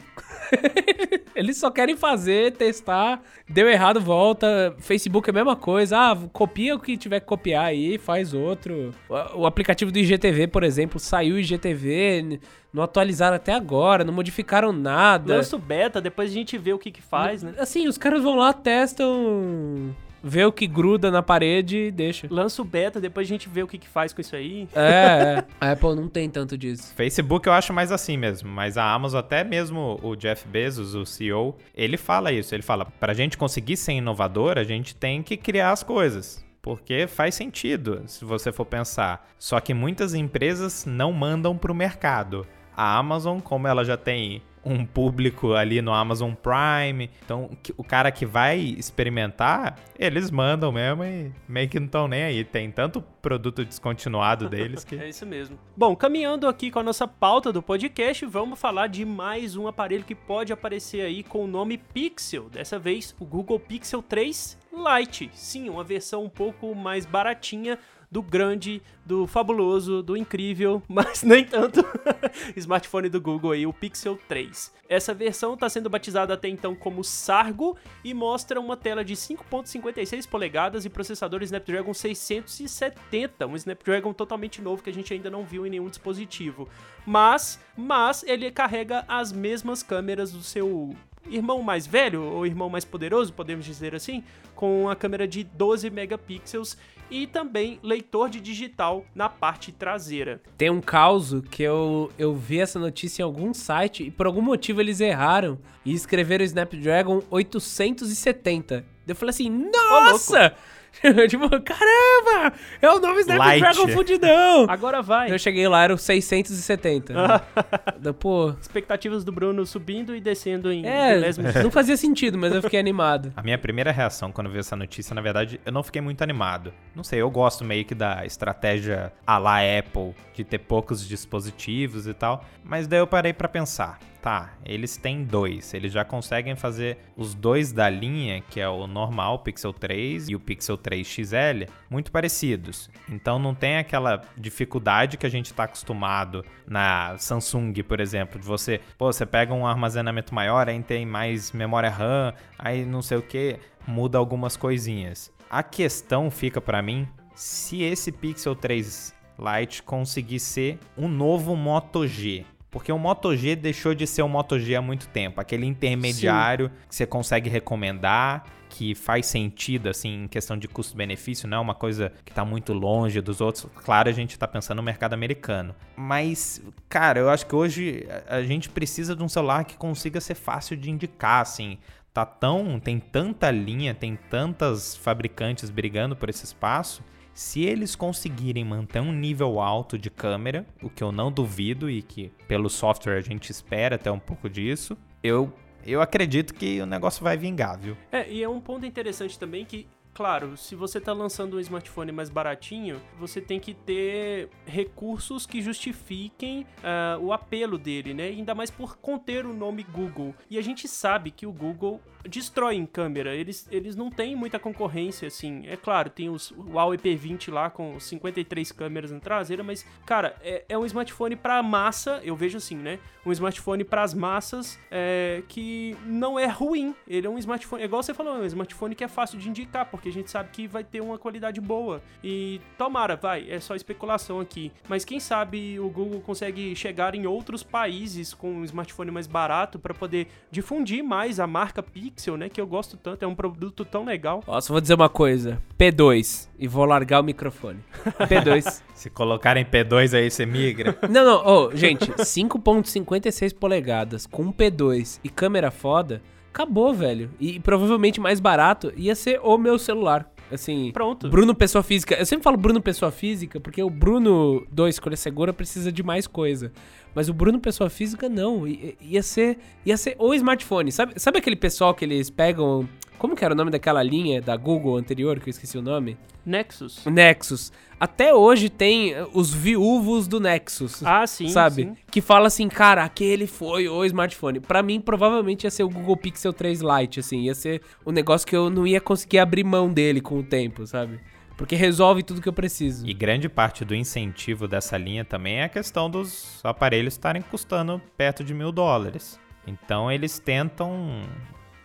eles 1.36 1.58
só 1.58 1.70
querem 1.70 1.96
fazer, 1.96 2.54
testar. 2.54 3.22
Deu 3.48 3.70
errado, 3.70 4.02
volta. 4.02 4.76
Facebook 4.80 5.30
é 5.30 5.32
a 5.32 5.34
mesma 5.34 5.56
coisa. 5.56 5.96
Ah, 5.96 6.18
copia 6.34 6.74
o 6.74 6.80
que 6.80 6.98
tiver 6.98 7.20
que 7.20 7.28
copiar 7.28 7.66
aí, 7.66 8.00
faz 8.00 8.34
outro. 8.34 8.96
O, 9.36 9.46
aplicativo 9.46 9.92
do 9.92 10.00
IGTV, 10.00 10.48
por 10.48 10.64
exemplo, 10.64 11.00
saiu 11.00 11.36
o 11.36 11.40
IGTV, 11.40 12.40
não 12.74 12.82
atualizaram 12.82 13.36
até 13.36 13.54
agora, 13.54 14.04
não 14.04 14.14
modificaram 14.14 14.72
nada. 14.72 15.36
Lança 15.36 15.56
o 15.56 15.60
beta, 15.60 16.02
depois 16.02 16.32
a 16.32 16.34
gente 16.34 16.58
vê 16.58 16.74
o 16.74 16.80
que 16.80 16.90
que 16.90 17.02
faz, 17.02 17.44
né? 17.44 17.54
Assim, 17.60 17.88
os 17.88 18.00
caras 18.00 18.24
vão 18.24 18.36
lá, 18.38 18.52
testam 18.54 19.94
vê 20.28 20.44
o 20.44 20.52
que 20.52 20.66
gruda 20.66 21.12
na 21.12 21.22
parede 21.22 21.78
e 21.78 21.92
deixa. 21.92 22.28
Lança 22.32 22.60
o 22.60 22.66
beta, 22.66 23.00
depois 23.00 23.28
a 23.28 23.30
gente 23.30 23.48
vê 23.48 23.62
o 23.62 23.68
que, 23.68 23.78
que 23.78 23.88
faz 23.88 24.12
com 24.12 24.20
isso 24.20 24.36
aí. 24.36 24.68
É, 24.74 25.46
é. 25.46 25.46
A 25.62 25.72
Apple 25.74 25.96
não 25.96 26.10
tem 26.10 26.28
tanto 26.28 26.58
disso. 26.58 26.92
Facebook 26.96 27.48
eu 27.48 27.54
acho 27.54 27.72
mais 27.72 27.92
assim 27.92 28.18
mesmo, 28.18 28.50
mas 28.50 28.76
a 28.76 28.92
Amazon, 28.92 29.20
até 29.20 29.44
mesmo 29.44 30.00
o 30.02 30.16
Jeff 30.16 30.48
Bezos, 30.48 30.96
o 30.96 31.06
CEO, 31.06 31.56
ele 31.76 31.96
fala 31.96 32.32
isso. 32.32 32.56
Ele 32.56 32.64
fala: 32.64 32.86
pra 32.86 33.14
gente 33.14 33.38
conseguir 33.38 33.78
ser 33.78 33.94
inovador, 33.94 34.58
a 34.58 34.64
gente 34.64 34.96
tem 34.96 35.22
que 35.22 35.38
criar 35.38 35.72
as 35.72 35.84
coisas. 35.84 36.44
porque 36.62 37.06
faz 37.06 37.36
sentido 37.36 38.02
se 38.08 38.26
você 38.26 38.52
for 38.52 38.66
pensar. 38.66 39.30
Só 39.38 39.60
que 39.60 39.72
muitas 39.72 40.16
empresas 40.16 40.84
não 40.84 41.14
mandam 41.14 41.56
para 41.56 41.72
o 41.72 41.76
mercado. 41.76 42.48
A 42.76 42.98
Amazon, 42.98 43.40
como 43.40 43.68
ela 43.68 43.86
já 43.86 43.96
tem 43.96 44.42
um 44.66 44.86
público 44.86 45.54
ali 45.54 45.82
no 45.82 45.94
Amazon 45.94 46.34
Prime. 46.34 47.10
Então, 47.24 47.52
o 47.78 47.84
cara 47.84 48.12
que 48.12 48.26
vai 48.26 48.58
experimentar, 48.60 49.78
eles 49.98 50.32
mandam 50.32 50.72
mesmo 50.72 51.04
e 51.04 51.32
meio 51.48 51.70
que 51.70 51.80
não 51.80 51.86
estão 51.86 52.08
nem 52.08 52.24
aí. 52.24 52.44
Tem 52.44 52.72
tanto 52.72 53.02
produto 53.22 53.64
descontinuado 53.64 54.50
deles 54.50 54.84
que. 54.84 54.96
é 55.00 55.08
isso 55.08 55.26
mesmo. 55.26 55.60
Bom, 55.78 55.96
caminhando 55.96 56.48
aqui 56.48 56.72
com 56.72 56.80
a 56.80 56.84
nossa 56.84 57.08
pauta 57.08 57.54
do 57.54 57.62
podcast, 57.62 58.26
vamos 58.26 58.60
falar 58.60 58.88
de 58.88 59.06
mais 59.06 59.56
um 59.56 59.68
aparelho 59.68 60.04
que 60.04 60.16
pode 60.16 60.52
aparecer 60.52 61.02
aí 61.02 61.24
com 61.24 61.44
o 61.44 61.48
nome 61.48 61.78
Pixel. 61.78 62.50
Dessa 62.50 62.80
vez, 62.80 63.16
o 63.20 63.26
Google 63.26 63.60
Pixel 63.60 64.02
3 64.02 64.66
Lite. 64.76 65.30
Sim, 65.34 65.70
uma 65.70 65.84
versão 65.84 66.26
um 66.26 66.30
pouco 66.30 66.76
mais 66.76 67.06
baratinha 67.06 67.80
do 68.16 68.22
grande, 68.22 68.82
do 69.06 69.28
fabuloso, 69.28 70.02
do 70.02 70.16
incrível, 70.16 70.82
mas 70.88 71.22
nem 71.22 71.44
tanto 71.44 71.86
smartphone 72.56 73.10
do 73.10 73.20
Google 73.20 73.52
aí, 73.52 73.68
o 73.68 73.74
Pixel 73.74 74.18
3. 74.30 74.74
Essa 74.88 75.14
versão 75.14 75.54
está 75.54 75.68
sendo 75.68 75.90
batizada 75.90 76.34
até 76.34 76.48
então 76.48 76.74
como 76.74 77.04
Sargo 77.04 77.76
e 78.06 78.14
mostra 78.14 78.58
uma 78.58 78.78
tela 78.78 79.04
de 79.04 79.14
5.56 79.14 80.30
polegadas 80.30 80.86
e 80.86 80.90
processador 80.90 81.44
Snapdragon 81.44 81.94
670, 81.94 83.48
um 83.48 83.58
Snapdragon 83.58 84.14
totalmente 84.14 84.62
novo 84.62 84.82
que 84.82 84.90
a 84.90 84.94
gente 84.94 85.14
ainda 85.14 85.30
não 85.30 85.44
viu 85.44 85.68
em 85.68 85.70
nenhum 85.70 85.90
dispositivo. 85.90 86.70
Mas, 87.06 87.60
mas 87.76 88.24
ele 88.24 88.50
carrega 88.50 89.04
as 89.10 89.34
mesmas 89.34 89.84
câmeras 89.84 90.32
do 90.32 90.42
seu 90.42 90.96
irmão 91.30 91.62
mais 91.62 91.88
velho 91.88 92.24
ou 92.24 92.46
irmão 92.46 92.70
mais 92.70 92.86
poderoso, 92.86 93.34
podemos 93.34 93.66
dizer 93.66 93.96
assim, 93.96 94.24
com 94.56 94.90
a 94.90 94.96
câmera 94.96 95.28
de 95.28 95.44
12 95.44 95.90
megapixels 95.90 96.78
e 97.10 97.28
também 97.28 97.80
leitor 97.84 98.30
de 98.30 98.40
digital 98.40 99.06
na 99.14 99.30
parte 99.30 99.72
traseira. 99.72 100.42
Tem 100.58 100.70
um 100.70 100.82
caso 100.82 101.42
que 101.42 101.64
eu, 101.64 102.12
eu 102.18 102.36
vi 102.36 102.60
essa 102.60 102.80
notícia 102.80 103.22
em 103.22 103.26
algum 103.26 103.54
site 103.54 104.04
e 104.04 104.12
por 104.12 104.26
algum 104.26 104.42
motivo 104.42 104.82
eles 104.82 105.00
erraram 105.00 105.58
e 105.84 105.94
escreveram 105.94 106.44
Snapdragon 106.46 107.22
870. 107.30 108.86
Eu 109.08 109.16
falei 109.16 109.30
assim, 109.30 109.50
nossa! 109.50 110.56
tipo, 111.30 111.50
caramba! 111.62 112.56
É 112.82 112.90
o 112.90 113.00
novo 113.00 113.20
Snapdragon 113.20 113.88
fudidão! 113.90 114.66
Agora 114.70 115.02
vai. 115.02 115.32
Eu 115.32 115.40
cheguei 115.40 115.68
lá, 115.68 115.84
era 115.84 115.94
o 115.94 115.98
670. 115.98 117.14
da, 118.00 118.14
pô... 118.14 118.54
Expectativas 118.62 119.24
do 119.24 119.32
Bruno 119.32 119.66
subindo 119.66 120.16
e 120.16 120.22
descendo 120.22 120.72
em 120.72 120.86
É, 120.86 121.32
não 121.64 121.72
fazia 121.72 121.98
sentido, 121.98 122.38
mas 122.38 122.54
eu 122.54 122.62
fiquei 122.62 122.80
animado. 122.80 123.34
A 123.36 123.42
minha 123.42 123.58
primeira 123.58 123.92
reação 123.92 124.32
quando 124.32 124.50
vi 124.50 124.60
essa 124.60 124.76
notícia, 124.76 125.14
na 125.14 125.22
verdade, 125.22 125.60
eu 125.66 125.72
não 125.72 125.84
fiquei 125.84 126.02
muito 126.02 126.22
animado. 126.24 126.74
Não 126.96 127.04
sei, 127.04 127.22
eu 127.22 127.30
gosto 127.30 127.64
meio 127.64 127.86
que 127.86 127.96
da 127.96 128.26
estratégia 128.26 129.12
à 129.26 129.38
la 129.38 129.60
Apple, 129.60 130.14
de 130.34 130.44
ter 130.44 130.60
poucos 130.60 131.08
dispositivos 131.08 132.08
e 132.08 132.14
tal. 132.14 132.44
Mas 132.64 132.88
daí 132.88 133.00
eu 133.00 133.08
parei 133.08 133.34
para 133.34 133.48
pensar 133.48 134.00
tá, 134.26 134.58
eles 134.66 134.98
têm 134.98 135.24
dois, 135.24 135.72
eles 135.76 135.94
já 135.94 136.04
conseguem 136.04 136.56
fazer 136.56 136.98
os 137.16 137.36
dois 137.36 137.72
da 137.72 137.88
linha, 137.88 138.42
que 138.42 138.60
é 138.60 138.68
o 138.68 138.88
normal 138.88 139.38
Pixel 139.38 139.72
3 139.72 140.30
e 140.30 140.36
o 140.36 140.40
Pixel 140.40 140.76
3 140.78 141.06
XL, 141.06 141.72
muito 141.92 142.12
parecidos. 142.12 142.90
Então 143.08 143.38
não 143.38 143.54
tem 143.54 143.78
aquela 143.78 144.20
dificuldade 144.36 145.16
que 145.16 145.28
a 145.28 145.30
gente 145.30 145.46
está 145.52 145.66
acostumado 145.66 146.44
na 146.66 147.16
Samsung, 147.20 147.72
por 147.84 148.00
exemplo, 148.00 148.40
de 148.40 148.48
você, 148.48 148.82
pô, 148.98 149.14
você 149.14 149.28
pega 149.28 149.54
um 149.54 149.68
armazenamento 149.68 150.34
maior, 150.34 150.68
aí 150.68 150.82
tem 150.82 151.06
mais 151.06 151.52
memória 151.52 151.92
RAM, 151.92 152.34
aí 152.58 152.84
não 152.84 153.04
sei 153.04 153.20
o 153.20 153.22
que, 153.22 153.60
muda 153.86 154.18
algumas 154.18 154.58
coisinhas. 154.58 155.32
A 155.48 155.62
questão 155.62 156.32
fica 156.32 156.60
para 156.60 156.82
mim 156.82 157.08
se 157.36 157.84
esse 157.84 158.12
Pixel 158.12 158.56
3 158.56 159.14
Lite 159.38 159.84
conseguir 159.84 160.40
ser 160.40 160.80
um 160.98 161.08
novo 161.08 161.56
Moto 161.56 162.08
G. 162.08 162.44
Porque 162.76 162.92
o 162.92 163.00
Moto 163.00 163.34
G 163.34 163.56
deixou 163.56 163.96
de 163.96 164.06
ser 164.06 164.22
o 164.22 164.28
Moto 164.28 164.60
G 164.60 164.76
há 164.76 164.82
muito 164.82 165.08
tempo. 165.08 165.40
Aquele 165.40 165.66
intermediário 165.66 166.68
Sim. 166.68 166.88
que 166.90 166.96
você 166.96 167.06
consegue 167.06 167.50
recomendar, 167.50 168.44
que 168.68 168.94
faz 168.94 169.28
sentido, 169.28 169.88
assim, 169.88 170.26
em 170.26 170.28
questão 170.28 170.58
de 170.58 170.68
custo-benefício, 170.68 171.48
não 171.48 171.60
é 171.60 171.62
uma 171.62 171.74
coisa 171.74 172.12
que 172.26 172.34
está 172.34 172.44
muito 172.44 172.74
longe 172.74 173.22
dos 173.22 173.40
outros. 173.40 173.66
Claro, 173.76 174.10
a 174.10 174.12
gente 174.12 174.32
está 174.32 174.46
pensando 174.46 174.76
no 174.80 174.84
mercado 174.84 175.14
americano. 175.14 175.74
Mas, 175.96 176.62
cara, 176.90 177.18
eu 177.18 177.30
acho 177.30 177.46
que 177.46 177.56
hoje 177.56 178.06
a 178.28 178.42
gente 178.42 178.68
precisa 178.68 179.16
de 179.16 179.24
um 179.24 179.30
celular 179.30 179.64
que 179.64 179.78
consiga 179.78 180.20
ser 180.20 180.36
fácil 180.36 180.76
de 180.76 180.92
indicar, 180.92 181.44
assim. 181.44 181.78
Tá 182.14 182.26
tão. 182.26 182.78
Tem 182.78 183.00
tanta 183.00 183.50
linha, 183.52 183.94
tem 183.94 184.18
tantas 184.30 184.98
fabricantes 184.98 185.70
brigando 185.70 186.14
por 186.14 186.30
esse 186.30 186.44
espaço 186.44 187.02
se 187.36 187.64
eles 187.64 187.96
conseguirem 187.96 188.64
manter 188.64 189.02
um 189.02 189.12
nível 189.12 189.60
alto 189.60 190.00
de 190.00 190.10
câmera, 190.10 190.66
o 190.82 190.90
que 190.90 191.04
eu 191.04 191.12
não 191.12 191.30
duvido 191.30 191.90
e 191.90 192.02
que 192.02 192.32
pelo 192.48 192.70
software 192.70 193.18
a 193.18 193.22
gente 193.22 193.52
espera 193.52 193.98
até 193.98 194.10
um 194.10 194.20
pouco 194.20 194.50
disso, 194.50 194.98
eu 195.22 195.54
eu 195.86 196.02
acredito 196.02 196.56
que 196.56 196.82
o 196.82 196.86
negócio 196.88 197.24
vai 197.24 197.38
vingar, 197.38 197.78
viu? 197.78 197.96
É, 198.12 198.28
e 198.28 198.42
é 198.42 198.50
um 198.50 198.60
ponto 198.60 198.88
interessante 198.88 199.38
também 199.38 199.64
que 199.64 199.86
claro, 200.16 200.56
se 200.56 200.76
você 200.76 200.98
está 200.98 201.12
lançando 201.12 201.58
um 201.58 201.60
smartphone 201.60 202.12
mais 202.12 202.30
baratinho, 202.30 203.02
você 203.20 203.42
tem 203.42 203.60
que 203.60 203.74
ter 203.74 204.50
recursos 204.66 205.46
que 205.46 205.62
justifiquem 205.62 206.66
uh, 206.80 207.22
o 207.22 207.34
apelo 207.34 207.78
dele, 207.78 208.14
né? 208.14 208.28
Ainda 208.28 208.56
mais 208.56 208.72
por 208.72 208.98
conter 208.98 209.46
o 209.46 209.54
nome 209.54 209.84
Google. 209.84 210.34
E 210.50 210.58
a 210.58 210.62
gente 210.62 210.88
sabe 210.88 211.32
que 211.32 211.46
o 211.46 211.52
Google 211.52 212.02
destrói 212.28 212.76
em 212.76 212.86
câmera. 212.86 213.36
Eles, 213.36 213.68
eles 213.72 213.96
não 213.96 214.10
têm 214.10 214.36
muita 214.36 214.60
concorrência, 214.60 215.28
assim. 215.28 215.66
É 215.68 215.76
claro, 215.76 216.10
tem 216.10 216.30
os, 216.30 216.52
o 216.52 216.74
Huawei 216.74 216.98
P20 216.98 217.52
lá 217.52 217.70
com 217.70 218.00
53 218.00 218.72
câmeras 218.72 219.12
na 219.12 219.20
traseira, 219.20 219.64
mas, 219.64 219.86
cara, 220.06 220.36
é, 220.42 220.64
é 220.70 220.78
um 220.78 220.86
smartphone 220.86 221.36
para 221.36 221.62
massa, 221.62 222.22
eu 222.24 222.36
vejo 222.36 222.58
assim, 222.58 222.76
né? 222.76 223.00
Um 223.26 223.32
smartphone 223.32 223.84
para 223.84 224.04
as 224.04 224.14
massas 224.14 224.80
é, 224.92 225.44
que 225.48 225.98
não 226.06 226.38
é 226.38 226.46
ruim. 226.46 226.96
Ele 227.08 227.28
é 227.28 227.30
um 227.30 227.38
smartphone, 227.38 227.82
é 227.82 227.86
igual 227.86 228.04
você 228.04 228.14
falou, 228.14 228.38
é 228.38 228.42
um 228.42 228.46
smartphone 228.46 228.96
que 228.96 229.04
é 229.04 229.08
fácil 229.08 229.40
de 229.40 229.50
indicar, 229.50 229.86
porque 229.86 230.10
a 230.10 230.12
gente 230.12 230.30
sabe 230.30 230.50
que 230.52 230.68
vai 230.68 230.84
ter 230.84 231.02
uma 231.02 231.18
qualidade 231.18 231.60
boa. 231.60 232.02
E 232.24 232.62
tomara, 232.78 233.16
vai, 233.16 233.50
é 233.50 233.60
só 233.60 233.76
especulação 233.76 234.40
aqui. 234.40 234.72
Mas 234.88 235.04
quem 235.04 235.20
sabe 235.20 235.80
o 235.80 235.90
Google 235.90 236.22
consegue 236.22 236.76
chegar 236.76 237.16
em 237.16 237.26
outros 237.26 237.64
países 237.64 238.34
com 238.34 238.52
um 238.52 238.64
smartphone 238.64 239.12
mais 239.12 239.28
barato 239.28 239.80
para 239.80 239.94
poder 239.94 240.28
difundir 240.52 241.04
mais 241.04 241.40
a 241.40 241.48
marca 241.48 241.82
Pixel, 241.82 242.15
né? 242.38 242.50
Que 242.50 242.60
eu 242.60 242.68
gosto 242.68 242.98
tanto, 242.98 243.24
é 243.24 243.28
um 243.28 243.36
produto 243.36 243.84
tão 243.84 244.06
legal. 244.06 244.44
Ó, 244.48 244.60
só 244.62 244.74
vou 244.74 244.82
dizer 244.82 244.94
uma 244.94 245.10
coisa: 245.10 245.62
P2 245.78 246.48
e 246.58 246.68
vou 246.68 246.86
largar 246.86 247.20
o 247.20 247.24
microfone. 247.24 247.80
P2. 248.06 248.82
Se 248.96 249.10
colocarem 249.10 249.66
P2 249.66 250.18
aí, 250.18 250.32
você 250.32 250.46
migra. 250.46 250.98
Não, 251.10 251.26
não, 251.26 251.44
oh, 251.46 251.76
gente, 251.76 252.12
5.56 252.12 253.54
polegadas 253.54 254.26
com 254.26 254.52
P2 254.52 255.20
e 255.24 255.30
câmera 255.30 255.70
foda 255.70 256.22
acabou, 256.56 256.94
velho. 256.94 257.30
E 257.38 257.60
provavelmente 257.60 258.22
mais 258.22 258.40
barato 258.40 258.94
ia 258.96 259.14
ser 259.14 259.42
o 259.44 259.58
meu 259.58 259.78
celular. 259.78 260.32
Assim, 260.52 260.92
pronto. 260.92 261.30
Bruno 261.30 261.56
Pessoa 261.56 261.84
Física. 261.84 262.16
Eu 262.16 262.26
sempre 262.26 262.44
falo 262.44 262.58
Bruno 262.58 262.82
Pessoa 262.82 263.12
Física 263.12 263.60
porque 263.60 263.82
o 263.82 263.90
Bruno 263.90 264.66
do 264.72 264.88
Escolha 264.88 265.18
Segura 265.18 265.52
precisa 265.52 265.92
de 265.92 266.04
mais 266.04 266.28
coisa. 266.28 266.72
Mas 267.14 267.30
o 267.30 267.34
Bruno 267.34 267.60
Pessoa 267.60 267.90
Física 267.90 268.30
não. 268.30 268.68
I 268.68 268.96
ia 269.02 269.24
ser 269.24 269.58
ia 269.86 269.98
ser 269.98 270.16
o 270.20 270.34
smartphone. 270.34 270.92
Sabe, 270.92 271.14
sabe 271.20 271.40
aquele 271.40 271.56
pessoal 271.56 271.94
que 271.94 272.06
eles 272.06 272.30
pegam 272.30 272.88
como 273.18 273.36
que 273.36 273.44
era 273.44 273.54
o 273.54 273.58
nome 273.58 273.72
daquela 273.72 274.04
linha 274.04 274.42
da 274.42 274.56
Google 274.56 274.98
anterior, 274.98 275.40
que 275.40 275.50
eu 275.50 275.52
esqueci 275.52 275.78
o 275.78 275.82
nome? 275.82 276.18
Nexus. 276.46 277.04
Nexus. 277.06 277.72
Até 278.00 278.34
hoje 278.34 278.70
tem 278.70 279.14
eh, 279.14 279.26
os 279.34 279.54
viúvos 279.54 280.28
do 280.28 280.40
Nexus. 280.40 281.02
Ah, 281.04 281.26
sim. 281.26 281.48
Sabe? 281.48 281.84
Sim. 281.84 281.98
Que 282.12 282.22
fala 282.22 282.48
assim, 282.48 282.68
cara, 282.68 283.04
aquele 283.04 283.48
foi 283.48 283.88
o 283.88 284.04
smartphone. 284.06 284.60
Para 284.60 284.84
mim, 284.84 285.00
provavelmente 285.00 285.64
ia 285.64 285.72
ser 285.72 285.84
o 285.84 285.90
Google 285.90 286.18
Pixel 286.18 286.54
3 286.54 286.82
Lite, 286.82 287.20
assim. 287.20 287.42
Ia 287.44 287.56
ser 287.56 287.82
um 288.06 288.12
negócio 288.12 288.46
que 288.46 288.56
eu 288.56 288.70
não 288.70 288.86
ia 288.86 289.02
conseguir 289.02 289.40
abrir 289.40 289.64
mão 289.64 289.92
dele 289.92 290.22
com 290.22 290.38
o 290.38 290.44
tempo, 290.44 290.86
sabe? 290.86 291.20
Porque 291.58 291.76
resolve 291.76 292.22
tudo 292.22 292.42
que 292.42 292.50
eu 292.50 292.54
preciso. 292.54 293.08
E 293.08 293.14
grande 293.14 293.48
parte 293.48 293.86
do 293.86 293.96
incentivo 293.96 294.68
dessa 294.68 294.98
linha 294.98 295.24
também 295.24 295.58
é 295.58 295.64
a 295.64 295.70
questão 295.70 296.10
dos 296.10 296.60
aparelhos 296.64 297.14
estarem 297.14 297.42
custando 297.42 298.02
perto 298.18 298.44
de 298.44 298.54
mil 298.54 298.72
dólares. 298.72 299.40
Então 299.66 300.12
eles 300.12 300.38
tentam 300.38 301.24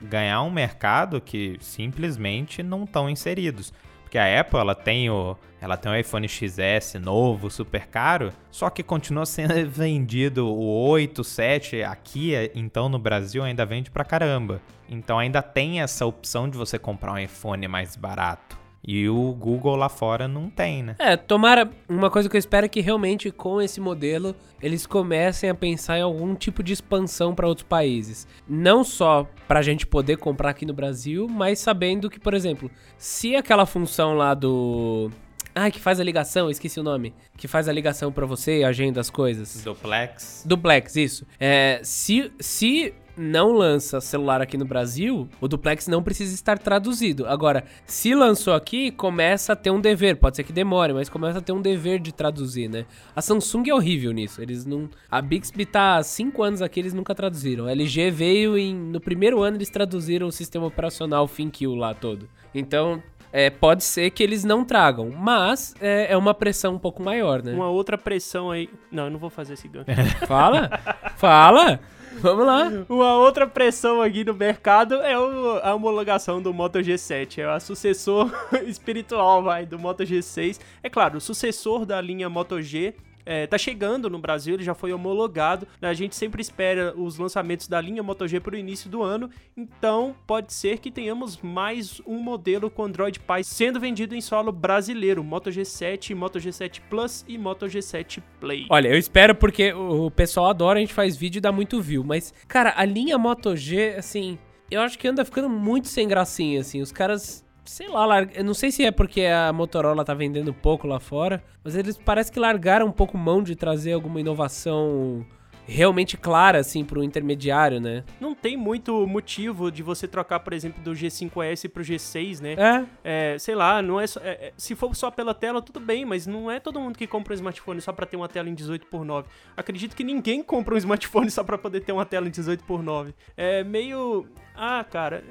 ganhar 0.01 0.43
um 0.43 0.51
mercado 0.51 1.21
que 1.21 1.57
simplesmente 1.61 2.63
não 2.63 2.85
estão 2.85 3.09
inseridos. 3.09 3.73
Porque 4.03 4.19
a 4.19 4.41
Apple 4.41 4.59
ela 4.59 4.75
tem 4.75 5.09
o 5.09 5.37
ela 5.61 5.77
tem 5.77 5.93
o 5.93 5.97
iPhone 5.97 6.27
XS 6.27 6.95
novo, 7.01 7.51
super 7.51 7.87
caro, 7.87 8.33
só 8.51 8.71
que 8.71 8.83
continua 8.83 9.25
sendo 9.27 9.55
vendido 9.71 10.49
o 10.49 10.89
8, 10.89 11.23
7 11.23 11.83
aqui, 11.83 12.33
então 12.55 12.89
no 12.89 12.99
Brasil 12.99 13.45
ainda 13.45 13.67
vende 13.67 13.91
pra 13.91 14.05
caramba. 14.05 14.61
Então 14.89 15.19
ainda 15.19 15.43
tem 15.43 15.81
essa 15.81 16.07
opção 16.07 16.49
de 16.49 16.57
você 16.57 16.79
comprar 16.79 17.13
um 17.13 17.19
iPhone 17.19 17.69
mais 17.69 17.95
barato. 17.95 18.60
E 18.87 19.09
o 19.09 19.33
Google 19.33 19.77
lá 19.77 19.89
fora 19.89 20.27
não 20.27 20.49
tem, 20.49 20.83
né? 20.83 20.97
É, 20.99 21.17
tomara. 21.17 21.71
Uma 21.89 22.11
coisa 22.11 22.29
que 22.29 22.37
eu 22.37 22.39
espero 22.39 22.67
é 22.67 22.69
que 22.69 22.81
realmente 22.81 23.31
com 23.31 23.61
esse 23.61 23.81
modelo 23.81 24.35
eles 24.63 24.87
comecem 24.87 25.51
a 25.51 25.55
pensar 25.55 25.99
em 25.99 26.03
algum 26.03 26.35
tipo 26.35 26.63
de 26.63 26.73
expansão 26.73 27.35
para 27.35 27.47
outros 27.47 27.67
países. 27.67 28.27
Não 28.49 28.83
só 28.83 29.29
para 29.47 29.61
a 29.61 29.63
gente 29.63 29.87
poder 29.87 30.17
comprar 30.17 30.51
aqui 30.51 30.65
no 30.65 30.73
Brasil, 30.73 31.29
mas 31.29 31.59
sabendo 31.59 32.09
que, 32.09 32.19
por 32.19 32.35
exemplo, 32.35 32.71
se 32.97 33.37
aquela 33.37 33.67
função 33.67 34.15
lá 34.15 34.35
do. 34.35 35.11
Ah, 35.55 35.71
que 35.71 35.81
faz 35.81 35.99
a 35.99 36.05
ligação, 36.05 36.49
esqueci 36.49 36.79
o 36.79 36.83
nome. 36.83 37.13
Que 37.37 37.49
faz 37.49 37.69
a 37.69 37.73
ligação 37.73 38.13
para 38.13 38.25
você 38.25 38.61
e 38.61 38.65
agenda 38.65 39.01
as 39.01 39.11
coisas. 39.11 39.63
Duplex. 39.63 40.45
Duplex, 40.47 40.97
isso. 40.97 41.27
É, 41.39 41.81
se, 41.83 42.33
se 42.39 42.95
não 43.21 43.53
lança 43.53 44.01
celular 44.01 44.41
aqui 44.41 44.57
no 44.57 44.65
Brasil, 44.65 45.29
o 45.41 45.47
duplex 45.47 45.87
não 45.87 46.03
precisa 46.03 46.35
estar 46.35 46.59
traduzido. 46.59 47.27
Agora, 47.27 47.65
se 47.87 48.15
lançou 48.15 48.55
aqui, 48.55 48.91
começa 48.91 49.53
a 49.53 49.57
ter 49.57 49.71
um 49.71 49.81
dever. 49.81 50.17
Pode 50.17 50.37
ser 50.37 50.45
que 50.45 50.53
demore, 50.53 50.93
mas 50.93 51.09
começa 51.09 51.39
a 51.39 51.43
ter 51.43 51.53
um 51.53 51.61
dever 51.61 52.01
de 52.01 52.13
traduzir, 52.13 52.69
né? 52.69 52.87
A 53.15 53.21
Samsung 53.21 53.69
é 53.69 53.75
horrível 53.75 54.13
nisso. 54.13 54.41
Eles 54.41 54.65
não. 54.65 54.89
A 55.11 55.21
Bixby 55.21 55.67
tá 55.67 55.97
há 55.97 56.03
5 56.03 56.43
anos 56.43 56.63
aqui, 56.63 56.81
eles 56.81 56.95
nunca 56.95 57.15
traduziram. 57.15 57.67
A 57.67 57.73
LG 57.73 58.11
veio 58.11 58.57
em. 58.57 58.75
No 58.75 59.01
primeiro 59.01 59.43
ano 59.43 59.57
eles 59.59 59.69
traduziram 59.69 60.27
o 60.27 60.33
sistema 60.33 60.67
operacional 60.67 61.29
ThinQ 61.29 61.67
lá 61.77 61.93
todo. 61.95 62.29
Então, 62.55 63.03
é, 63.33 63.49
pode 63.49 63.85
ser 63.85 64.11
que 64.11 64.23
eles 64.23 64.45
não 64.45 64.65
tragam, 64.65 65.11
mas 65.11 65.75
é, 65.81 66.13
é, 66.13 66.17
uma 66.17 66.35
pressão 66.35 66.75
um 66.75 66.79
pouco 66.79 67.03
maior, 67.03 67.43
né? 67.43 67.53
Uma 67.53 67.69
outra 67.69 67.97
pressão 67.97 68.51
aí. 68.51 68.69
Não, 68.91 69.05
eu 69.05 69.11
não 69.11 69.19
vou 69.19 69.31
fazer 69.31 69.55
esse 69.55 69.69
gancho. 69.69 69.87
Fala! 70.27 70.71
Fala! 71.17 71.81
Vamos 72.19 72.47
lá. 72.47 72.71
Uma 72.89 73.17
outra 73.17 73.47
pressão 73.47 74.03
aqui 74.03 74.25
no 74.25 74.35
mercado 74.35 74.95
é 74.97 75.15
a 75.15 75.75
homologação 75.75 76.43
do 76.43 76.53
Moto 76.53 76.79
G7. 76.81 77.39
É 77.39 77.57
o 77.57 77.61
sucessor 77.61 78.31
espiritual, 78.67 79.43
vai, 79.43 79.65
do 79.65 79.79
Moto 79.79 80.03
G6. 80.03 80.59
É 80.83 80.91
claro, 80.91 81.19
o 81.19 81.21
sucessor 81.21 81.87
da 81.87 82.01
linha 82.01 82.29
Moto 82.29 82.61
G 82.61 82.95
é, 83.31 83.47
tá 83.47 83.57
chegando 83.57 84.11
no 84.11 84.19
Brasil, 84.19 84.55
ele 84.55 84.65
já 84.65 84.75
foi 84.75 84.93
homologado. 84.93 85.65
Né? 85.81 85.89
A 85.89 85.95
gente 85.95 86.17
sempre 86.17 86.43
espera 86.43 86.93
os 86.97 87.17
lançamentos 87.17 87.69
da 87.69 87.81
linha 87.81 88.03
Moto 88.03 88.27
G 88.27 88.41
para 88.41 88.57
o 88.57 88.59
início 88.59 88.91
do 88.91 89.05
ano, 89.05 89.31
então 89.57 90.17
pode 90.27 90.53
ser 90.53 90.81
que 90.81 90.91
tenhamos 90.91 91.39
mais 91.41 92.03
um 92.05 92.19
modelo 92.19 92.69
com 92.69 92.83
Android 92.83 93.21
Pie 93.21 93.45
sendo 93.45 93.79
vendido 93.79 94.17
em 94.17 94.21
solo 94.21 94.51
brasileiro: 94.51 95.23
Moto 95.23 95.49
G7, 95.49 96.13
Moto 96.13 96.41
G7 96.41 96.81
Plus 96.91 97.25
e 97.29 97.39
Moto 97.39 97.67
G7 97.67 98.21
Play. 98.41 98.67
Olha, 98.69 98.89
eu 98.89 98.99
espero 98.99 99.33
porque 99.33 99.73
o 99.73 100.11
pessoal 100.11 100.51
adora, 100.51 100.79
a 100.79 100.81
gente 100.81 100.93
faz 100.93 101.17
vídeo 101.17 101.39
e 101.39 101.41
dá 101.41 101.53
muito 101.53 101.81
view, 101.81 102.03
mas 102.03 102.35
cara, 102.49 102.75
a 102.77 102.85
linha 102.85 103.17
Moto 103.17 103.55
G, 103.55 103.95
assim, 103.97 104.41
eu 104.69 104.81
acho 104.81 104.99
que 104.99 105.07
anda 105.07 105.25
ficando 105.25 105.49
muito 105.49 105.87
sem 105.87 106.09
gracinha, 106.09 106.61
assim. 106.61 106.81
Os 106.81 106.91
caras 106.91 107.45
sei 107.65 107.89
lá, 107.89 108.07
larga... 108.07 108.33
eu 108.35 108.45
não 108.45 108.55
sei 108.55 108.71
se 108.71 108.85
é 108.85 108.91
porque 108.91 109.23
a 109.23 109.53
Motorola 109.53 110.05
tá 110.05 110.15
vendendo 110.15 110.53
pouco 110.53 110.87
lá 110.87 111.01
fora, 111.01 111.43
mas 111.63 111.75
eles 111.75 111.97
parece 111.97 112.31
que 112.31 112.41
largaram 112.41 112.87
um 112.87 112.93
pouco 112.93 113.17
mão 113.17 113.43
de 113.43 113.55
trazer 113.55 113.93
alguma 113.93 114.21
inovação 114.21 115.27
realmente 115.71 116.17
clara, 116.17 116.59
assim, 116.59 116.85
pro 116.85 117.03
intermediário, 117.03 117.81
né? 117.81 118.03
Não 118.21 118.35
tem 118.35 118.57
muito 118.57 119.07
motivo 119.07 119.71
de 119.71 119.83
você 119.83 120.09
trocar, 120.09 120.41
por 120.41 120.53
exemplo, 120.53 120.83
do 120.83 120.93
G5S 120.93 121.69
pro 121.69 121.83
G6, 121.83 122.41
né? 122.41 122.57
É. 123.05 123.33
é 123.35 123.39
sei 123.39 123.55
lá, 123.55 123.81
não 123.81 124.01
é, 124.01 124.07
só, 124.07 124.21
é, 124.21 124.31
é, 124.31 124.53
Se 124.57 124.75
for 124.75 124.95
só 124.97 125.11
pela 125.11 125.33
tela, 125.33 125.63
tudo 125.63 125.79
bem, 125.79 126.05
mas 126.05 126.27
não 126.27 126.51
é 126.51 126.59
todo 126.59 126.81
mundo 126.81 126.99
que 126.99 127.07
compra 127.07 127.33
um 127.33 127.37
smartphone 127.37 127.81
só 127.81 127.93
pra 127.93 128.05
ter 128.05 128.17
uma 128.17 128.29
tela 128.29 128.49
em 128.49 128.55
18 128.55 128.87
por 128.87 129.05
9 129.05 129.29
Acredito 129.57 129.95
que 129.95 130.03
ninguém 130.03 130.43
compra 130.43 130.75
um 130.75 130.79
smartphone 130.79 131.31
só 131.31 131.45
pra 131.45 131.57
poder 131.57 131.81
ter 131.81 131.93
uma 131.93 132.05
tela 132.05 132.27
em 132.27 132.31
18 132.31 132.65
por 132.65 132.83
9 132.83 133.15
É 133.37 133.63
meio. 133.63 134.27
Ah, 134.57 134.85
cara, 134.85 135.23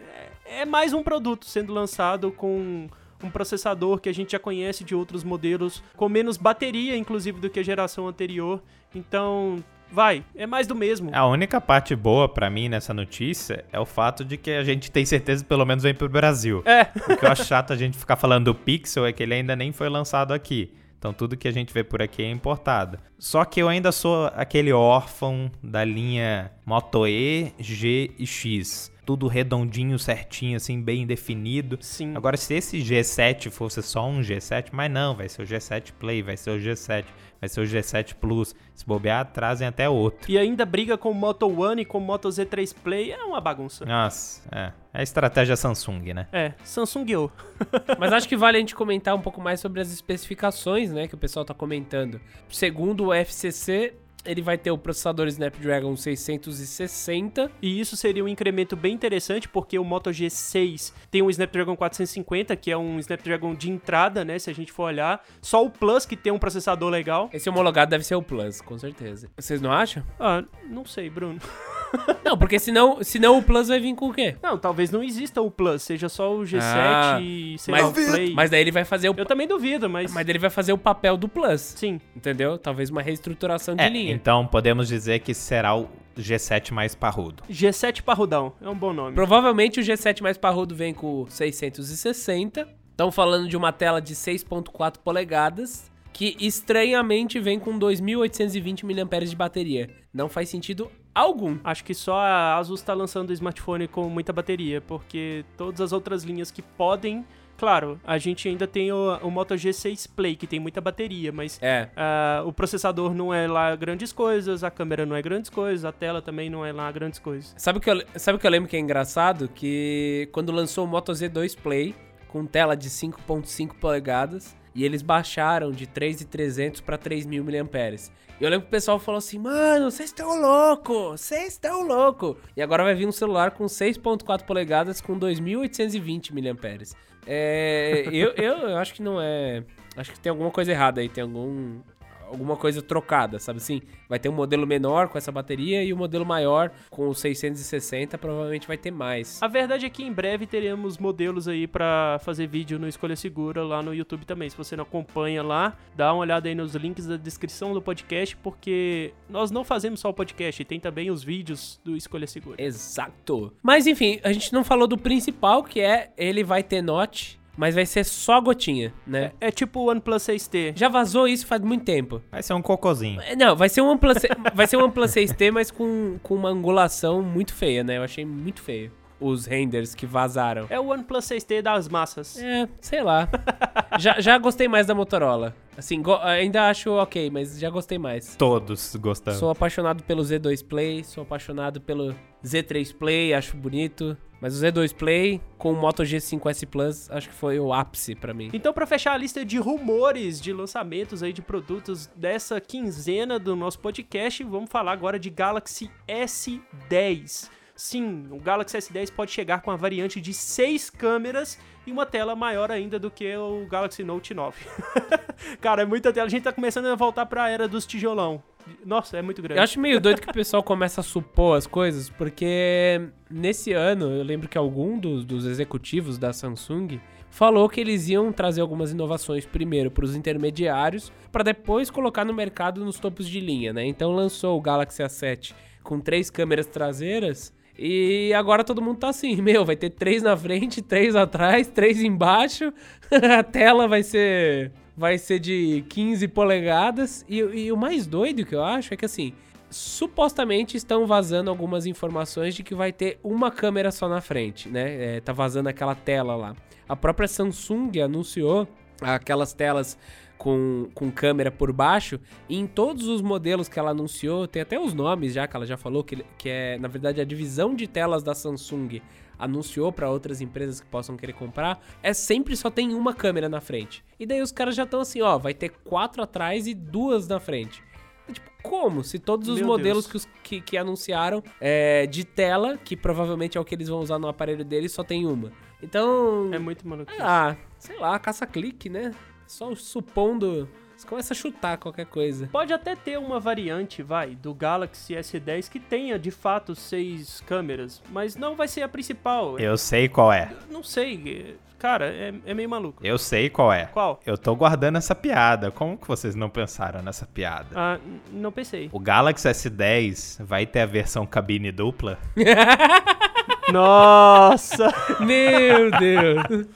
é, 0.49 0.65
mais 0.65 0.93
um 0.93 1.03
produto 1.03 1.45
sendo 1.45 1.73
lançado 1.73 2.31
com 2.31 2.89
um 3.23 3.29
processador 3.29 3.99
que 3.99 4.09
a 4.09 4.13
gente 4.13 4.31
já 4.31 4.39
conhece 4.39 4.83
de 4.83 4.95
outros 4.95 5.23
modelos, 5.23 5.83
com 5.95 6.09
menos 6.09 6.37
bateria, 6.37 6.95
inclusive, 6.95 7.39
do 7.39 7.49
que 7.49 7.59
a 7.59 7.63
geração 7.63 8.07
anterior. 8.07 8.61
Então, 8.95 9.63
vai, 9.91 10.23
é 10.35 10.47
mais 10.47 10.65
do 10.65 10.73
mesmo. 10.73 11.11
A 11.13 11.27
única 11.27 11.59
parte 11.61 11.95
boa 11.95 12.27
para 12.27 12.49
mim 12.49 12.69
nessa 12.69 12.93
notícia 12.93 13.65
é 13.71 13.79
o 13.79 13.85
fato 13.85 14.23
de 14.25 14.37
que 14.37 14.51
a 14.51 14.63
gente 14.63 14.89
tem 14.89 15.05
certeza 15.05 15.43
que 15.43 15.49
pelo 15.49 15.65
menos 15.65 15.83
vem 15.83 15.93
pro 15.93 16.09
Brasil. 16.09 16.63
É. 16.65 16.87
O 17.11 17.17
que 17.17 17.25
eu 17.25 17.31
acho 17.31 17.43
chato 17.43 17.73
a 17.73 17.75
gente 17.75 17.97
ficar 17.97 18.15
falando 18.15 18.45
do 18.45 18.55
Pixel 18.55 19.05
é 19.05 19.13
que 19.13 19.21
ele 19.21 19.33
ainda 19.33 19.55
nem 19.55 19.71
foi 19.71 19.89
lançado 19.89 20.33
aqui. 20.33 20.73
Então 20.97 21.13
tudo 21.13 21.37
que 21.37 21.47
a 21.47 21.51
gente 21.51 21.73
vê 21.73 21.83
por 21.83 22.01
aqui 22.01 22.23
é 22.23 22.29
importado. 22.29 22.99
Só 23.17 23.45
que 23.45 23.61
eu 23.61 23.69
ainda 23.69 23.91
sou 23.91 24.27
aquele 24.35 24.73
órfão 24.73 25.49
da 25.63 25.83
linha 25.83 26.51
Moto 26.65 27.07
E, 27.07 27.53
G 27.57 28.11
e 28.17 28.25
X 28.25 28.91
tudo 29.09 29.27
redondinho, 29.27 29.97
certinho, 29.97 30.57
assim, 30.57 30.79
bem 30.79 31.03
definido. 31.03 31.79
Sim. 31.81 32.15
Agora, 32.15 32.37
se 32.37 32.53
esse 32.53 32.77
G7 32.77 33.49
fosse 33.49 33.81
só 33.81 34.07
um 34.07 34.19
G7, 34.19 34.67
mas 34.71 34.91
não, 34.91 35.15
vai 35.15 35.27
ser 35.27 35.41
o 35.41 35.45
G7 35.45 35.93
Play, 35.93 36.21
vai 36.21 36.37
ser 36.37 36.51
o 36.51 36.59
G7, 36.59 37.05
vai 37.41 37.49
ser 37.49 37.61
o 37.61 37.63
G7 37.63 38.13
Plus. 38.13 38.53
Se 38.75 38.85
bobear, 38.85 39.25
trazem 39.33 39.67
até 39.67 39.89
outro. 39.89 40.31
E 40.31 40.37
ainda 40.37 40.63
briga 40.63 40.95
com 40.95 41.09
o 41.09 41.13
Moto 41.15 41.47
One 41.47 41.81
e 41.81 41.85
com 41.85 41.97
o 41.97 42.01
Moto 42.01 42.29
Z3 42.29 42.75
Play, 42.83 43.11
é 43.11 43.23
uma 43.23 43.41
bagunça. 43.41 43.83
Nossa, 43.83 44.43
é. 44.51 44.71
É 44.93 44.99
a 44.99 45.01
estratégia 45.01 45.55
Samsung, 45.55 46.13
né? 46.13 46.27
É, 46.31 46.53
Samsung 46.63 47.05
eu. 47.09 47.31
Mas 47.97 48.13
acho 48.13 48.29
que 48.29 48.37
vale 48.37 48.57
a 48.57 48.59
gente 48.59 48.75
comentar 48.75 49.15
um 49.15 49.21
pouco 49.21 49.41
mais 49.41 49.59
sobre 49.59 49.81
as 49.81 49.91
especificações, 49.91 50.91
né, 50.91 51.07
que 51.07 51.15
o 51.15 51.17
pessoal 51.17 51.43
tá 51.43 51.55
comentando. 51.55 52.21
Segundo 52.47 53.07
o 53.07 53.13
FCC, 53.13 53.95
ele 54.25 54.41
vai 54.41 54.57
ter 54.57 54.71
o 54.71 54.77
processador 54.77 55.27
Snapdragon 55.27 55.95
660. 55.95 57.51
E 57.61 57.79
isso 57.79 57.95
seria 57.95 58.23
um 58.23 58.27
incremento 58.27 58.75
bem 58.75 58.93
interessante, 58.93 59.47
porque 59.47 59.77
o 59.79 59.83
Moto 59.83 60.09
G6 60.09 60.93
tem 61.09 61.21
um 61.21 61.29
Snapdragon 61.29 61.75
450, 61.75 62.55
que 62.55 62.71
é 62.71 62.77
um 62.77 62.99
Snapdragon 62.99 63.55
de 63.55 63.69
entrada, 63.69 64.25
né? 64.25 64.37
Se 64.37 64.49
a 64.49 64.53
gente 64.53 64.71
for 64.71 64.83
olhar. 64.83 65.23
Só 65.41 65.65
o 65.65 65.69
Plus 65.69 66.05
que 66.05 66.15
tem 66.15 66.31
um 66.31 66.39
processador 66.39 66.89
legal. 66.89 67.29
Esse 67.33 67.49
homologado 67.49 67.91
deve 67.91 68.03
ser 68.03 68.15
o 68.15 68.21
Plus, 68.21 68.61
com 68.61 68.77
certeza. 68.77 69.29
Vocês 69.37 69.61
não 69.61 69.71
acham? 69.71 70.03
Ah, 70.19 70.43
não 70.69 70.85
sei, 70.85 71.09
Bruno. 71.09 71.39
Não, 72.23 72.37
porque 72.37 72.59
senão, 72.59 73.03
senão 73.03 73.37
o 73.37 73.43
Plus 73.43 73.67
vai 73.67 73.79
vir 73.79 73.95
com 73.95 74.09
o 74.09 74.13
quê? 74.13 74.35
Não, 74.41 74.57
talvez 74.57 74.91
não 74.91 75.03
exista 75.03 75.41
o 75.41 75.49
Plus, 75.49 75.81
seja 75.81 76.07
só 76.07 76.33
o 76.35 76.41
G7 76.41 76.59
ah, 76.61 77.19
e 77.21 77.57
sei 77.57 77.71
mas, 77.71 77.83
lá, 77.83 77.89
o 77.89 77.93
Play. 77.93 78.33
Mas 78.33 78.49
daí 78.49 78.61
ele 78.61 78.71
vai 78.71 78.85
fazer 78.85 79.09
o... 79.09 79.15
Eu 79.17 79.25
também 79.25 79.47
duvido, 79.47 79.89
mas... 79.89 80.13
Mas 80.13 80.25
daí 80.25 80.33
ele 80.33 80.39
vai 80.39 80.49
fazer 80.49 80.71
o 80.71 80.77
papel 80.77 81.17
do 81.17 81.27
Plus. 81.27 81.61
Sim. 81.61 81.99
Entendeu? 82.15 82.57
Talvez 82.57 82.89
uma 82.89 83.01
reestruturação 83.01 83.75
de 83.75 83.83
é, 83.83 83.89
linha. 83.89 84.13
Então 84.13 84.45
podemos 84.45 84.87
dizer 84.87 85.19
que 85.19 85.33
será 85.33 85.75
o 85.75 85.89
G7 86.17 86.71
mais 86.71 86.93
parrudo. 86.93 87.43
G7 87.49 88.01
parrudão, 88.01 88.53
é 88.61 88.69
um 88.69 88.75
bom 88.75 88.93
nome. 88.93 89.15
Provavelmente 89.15 89.79
o 89.79 89.83
G7 89.83 90.21
mais 90.21 90.37
parrudo 90.37 90.75
vem 90.75 90.93
com 90.93 91.25
660. 91.27 92.67
Estão 92.91 93.11
falando 93.11 93.47
de 93.47 93.55
uma 93.55 93.71
tela 93.71 94.01
de 94.01 94.13
6.4 94.13 94.97
polegadas 94.97 95.89
que 96.11 96.35
estranhamente 96.39 97.39
vem 97.39 97.57
com 97.57 97.79
2.820 97.79 98.83
mAh 98.83 99.25
de 99.25 99.35
bateria. 99.35 99.89
Não 100.13 100.27
faz 100.27 100.49
sentido 100.49 100.91
algum. 101.13 101.57
Acho 101.63 101.83
que 101.83 101.93
só 101.93 102.19
a 102.19 102.57
Asus 102.57 102.79
está 102.79 102.93
lançando 102.93 103.29
o 103.29 103.33
smartphone 103.33 103.87
com 103.87 104.09
muita 104.09 104.33
bateria, 104.33 104.81
porque 104.81 105.45
todas 105.57 105.81
as 105.81 105.91
outras 105.91 106.23
linhas 106.23 106.51
que 106.51 106.61
podem 106.61 107.25
Claro, 107.59 107.99
a 108.05 108.17
gente 108.17 108.47
ainda 108.47 108.65
tem 108.65 108.89
o, 108.89 109.17
o 109.21 109.29
Moto 109.29 109.53
G6 109.53 110.09
Play, 110.15 110.37
que 110.37 110.47
tem 110.47 110.61
muita 110.61 110.79
bateria, 110.79 111.29
mas 111.29 111.59
é. 111.61 111.89
uh, 111.93 112.47
o 112.47 112.53
processador 112.53 113.13
não 113.13 113.33
é 113.33 113.47
lá 113.47 113.75
grandes 113.75 114.13
coisas, 114.13 114.63
a 114.63 114.71
câmera 114.71 115.05
não 115.05 115.13
é 115.13 115.21
grandes 115.21 115.49
coisas, 115.49 115.83
a 115.83 115.91
tela 115.91 116.21
também 116.21 116.49
não 116.49 116.65
é 116.65 116.71
lá 116.71 116.89
grandes 116.89 117.19
coisas. 117.19 117.53
Sabe 117.57 117.79
o 117.79 117.81
que 117.81 117.91
eu, 117.91 118.01
sabe 118.15 118.37
o 118.37 118.39
que 118.39 118.47
eu 118.47 118.51
lembro 118.51 118.69
que 118.69 118.77
é 118.77 118.79
engraçado? 118.79 119.49
Que 119.49 120.29
quando 120.31 120.53
lançou 120.53 120.85
o 120.85 120.87
Moto 120.87 121.11
Z2 121.11 121.57
Play, 121.59 121.93
com 122.29 122.45
tela 122.45 122.77
de 122.77 122.89
5.5 122.89 123.73
polegadas, 123.73 124.55
e 124.79 124.85
eles 124.85 125.01
baixaram 125.01 125.73
de 125.73 125.85
3.300 125.85 126.81
para 126.81 126.97
3.000 126.97 127.43
mAh. 127.43 128.13
E 128.39 128.43
eu 128.45 128.49
lembro 128.49 128.61
que 128.61 128.69
o 128.69 128.71
pessoal 128.71 128.97
falou 128.97 129.17
assim: 129.17 129.37
Mano, 129.37 129.91
vocês 129.91 130.09
estão 130.09 130.39
louco! 130.39 131.09
Vocês 131.09 131.49
estão 131.49 131.85
louco! 131.85 132.37
E 132.55 132.61
agora 132.61 132.85
vai 132.85 132.95
vir 132.95 133.05
um 133.05 133.11
celular 133.11 133.51
com 133.51 133.65
6,4 133.65 134.43
polegadas 134.43 135.01
com 135.01 135.19
2.820 135.19 136.31
mAh. 136.31 136.95
É, 137.27 138.05
eu, 138.09 138.29
eu, 138.37 138.53
eu 138.69 138.77
acho 138.77 138.93
que 138.93 139.01
não 139.01 139.19
é. 139.21 139.65
Acho 139.97 140.13
que 140.13 140.19
tem 140.21 140.29
alguma 140.29 140.49
coisa 140.49 140.71
errada 140.71 141.01
aí. 141.01 141.09
Tem 141.09 141.23
algum 141.23 141.81
alguma 142.29 142.55
coisa 142.55 142.81
trocada, 142.81 143.39
sabe 143.39 143.57
assim? 143.57 143.81
Vai 144.07 144.19
ter 144.19 144.29
um 144.29 144.33
modelo 144.33 144.65
menor 144.65 145.09
com 145.09 145.17
essa 145.17 145.31
bateria 145.31 145.83
e 145.83 145.91
o 145.91 145.95
um 145.95 145.99
modelo 145.99 146.25
maior 146.25 146.71
com 146.89 147.09
o 147.09 147.13
660 147.13 148.17
provavelmente 148.17 148.67
vai 148.67 148.77
ter 148.77 148.91
mais. 148.91 149.41
A 149.41 149.47
verdade 149.47 149.85
é 149.85 149.89
que 149.89 150.03
em 150.03 150.11
breve 150.11 150.45
teremos 150.45 150.97
modelos 150.97 151.47
aí 151.47 151.67
para 151.67 152.19
fazer 152.23 152.47
vídeo 152.47 152.79
no 152.79 152.87
Escolha 152.87 153.15
Segura 153.15 153.63
lá 153.63 153.81
no 153.81 153.93
YouTube 153.93 154.25
também. 154.25 154.49
Se 154.49 154.57
você 154.57 154.75
não 154.75 154.83
acompanha 154.83 155.43
lá, 155.43 155.75
dá 155.95 156.13
uma 156.13 156.21
olhada 156.21 156.47
aí 156.47 156.55
nos 156.55 156.75
links 156.75 157.05
da 157.05 157.17
descrição 157.17 157.73
do 157.73 157.81
podcast, 157.81 158.35
porque 158.37 159.13
nós 159.29 159.51
não 159.51 159.63
fazemos 159.63 159.99
só 159.99 160.09
o 160.09 160.13
podcast, 160.13 160.63
tem 160.65 160.79
também 160.79 161.09
os 161.09 161.23
vídeos 161.23 161.79
do 161.83 161.95
Escolha 161.95 162.27
Segura. 162.27 162.61
Exato. 162.61 163.53
Mas 163.61 163.87
enfim, 163.87 164.19
a 164.23 164.31
gente 164.31 164.53
não 164.53 164.63
falou 164.63 164.87
do 164.87 164.97
principal, 164.97 165.63
que 165.63 165.79
é 165.79 166.11
ele 166.17 166.43
vai 166.43 166.63
ter 166.63 166.81
note 166.81 167.38
mas 167.59 167.75
vai 167.75 167.85
ser 167.85 168.05
só 168.05 168.39
gotinha, 168.39 168.93
né? 169.05 169.33
É, 169.41 169.49
é 169.49 169.51
tipo 169.51 169.81
o 169.81 169.89
OnePlus 169.89 170.23
6T. 170.23 170.77
Já 170.77 170.87
vazou 170.87 171.27
isso 171.27 171.45
faz 171.45 171.61
muito 171.61 171.83
tempo. 171.83 172.21
Vai 172.31 172.41
ser 172.41 172.53
um 172.53 172.61
cocôzinho. 172.61 173.19
É, 173.19 173.35
não, 173.35 173.53
vai 173.53 173.67
ser 173.67 173.81
um 173.81 173.89
OnePlus, 173.89 174.19
vai 174.55 174.65
ser 174.65 174.77
um 174.77 174.83
OnePlus 174.83 175.11
6T, 175.11 175.51
mas 175.51 175.69
com, 175.69 176.17
com 176.23 176.35
uma 176.35 176.47
angulação 176.47 177.21
muito 177.21 177.53
feia, 177.53 177.83
né? 177.83 177.97
Eu 177.97 178.03
achei 178.03 178.23
muito 178.23 178.61
feio. 178.61 178.93
Os 179.19 179.45
renders 179.45 179.93
que 179.93 180.05
vazaram. 180.05 180.67
É 180.69 180.79
o 180.79 180.87
OnePlus 180.87 181.25
6T 181.25 181.61
das 181.61 181.87
massas. 181.87 182.37
É, 182.37 182.67
sei 182.81 183.01
lá. 183.01 183.27
já, 183.99 184.19
já 184.19 184.37
gostei 184.37 184.67
mais 184.67 184.87
da 184.87 184.95
Motorola. 184.95 185.55
Assim, 185.77 186.01
ainda 186.23 186.69
acho 186.69 186.91
ok, 186.91 187.29
mas 187.29 187.57
já 187.57 187.69
gostei 187.69 187.97
mais. 187.97 188.35
Todos 188.35 188.95
gostando. 188.97 189.37
Sou 189.37 189.49
apaixonado 189.49 190.03
pelo 190.03 190.21
Z2 190.21 190.65
Play, 190.65 191.03
sou 191.05 191.23
apaixonado 191.23 191.79
pelo 191.79 192.13
Z3 192.43 192.93
Play, 192.93 193.33
acho 193.33 193.55
bonito. 193.55 194.17
Mas 194.41 194.55
o 194.55 194.65
Z2 194.65 194.93
Play 194.93 195.41
com 195.57 195.71
o 195.71 195.75
Moto 195.75 196.03
G5S 196.03 196.65
Plus, 196.65 197.09
acho 197.11 197.29
que 197.29 197.35
foi 197.35 197.59
o 197.59 197.73
ápice 197.73 198.15
para 198.15 198.33
mim. 198.33 198.49
Então, 198.53 198.73
para 198.73 198.85
fechar 198.85 199.13
a 199.13 199.17
lista 199.17 199.43
de 199.43 199.57
rumores 199.57 200.39
de 200.39 200.53
lançamentos 200.53 201.21
aí 201.21 201.33
de 201.33 201.41
produtos 201.41 202.07
dessa 202.15 202.59
quinzena 202.61 203.37
do 203.37 203.55
nosso 203.55 203.79
podcast, 203.79 204.43
vamos 204.43 204.69
falar 204.69 204.93
agora 204.93 205.19
de 205.19 205.29
Galaxy 205.29 205.91
S10. 206.07 207.49
Sim, 207.79 208.27
o 208.29 208.39
Galaxy 208.39 208.77
S10 208.77 209.09
pode 209.09 209.31
chegar 209.31 209.61
com 209.61 209.71
a 209.71 209.77
variante 209.77 210.19
de 210.19 210.33
6 210.33 210.89
câmeras 210.89 211.57
e 211.87 211.91
uma 211.93 212.05
tela 212.05 212.35
maior 212.35 212.69
ainda 212.69 212.99
do 212.99 213.09
que 213.09 213.33
o 213.37 213.65
Galaxy 213.67 214.03
Note 214.03 214.33
9. 214.33 214.65
Cara, 215.61 215.83
é 215.83 215.85
muita 215.85 216.11
tela. 216.11 216.27
A 216.27 216.29
gente 216.29 216.43
tá 216.43 216.51
começando 216.51 216.87
a 216.87 216.95
voltar 216.95 217.25
pra 217.25 217.49
era 217.49 217.69
dos 217.69 217.85
tijolão. 217.85 218.43
Nossa, 218.85 219.15
é 219.15 219.21
muito 219.21 219.41
grande. 219.41 219.59
Eu 219.59 219.63
acho 219.63 219.79
meio 219.79 220.01
doido 220.01 220.19
que 220.19 220.29
o 220.29 220.33
pessoal 220.33 220.61
começa 220.61 220.99
a 220.99 221.03
supor 221.05 221.57
as 221.57 221.65
coisas, 221.65 222.09
porque 222.09 222.99
nesse 223.31 223.71
ano 223.71 224.11
eu 224.11 224.25
lembro 224.25 224.49
que 224.49 224.57
algum 224.57 224.99
dos, 224.99 225.23
dos 225.23 225.45
executivos 225.45 226.17
da 226.17 226.33
Samsung 226.33 226.99
falou 227.29 227.69
que 227.69 227.79
eles 227.79 228.09
iam 228.09 228.29
trazer 228.33 228.59
algumas 228.59 228.91
inovações 228.91 229.45
primeiro 229.45 229.89
para 229.89 230.03
os 230.03 230.17
intermediários, 230.17 231.13
para 231.31 231.45
depois 231.45 231.89
colocar 231.89 232.25
no 232.25 232.33
mercado 232.33 232.83
nos 232.83 232.99
topos 232.99 233.25
de 233.25 233.39
linha, 233.39 233.71
né? 233.71 233.85
Então 233.85 234.11
lançou 234.11 234.57
o 234.57 234.61
Galaxy 234.61 235.01
A7 235.01 235.53
com 235.81 236.01
três 236.01 236.29
câmeras 236.29 236.65
traseiras 236.65 237.57
e 237.81 238.33
agora 238.33 238.63
todo 238.63 238.81
mundo 238.81 238.97
tá 238.99 239.09
assim, 239.09 239.37
meu, 239.41 239.63
vai 239.63 239.75
ter 239.75 239.89
três 239.89 240.21
na 240.21 240.35
frente, 240.35 240.81
três 240.81 241.15
atrás, 241.15 241.67
três 241.67 242.01
embaixo, 242.01 242.73
a 243.37 243.43
tela 243.43 243.87
vai 243.87 244.03
ser 244.03 244.71
vai 244.97 245.17
ser 245.17 245.39
de 245.39 245.85
15 245.87 246.27
polegadas. 246.27 247.23
E, 247.29 247.37
e, 247.37 247.71
o 247.71 247.77
mais 247.77 248.05
doido 248.05 248.45
que 248.45 248.53
eu 248.53 248.61
acho 248.61 248.93
é 248.93 248.97
que 248.97 249.05
assim, 249.05 249.31
supostamente 249.69 250.75
estão 250.75 251.07
vazando 251.07 251.49
algumas 251.49 251.85
informações 251.85 252.53
de 252.53 252.63
que 252.63 252.75
vai 252.75 252.91
ter 252.91 253.17
uma 253.23 253.49
câmera 253.49 253.91
só 253.91 254.09
na 254.09 254.19
frente, 254.19 254.67
né? 254.67 255.15
É, 255.17 255.21
tá 255.21 255.31
vazando 255.31 255.69
aquela 255.69 255.95
tela 255.95 256.35
lá. 256.35 256.53
A 256.87 256.97
própria 256.97 257.29
Samsung 257.29 258.01
anunciou 258.01 258.67
aquelas 259.01 259.53
telas 259.53 259.97
com, 260.39 260.89
com 260.95 261.11
câmera 261.11 261.51
por 261.51 261.71
baixo. 261.71 262.19
E 262.47 262.57
em 262.57 262.65
todos 262.65 263.07
os 263.07 263.21
modelos 263.21 263.67
que 263.67 263.77
ela 263.77 263.91
anunciou, 263.91 264.47
tem 264.47 264.61
até 264.63 264.79
os 264.79 264.93
nomes 264.93 265.33
já 265.33 265.45
que 265.45 265.55
ela 265.55 265.65
já 265.65 265.77
falou, 265.77 266.03
que, 266.03 266.25
que 266.37 266.49
é, 266.49 266.79
na 266.79 266.87
verdade, 266.87 267.21
a 267.21 267.25
divisão 267.25 267.75
de 267.75 267.85
telas 267.85 268.23
da 268.23 268.33
Samsung 268.33 269.01
anunciou 269.37 269.91
para 269.91 270.09
outras 270.09 270.41
empresas 270.41 270.79
que 270.79 270.87
possam 270.87 271.15
querer 271.15 271.33
comprar, 271.33 271.81
é 272.01 272.13
sempre 272.13 272.55
só 272.57 272.69
tem 272.69 272.93
uma 272.93 273.13
câmera 273.13 273.47
na 273.47 273.61
frente. 273.61 274.03
E 274.19 274.25
daí 274.25 274.41
os 274.41 274.51
caras 274.51 274.75
já 274.75 274.83
estão 274.83 275.01
assim, 275.01 275.21
ó, 275.21 275.37
vai 275.37 275.53
ter 275.53 275.69
quatro 275.83 276.23
atrás 276.23 276.67
e 276.67 276.73
duas 276.73 277.27
na 277.27 277.39
frente. 277.39 277.83
Tipo, 278.31 278.49
como? 278.61 279.03
Se 279.03 279.17
todos 279.17 279.49
os 279.49 279.57
Meu 279.57 279.67
modelos 279.67 280.07
que, 280.07 280.17
os, 280.17 280.25
que, 280.43 280.61
que, 280.61 280.77
anunciaram 280.77 281.43
é, 281.59 282.05
de 282.05 282.23
tela, 282.23 282.77
que 282.77 282.95
provavelmente 282.95 283.57
é 283.57 283.61
o 283.61 283.65
que 283.65 283.75
eles 283.75 283.87
vão 283.87 283.99
usar 283.99 284.19
no 284.19 284.27
aparelho 284.27 284.63
deles, 284.63 284.91
só 284.91 285.03
tem 285.03 285.25
uma. 285.25 285.51
Então. 285.81 286.49
É 286.53 286.59
muito 286.59 286.87
maluco. 286.87 287.11
Ah, 287.19 287.55
sei 287.77 287.97
lá, 287.97 288.19
caça-clique, 288.19 288.89
né? 288.89 289.11
Só 289.49 289.73
supondo 289.73 290.69
você 290.95 291.07
começa 291.07 291.33
a 291.33 291.35
chutar 291.35 291.77
qualquer 291.77 292.05
coisa. 292.05 292.47
Pode 292.51 292.71
até 292.71 292.95
ter 292.95 293.17
uma 293.17 293.39
variante, 293.39 294.03
vai, 294.03 294.35
do 294.35 294.53
Galaxy 294.53 295.15
S10 295.15 295.69
que 295.69 295.79
tenha 295.79 296.19
de 296.19 296.29
fato 296.29 296.75
seis 296.75 297.41
câmeras, 297.47 297.99
mas 298.11 298.35
não 298.35 298.55
vai 298.55 298.67
ser 298.67 298.83
a 298.83 298.87
principal. 298.87 299.57
Eu 299.57 299.75
sei 299.75 300.07
qual 300.07 300.31
é. 300.31 300.51
Não 300.69 300.83
sei. 300.83 301.57
Cara, 301.79 302.13
é, 302.13 302.33
é, 302.45 302.53
meio 302.53 302.69
maluco. 302.69 303.03
Eu 303.03 303.17
sei 303.17 303.49
qual 303.49 303.73
é. 303.73 303.85
Qual? 303.87 304.19
Eu 304.23 304.37
tô 304.37 304.53
guardando 304.55 304.97
essa 304.97 305.15
piada. 305.15 305.71
Como 305.71 305.97
que 305.97 306.07
vocês 306.07 306.35
não 306.35 306.49
pensaram 306.49 307.01
nessa 307.01 307.25
piada? 307.25 307.69
Ah, 307.73 307.97
não 308.31 308.51
pensei. 308.51 308.87
O 308.91 308.99
Galaxy 308.99 309.47
S10 309.47 310.43
vai 310.43 310.67
ter 310.67 310.81
a 310.81 310.85
versão 310.85 311.25
cabine 311.25 311.71
dupla? 311.71 312.19
Nossa! 313.71 314.93
Meu 315.21 315.89
Deus! 315.97 316.67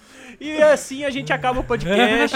E 0.44 0.62
assim 0.62 1.06
a 1.06 1.10
gente 1.10 1.32
acaba 1.32 1.62
o 1.62 1.64
podcast. 1.64 2.36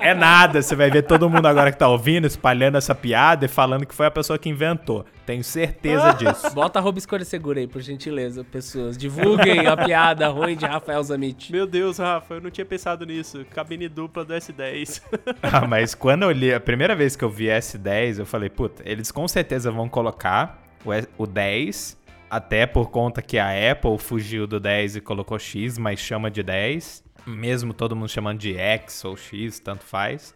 é 0.00 0.14
nada, 0.14 0.62
você 0.62 0.76
vai 0.76 0.88
ver 0.88 1.02
todo 1.02 1.28
mundo 1.28 1.46
agora 1.46 1.72
que 1.72 1.76
tá 1.76 1.88
ouvindo, 1.88 2.28
espalhando 2.28 2.78
essa 2.78 2.94
piada 2.94 3.46
e 3.46 3.48
falando 3.48 3.84
que 3.84 3.92
foi 3.92 4.06
a 4.06 4.10
pessoa 4.10 4.38
que 4.38 4.48
inventou. 4.48 5.04
Tenho 5.26 5.42
certeza 5.42 6.12
disso. 6.12 6.48
Bota 6.54 6.78
a 6.78 6.82
roupa 6.82 7.00
escolha 7.00 7.24
segura 7.24 7.58
aí, 7.58 7.66
por 7.66 7.82
gentileza, 7.82 8.44
pessoas. 8.44 8.96
Divulguem 8.96 9.66
a 9.66 9.76
piada 9.76 10.28
ruim 10.28 10.56
de 10.56 10.64
Rafael 10.64 11.02
Zamit. 11.02 11.50
Meu 11.50 11.66
Deus, 11.66 11.98
Rafa, 11.98 12.34
eu 12.34 12.40
não 12.40 12.52
tinha 12.52 12.64
pensado 12.64 13.04
nisso. 13.04 13.44
Cabine 13.52 13.88
dupla 13.88 14.24
do 14.24 14.32
S10. 14.32 15.02
ah, 15.42 15.66
mas 15.66 15.92
quando 15.92 16.22
eu 16.22 16.30
li, 16.30 16.54
a 16.54 16.60
primeira 16.60 16.94
vez 16.94 17.16
que 17.16 17.24
eu 17.24 17.30
vi 17.30 17.46
S10, 17.46 18.20
eu 18.20 18.26
falei, 18.26 18.48
puta, 18.48 18.80
eles 18.86 19.10
com 19.10 19.26
certeza 19.26 19.72
vão 19.72 19.88
colocar 19.88 20.62
o, 20.84 21.24
o 21.24 21.26
10 21.26 22.03
até 22.34 22.66
por 22.66 22.90
conta 22.90 23.22
que 23.22 23.38
a 23.38 23.70
Apple 23.70 23.96
fugiu 23.96 24.44
do 24.44 24.58
10 24.58 24.96
e 24.96 25.00
colocou 25.00 25.38
X, 25.38 25.78
mas 25.78 26.00
chama 26.00 26.28
de 26.28 26.42
10. 26.42 27.04
Mesmo 27.24 27.72
todo 27.72 27.94
mundo 27.94 28.08
chamando 28.08 28.40
de 28.40 28.56
X 28.56 29.04
ou 29.04 29.16
X, 29.16 29.60
tanto 29.60 29.84
faz. 29.84 30.34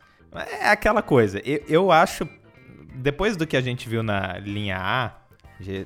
É 0.61 0.69
aquela 0.69 1.03
coisa. 1.03 1.43
Eu, 1.45 1.65
eu 1.69 1.91
acho. 1.91 2.29
Depois 2.95 3.37
do 3.37 3.49
que 3.49 3.57
a 3.57 3.61
gente 3.61 3.89
viu 3.89 4.05
na 4.05 4.39
linha 4.39 4.79
A, 4.79 5.13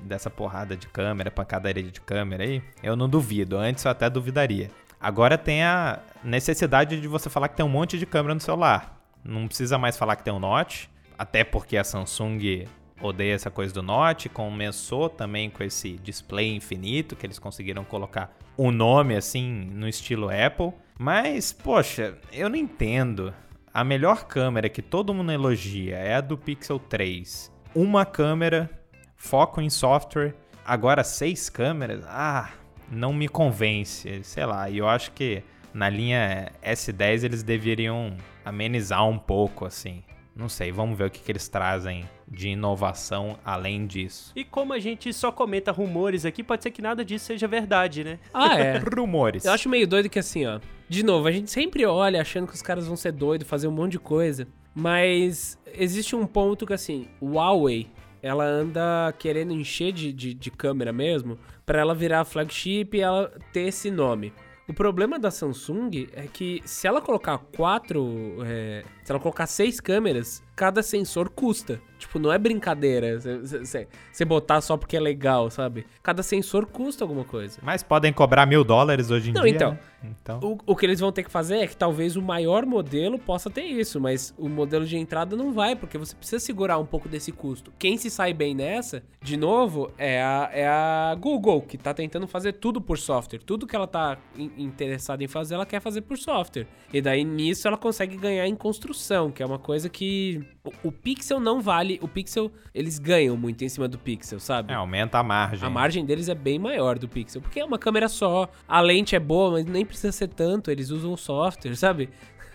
dessa 0.02 0.28
porrada 0.28 0.76
de 0.76 0.86
câmera, 0.86 1.30
pancadaria 1.30 1.90
de 1.90 2.00
câmera 2.02 2.44
aí, 2.44 2.62
eu 2.82 2.94
não 2.94 3.08
duvido. 3.08 3.56
Antes 3.56 3.82
eu 3.82 3.90
até 3.90 4.10
duvidaria. 4.10 4.70
Agora 5.00 5.38
tem 5.38 5.64
a 5.64 5.98
necessidade 6.22 7.00
de 7.00 7.08
você 7.08 7.30
falar 7.30 7.48
que 7.48 7.56
tem 7.56 7.64
um 7.64 7.70
monte 7.70 7.98
de 7.98 8.04
câmera 8.04 8.34
no 8.34 8.40
celular. 8.40 9.02
Não 9.24 9.48
precisa 9.48 9.78
mais 9.78 9.96
falar 9.96 10.16
que 10.16 10.24
tem 10.24 10.32
um 10.32 10.38
Note, 10.38 10.90
até 11.18 11.42
porque 11.42 11.78
a 11.78 11.84
Samsung 11.84 12.66
odeia 13.02 13.34
essa 13.34 13.50
coisa 13.50 13.74
do 13.74 13.82
Note, 13.82 14.28
começou 14.28 15.08
também 15.08 15.50
com 15.50 15.62
esse 15.62 15.94
display 15.98 16.54
infinito 16.54 17.16
que 17.16 17.26
eles 17.26 17.38
conseguiram 17.38 17.84
colocar 17.84 18.34
o 18.56 18.68
um 18.68 18.70
nome 18.70 19.16
assim 19.16 19.68
no 19.72 19.88
estilo 19.88 20.28
Apple. 20.30 20.72
Mas, 20.98 21.52
poxa, 21.52 22.16
eu 22.32 22.48
não 22.48 22.56
entendo. 22.56 23.34
A 23.74 23.82
melhor 23.82 24.26
câmera 24.26 24.68
que 24.68 24.82
todo 24.82 25.14
mundo 25.14 25.32
elogia 25.32 25.96
é 25.96 26.14
a 26.14 26.20
do 26.20 26.36
Pixel 26.36 26.78
3. 26.78 27.50
Uma 27.74 28.04
câmera, 28.04 28.70
foco 29.16 29.60
em 29.60 29.70
software, 29.70 30.34
agora 30.64 31.02
seis 31.02 31.48
câmeras. 31.48 32.04
Ah, 32.06 32.50
não 32.90 33.12
me 33.12 33.28
convence, 33.28 34.22
sei 34.22 34.44
lá. 34.44 34.68
E 34.68 34.78
eu 34.78 34.86
acho 34.86 35.12
que 35.12 35.42
na 35.72 35.88
linha 35.88 36.52
S10 36.62 37.24
eles 37.24 37.42
deveriam 37.42 38.16
amenizar 38.44 39.06
um 39.08 39.18
pouco 39.18 39.64
assim. 39.64 40.04
Não 40.34 40.48
sei, 40.48 40.72
vamos 40.72 40.96
ver 40.96 41.06
o 41.06 41.10
que, 41.10 41.20
que 41.20 41.30
eles 41.30 41.46
trazem 41.48 42.08
de 42.26 42.48
inovação 42.48 43.38
além 43.44 43.86
disso. 43.86 44.32
E 44.34 44.44
como 44.44 44.72
a 44.72 44.78
gente 44.78 45.12
só 45.12 45.30
comenta 45.30 45.70
rumores 45.70 46.24
aqui, 46.24 46.42
pode 46.42 46.62
ser 46.62 46.70
que 46.70 46.80
nada 46.80 47.04
disso 47.04 47.26
seja 47.26 47.46
verdade, 47.46 48.02
né? 48.02 48.18
Ah, 48.32 48.58
é. 48.58 48.78
rumores. 48.96 49.44
Eu 49.44 49.52
acho 49.52 49.68
meio 49.68 49.86
doido 49.86 50.08
que 50.08 50.18
assim, 50.18 50.46
ó. 50.46 50.58
De 50.88 51.02
novo, 51.02 51.28
a 51.28 51.32
gente 51.32 51.50
sempre 51.50 51.84
olha 51.84 52.20
achando 52.20 52.46
que 52.46 52.54
os 52.54 52.62
caras 52.62 52.86
vão 52.86 52.96
ser 52.96 53.12
doidos, 53.12 53.46
fazer 53.46 53.68
um 53.68 53.72
monte 53.72 53.92
de 53.92 53.98
coisa. 53.98 54.48
Mas 54.74 55.58
existe 55.74 56.16
um 56.16 56.26
ponto 56.26 56.66
que 56.66 56.72
assim, 56.72 57.08
o 57.20 57.32
Huawei, 57.32 57.88
ela 58.22 58.44
anda 58.44 59.12
querendo 59.18 59.52
encher 59.52 59.92
de, 59.92 60.12
de, 60.12 60.32
de 60.32 60.50
câmera 60.50 60.92
mesmo, 60.92 61.38
para 61.66 61.80
ela 61.80 61.94
virar 61.94 62.24
flagship 62.24 62.88
e 62.94 63.00
ela 63.00 63.30
ter 63.52 63.68
esse 63.68 63.90
nome. 63.90 64.32
O 64.68 64.72
problema 64.72 65.18
da 65.18 65.30
Samsung 65.30 66.08
é 66.12 66.26
que 66.32 66.62
se 66.64 66.86
ela 66.86 67.00
colocar 67.00 67.36
quatro. 67.36 68.38
É, 68.46 68.84
se 69.02 69.10
ela 69.10 69.20
colocar 69.20 69.46
seis 69.46 69.80
câmeras, 69.80 70.42
cada 70.54 70.82
sensor 70.82 71.28
custa. 71.28 71.80
Tipo, 71.98 72.18
não 72.18 72.32
é 72.32 72.38
brincadeira 72.38 73.18
você 73.18 74.24
botar 74.24 74.60
só 74.60 74.76
porque 74.76 74.96
é 74.96 75.00
legal, 75.00 75.48
sabe? 75.50 75.86
Cada 76.02 76.20
sensor 76.20 76.66
custa 76.66 77.04
alguma 77.04 77.24
coisa. 77.24 77.60
Mas 77.62 77.82
podem 77.84 78.12
cobrar 78.12 78.44
mil 78.44 78.64
dólares 78.64 79.10
hoje 79.10 79.30
em 79.30 79.32
não, 79.32 79.42
dia. 79.42 79.50
Então, 79.52 79.70
né? 79.70 79.78
então. 80.02 80.40
O, 80.40 80.72
o, 80.72 80.76
que 80.76 80.84
eles 80.84 80.98
vão 80.98 81.12
ter 81.12 81.22
que 81.22 81.30
fazer 81.30 81.58
é 81.58 81.66
que 81.66 81.76
talvez 81.76 82.16
o 82.16 82.22
maior 82.22 82.66
modelo 82.66 83.20
possa 83.20 83.48
ter 83.48 83.62
isso, 83.62 84.00
mas 84.00 84.34
o 84.36 84.48
modelo 84.48 84.84
de 84.84 84.96
entrada 84.96 85.36
não 85.36 85.52
vai, 85.52 85.76
porque 85.76 85.96
você 85.96 86.16
precisa 86.16 86.40
segurar 86.40 86.78
um 86.78 86.86
pouco 86.86 87.08
desse 87.08 87.30
custo. 87.30 87.72
Quem 87.78 87.96
se 87.96 88.10
sai 88.10 88.32
bem 88.32 88.52
nessa, 88.52 89.04
de 89.22 89.36
novo, 89.36 89.88
é 89.96 90.20
a, 90.20 90.50
é 90.52 90.66
a 90.66 91.16
Google, 91.18 91.62
que 91.62 91.78
tá 91.78 91.94
tentando 91.94 92.26
fazer 92.26 92.54
tudo 92.54 92.80
por 92.80 92.98
software. 92.98 93.38
Tudo 93.38 93.64
que 93.64 93.76
ela 93.76 93.86
tá 93.86 94.18
in, 94.36 94.50
interessada 94.58 95.22
em 95.22 95.28
fazer, 95.28 95.54
ela 95.54 95.66
quer 95.66 95.80
fazer 95.80 96.00
por 96.00 96.18
software. 96.18 96.66
E 96.92 97.00
daí 97.00 97.22
nisso 97.22 97.68
ela 97.68 97.78
consegue 97.78 98.16
ganhar 98.16 98.46
em 98.46 98.56
construção, 98.56 98.91
que 99.30 99.42
é 99.42 99.46
uma 99.46 99.58
coisa 99.58 99.88
que 99.88 100.44
o, 100.64 100.88
o 100.88 100.92
Pixel 100.92 101.40
não 101.40 101.60
vale. 101.60 101.98
O 102.02 102.08
Pixel, 102.08 102.50
eles 102.74 102.98
ganham 102.98 103.36
muito 103.36 103.64
em 103.64 103.68
cima 103.68 103.88
do 103.88 103.98
Pixel, 103.98 104.38
sabe? 104.38 104.72
É, 104.72 104.76
aumenta 104.76 105.18
a 105.18 105.22
margem. 105.22 105.66
A 105.66 105.70
margem 105.70 106.04
deles 106.04 106.28
é 106.28 106.34
bem 106.34 106.58
maior 106.58 106.98
do 106.98 107.08
Pixel, 107.08 107.40
porque 107.40 107.60
é 107.60 107.64
uma 107.64 107.78
câmera 107.78 108.08
só. 108.08 108.48
A 108.66 108.80
lente 108.80 109.16
é 109.16 109.20
boa, 109.20 109.52
mas 109.52 109.66
nem 109.66 109.84
precisa 109.84 110.12
ser 110.12 110.28
tanto. 110.28 110.70
Eles 110.70 110.90
usam 110.90 111.16
software, 111.16 111.76
sabe? 111.76 112.08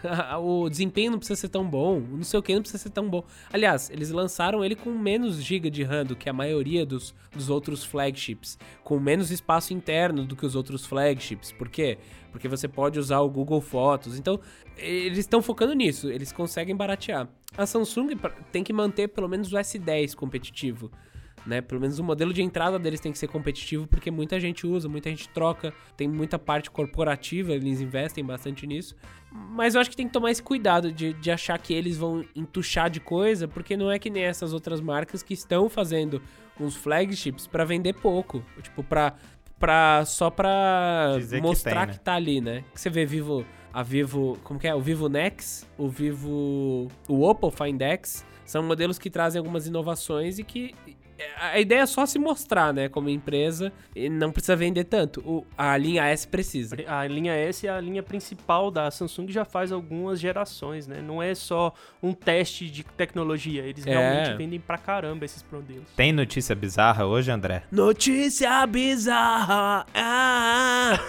o 0.41 0.70
desempenho 0.70 1.12
não 1.12 1.18
precisa 1.18 1.39
ser 1.39 1.50
tão 1.50 1.68
bom, 1.68 2.00
não 2.00 2.24
sei 2.24 2.39
o 2.39 2.43
que 2.43 2.54
não 2.54 2.62
precisa 2.62 2.84
ser 2.84 2.89
tão 2.89 3.10
bom. 3.10 3.24
Aliás, 3.52 3.89
eles 3.89 4.12
lançaram 4.12 4.64
ele 4.64 4.76
com 4.76 4.91
menos 4.91 5.41
GB 5.41 5.70
de 5.70 5.84
RAM 5.84 6.06
do 6.06 6.16
que 6.16 6.30
a 6.30 6.34
maioria 6.34 6.86
dos, 6.86 7.14
dos 7.32 7.50
outros 7.50 7.84
flagships, 7.84 8.58
com 8.84 9.00
menos 9.00 9.32
espaço 9.32 9.74
interno 9.74 10.26
do 10.26 10.36
que 10.36 10.45
os 10.45 10.56
outros 10.56 10.86
flagships. 10.86 11.52
Por 11.52 11.70
quê? 11.70 11.98
Porque 12.32 12.48
você 12.48 12.68
pode 12.68 13.00
usar 13.00 13.20
o 13.22 13.30
Google 13.30 13.62
Fotos. 13.62 14.18
Então, 14.18 14.39
eles 14.78 15.20
estão 15.20 15.41
focando 15.41 15.74
nisso, 15.74 16.10
eles 16.10 16.32
conseguem 16.32 16.76
baratear. 16.76 17.28
A 17.58 17.66
Samsung 17.66 18.10
tem 18.52 18.64
que 18.64 18.74
manter 18.74 19.08
pelo 19.08 19.28
menos 19.28 19.52
o 19.52 19.56
S10 19.56 20.14
competitivo 20.16 20.91
né? 21.48 21.62
Pelo 21.62 21.80
menos 21.80 21.98
o 21.98 22.04
modelo 22.04 22.34
de 22.34 22.43
entrada 22.43 22.78
deles 22.78 23.00
tem 23.00 23.12
que 23.12 23.18
ser 23.18 23.28
competitivo, 23.28 23.88
porque 23.88 24.12
muita 24.12 24.39
gente 24.39 24.68
usa, 24.68 24.89
muita 24.89 25.10
gente 25.10 25.30
troca, 25.30 25.74
tem 25.95 26.08
muita 26.08 26.38
parte 26.38 26.70
corporativa, 26.70 27.54
eles 27.54 27.80
investem 27.80 28.24
bastante 28.24 28.68
nisso. 28.68 28.95
Mas 29.32 29.74
eu 29.74 29.82
acho 29.82 29.89
que 29.89 29.95
tem 29.95 30.08
que 30.08 30.14
tomar 30.14 30.32
esse 30.32 30.43
cuidado 30.43 30.91
de, 30.91 31.14
de 31.14 31.32
achar 31.32 31.58
que 31.58 31.74
eles 31.74 31.98
vão 31.98 32.24
entuchar 32.36 32.89
de 32.89 33.00
coisa, 33.00 33.48
porque 33.48 33.78
não 33.78 33.89
é 33.89 33.98
que 33.98 34.10
nem 34.10 34.24
essas 34.24 34.54
outras 34.54 34.82
marcas 34.82 35.24
que 35.24 35.34
estão 35.34 35.70
fazendo 35.70 36.22
uns 36.60 36.76
flagships 36.76 37.48
para 37.48 37.64
vender 37.64 37.93
pouco. 37.93 38.43
Tipo, 38.62 38.84
pra, 38.84 39.14
pra, 39.58 40.04
só 40.06 40.30
pra 40.30 41.16
Dizer 41.18 41.41
mostrar 41.41 41.72
que, 41.72 41.78
tem, 41.78 41.88
né? 41.88 41.93
que 41.93 42.00
tá 42.00 42.14
ali, 42.14 42.41
né? 42.41 42.64
Que 42.74 42.82
você 42.82 42.89
vê 42.89 43.06
Vivo, 43.06 43.45
a 43.74 43.84
Vivo, 43.84 44.38
como 44.43 44.60
que 44.60 44.68
é? 44.68 44.76
O 44.76 44.82
Vivo 44.82 45.08
Nex, 45.08 45.66
o 45.78 45.88
Vivo, 45.88 46.88
o 47.08 47.24
Oppo 47.24 47.52
Find 47.52 47.82
X, 47.82 48.26
são 48.45 48.64
modelos 48.64 48.98
que 48.98 49.10
trazem 49.10 49.39
algumas 49.39 49.68
inovações 49.68 50.39
e 50.39 50.43
que 50.43 50.74
a 51.39 51.59
ideia 51.59 51.82
é 51.82 51.86
só 51.86 52.05
se 52.05 52.20
mostrar, 52.20 52.74
né, 52.74 52.89
como 52.89 53.09
empresa, 53.09 53.72
e 53.95 54.09
não 54.09 54.32
precisa 54.32 54.55
vender 54.55 54.86
tanto. 54.86 55.22
O, 55.22 55.45
a 55.57 55.76
linha 55.78 56.05
S 56.05 56.28
precisa. 56.28 56.76
A 56.88 57.07
linha 57.07 57.34
S 57.34 57.65
é 57.65 57.70
a 57.70 57.82
linha 57.82 58.03
principal 58.03 58.70
da 58.70 58.89
Samsung 58.91 59.30
já 59.30 59.45
faz 59.45 59.72
algumas 59.72 60.20
gerações, 60.20 60.88
né? 60.88 61.01
Não 61.01 61.22
é 61.22 61.34
só 61.34 61.74
um 62.01 62.13
teste 62.13 62.70
de 62.70 62.84
tecnologia, 62.84 63.63
eles 63.63 63.86
é. 63.86 63.91
realmente 63.91 64.38
vendem 64.38 64.59
pra 64.59 64.78
caramba 64.78 65.26
esses 65.26 65.43
modelos. 65.51 65.88
Tem 65.95 66.11
notícia 66.11 66.55
bizarra 66.55 67.05
hoje, 67.05 67.32
André? 67.32 67.63
Notícia 67.72 68.65
bizarra! 68.68 69.86
Ah! 69.93 70.99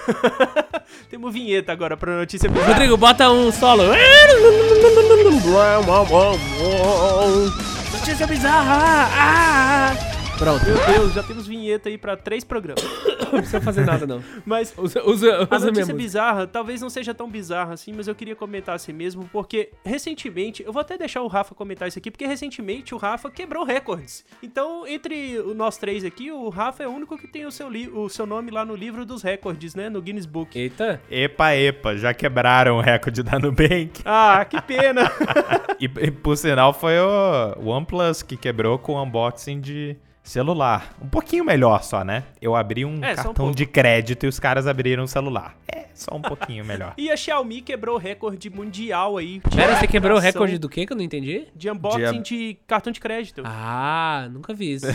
Temos 1.11 1.33
vinheta 1.33 1.73
agora 1.73 1.97
pra 1.97 2.17
notícia 2.17 2.49
bizarra. 2.49 2.73
Rodrigo, 2.73 2.97
bota 2.97 3.31
um 3.31 3.53
solo. 3.53 3.83
Notícia 7.93 8.27
bizarra! 8.27 9.09
Ah! 9.13 10.18
Pronto. 10.39 10.65
Meu 10.65 10.87
Deus, 10.87 11.15
já 11.15 11.23
temos 11.23 11.49
vinheta 11.49 11.89
aí 11.89 11.99
pra 11.99 12.17
três 12.17 12.45
programas. 12.45 12.85
não 13.33 13.41
precisa 13.41 13.61
fazer 13.61 13.85
nada, 13.85 14.07
não. 14.07 14.23
Mas 14.47 14.73
usa, 14.77 15.03
usa, 15.05 15.49
a 15.51 15.59
notícia 15.59 15.93
bizarra 15.93 16.47
talvez 16.47 16.81
não 16.81 16.89
seja 16.89 17.13
tão 17.13 17.29
bizarra 17.29 17.75
assim, 17.75 17.93
mas 17.93 18.07
eu 18.07 18.15
queria 18.15 18.37
comentar 18.37 18.77
assim 18.77 18.93
mesmo, 18.93 19.29
porque 19.33 19.71
recentemente, 19.85 20.63
eu 20.63 20.73
vou 20.73 20.81
até 20.81 20.97
deixar 20.97 21.23
o 21.23 21.27
Rafa 21.27 21.57
comentar 21.57 21.89
isso 21.89 21.99
aqui, 21.99 22.09
porque 22.09 22.25
recentemente 22.25 22.95
o 22.95 22.99
Rafa 22.99 23.29
quebrou 23.31 23.65
recordes. 23.65 24.25
Então, 24.41 24.87
entre 24.87 25.43
nós 25.57 25.77
três 25.77 26.05
aqui, 26.05 26.31
o 26.31 26.49
Rafa 26.49 26.85
é 26.85 26.87
o 26.87 26.93
único 26.93 27.19
que 27.19 27.27
tem 27.27 27.45
o 27.45 27.51
seu, 27.51 27.69
o 27.95 28.09
seu 28.09 28.25
nome 28.25 28.53
lá 28.53 28.65
no 28.65 28.77
livro 28.77 29.05
dos 29.05 29.23
recordes, 29.23 29.75
né? 29.75 29.89
No 29.89 30.01
Guinness 30.01 30.27
Book. 30.27 30.57
Eita. 30.57 31.01
Epa, 31.11 31.57
epa, 31.57 31.97
já 31.97 32.15
quebraram 32.15 32.79
o 32.79 32.81
recorde 32.81 33.23
da 33.23 33.39
Nubank. 33.39 34.03
Ah, 34.11 34.45
que 34.45 34.61
pena. 34.63 35.11
e, 35.79 35.85
e 35.85 36.11
por 36.11 36.37
sinal 36.37 36.73
foi 36.73 36.99
o 36.99 37.69
OnePlus 37.69 38.23
que 38.23 38.37
quebrou 38.37 38.79
com 38.79 38.95
o 38.95 39.03
unboxing 39.03 39.61
de 39.61 39.97
Celular. 40.29 40.95
Um 41.03 41.09
pouquinho 41.09 41.43
melhor 41.43 41.83
só, 41.83 42.05
né? 42.05 42.25
Eu 42.41 42.55
abri 42.55 42.85
um 42.85 43.03
é, 43.03 43.15
cartão 43.15 43.47
um 43.47 43.51
de 43.51 43.65
crédito 43.65 44.27
e 44.27 44.29
os 44.29 44.39
caras 44.39 44.67
abriram 44.67 45.05
o 45.05 45.09
celular. 45.09 45.57
É, 45.67 45.87
só 45.95 46.15
um 46.15 46.21
pouquinho 46.21 46.67
melhor. 46.67 46.93
e 46.99 47.11
a 47.11 47.17
Xiaomi 47.17 47.63
quebrou 47.63 47.95
o 47.95 47.99
recorde 47.99 48.51
mundial 48.51 49.17
aí. 49.17 49.41
Pera, 49.41 49.77
você 49.77 49.87
quebrou 49.87 50.19
o 50.19 50.21
recorde 50.21 50.59
do 50.59 50.69
quê 50.69 50.85
que 50.85 50.93
eu 50.93 50.97
não 50.99 51.03
entendi? 51.03 51.47
De 51.57 51.71
unboxing 51.71 52.21
de, 52.21 52.49
de 52.53 52.59
cartão 52.67 52.93
de 52.93 53.01
crédito. 53.01 53.41
Ah, 53.43 54.29
nunca 54.31 54.53
vi 54.53 54.75
isso. 54.75 54.87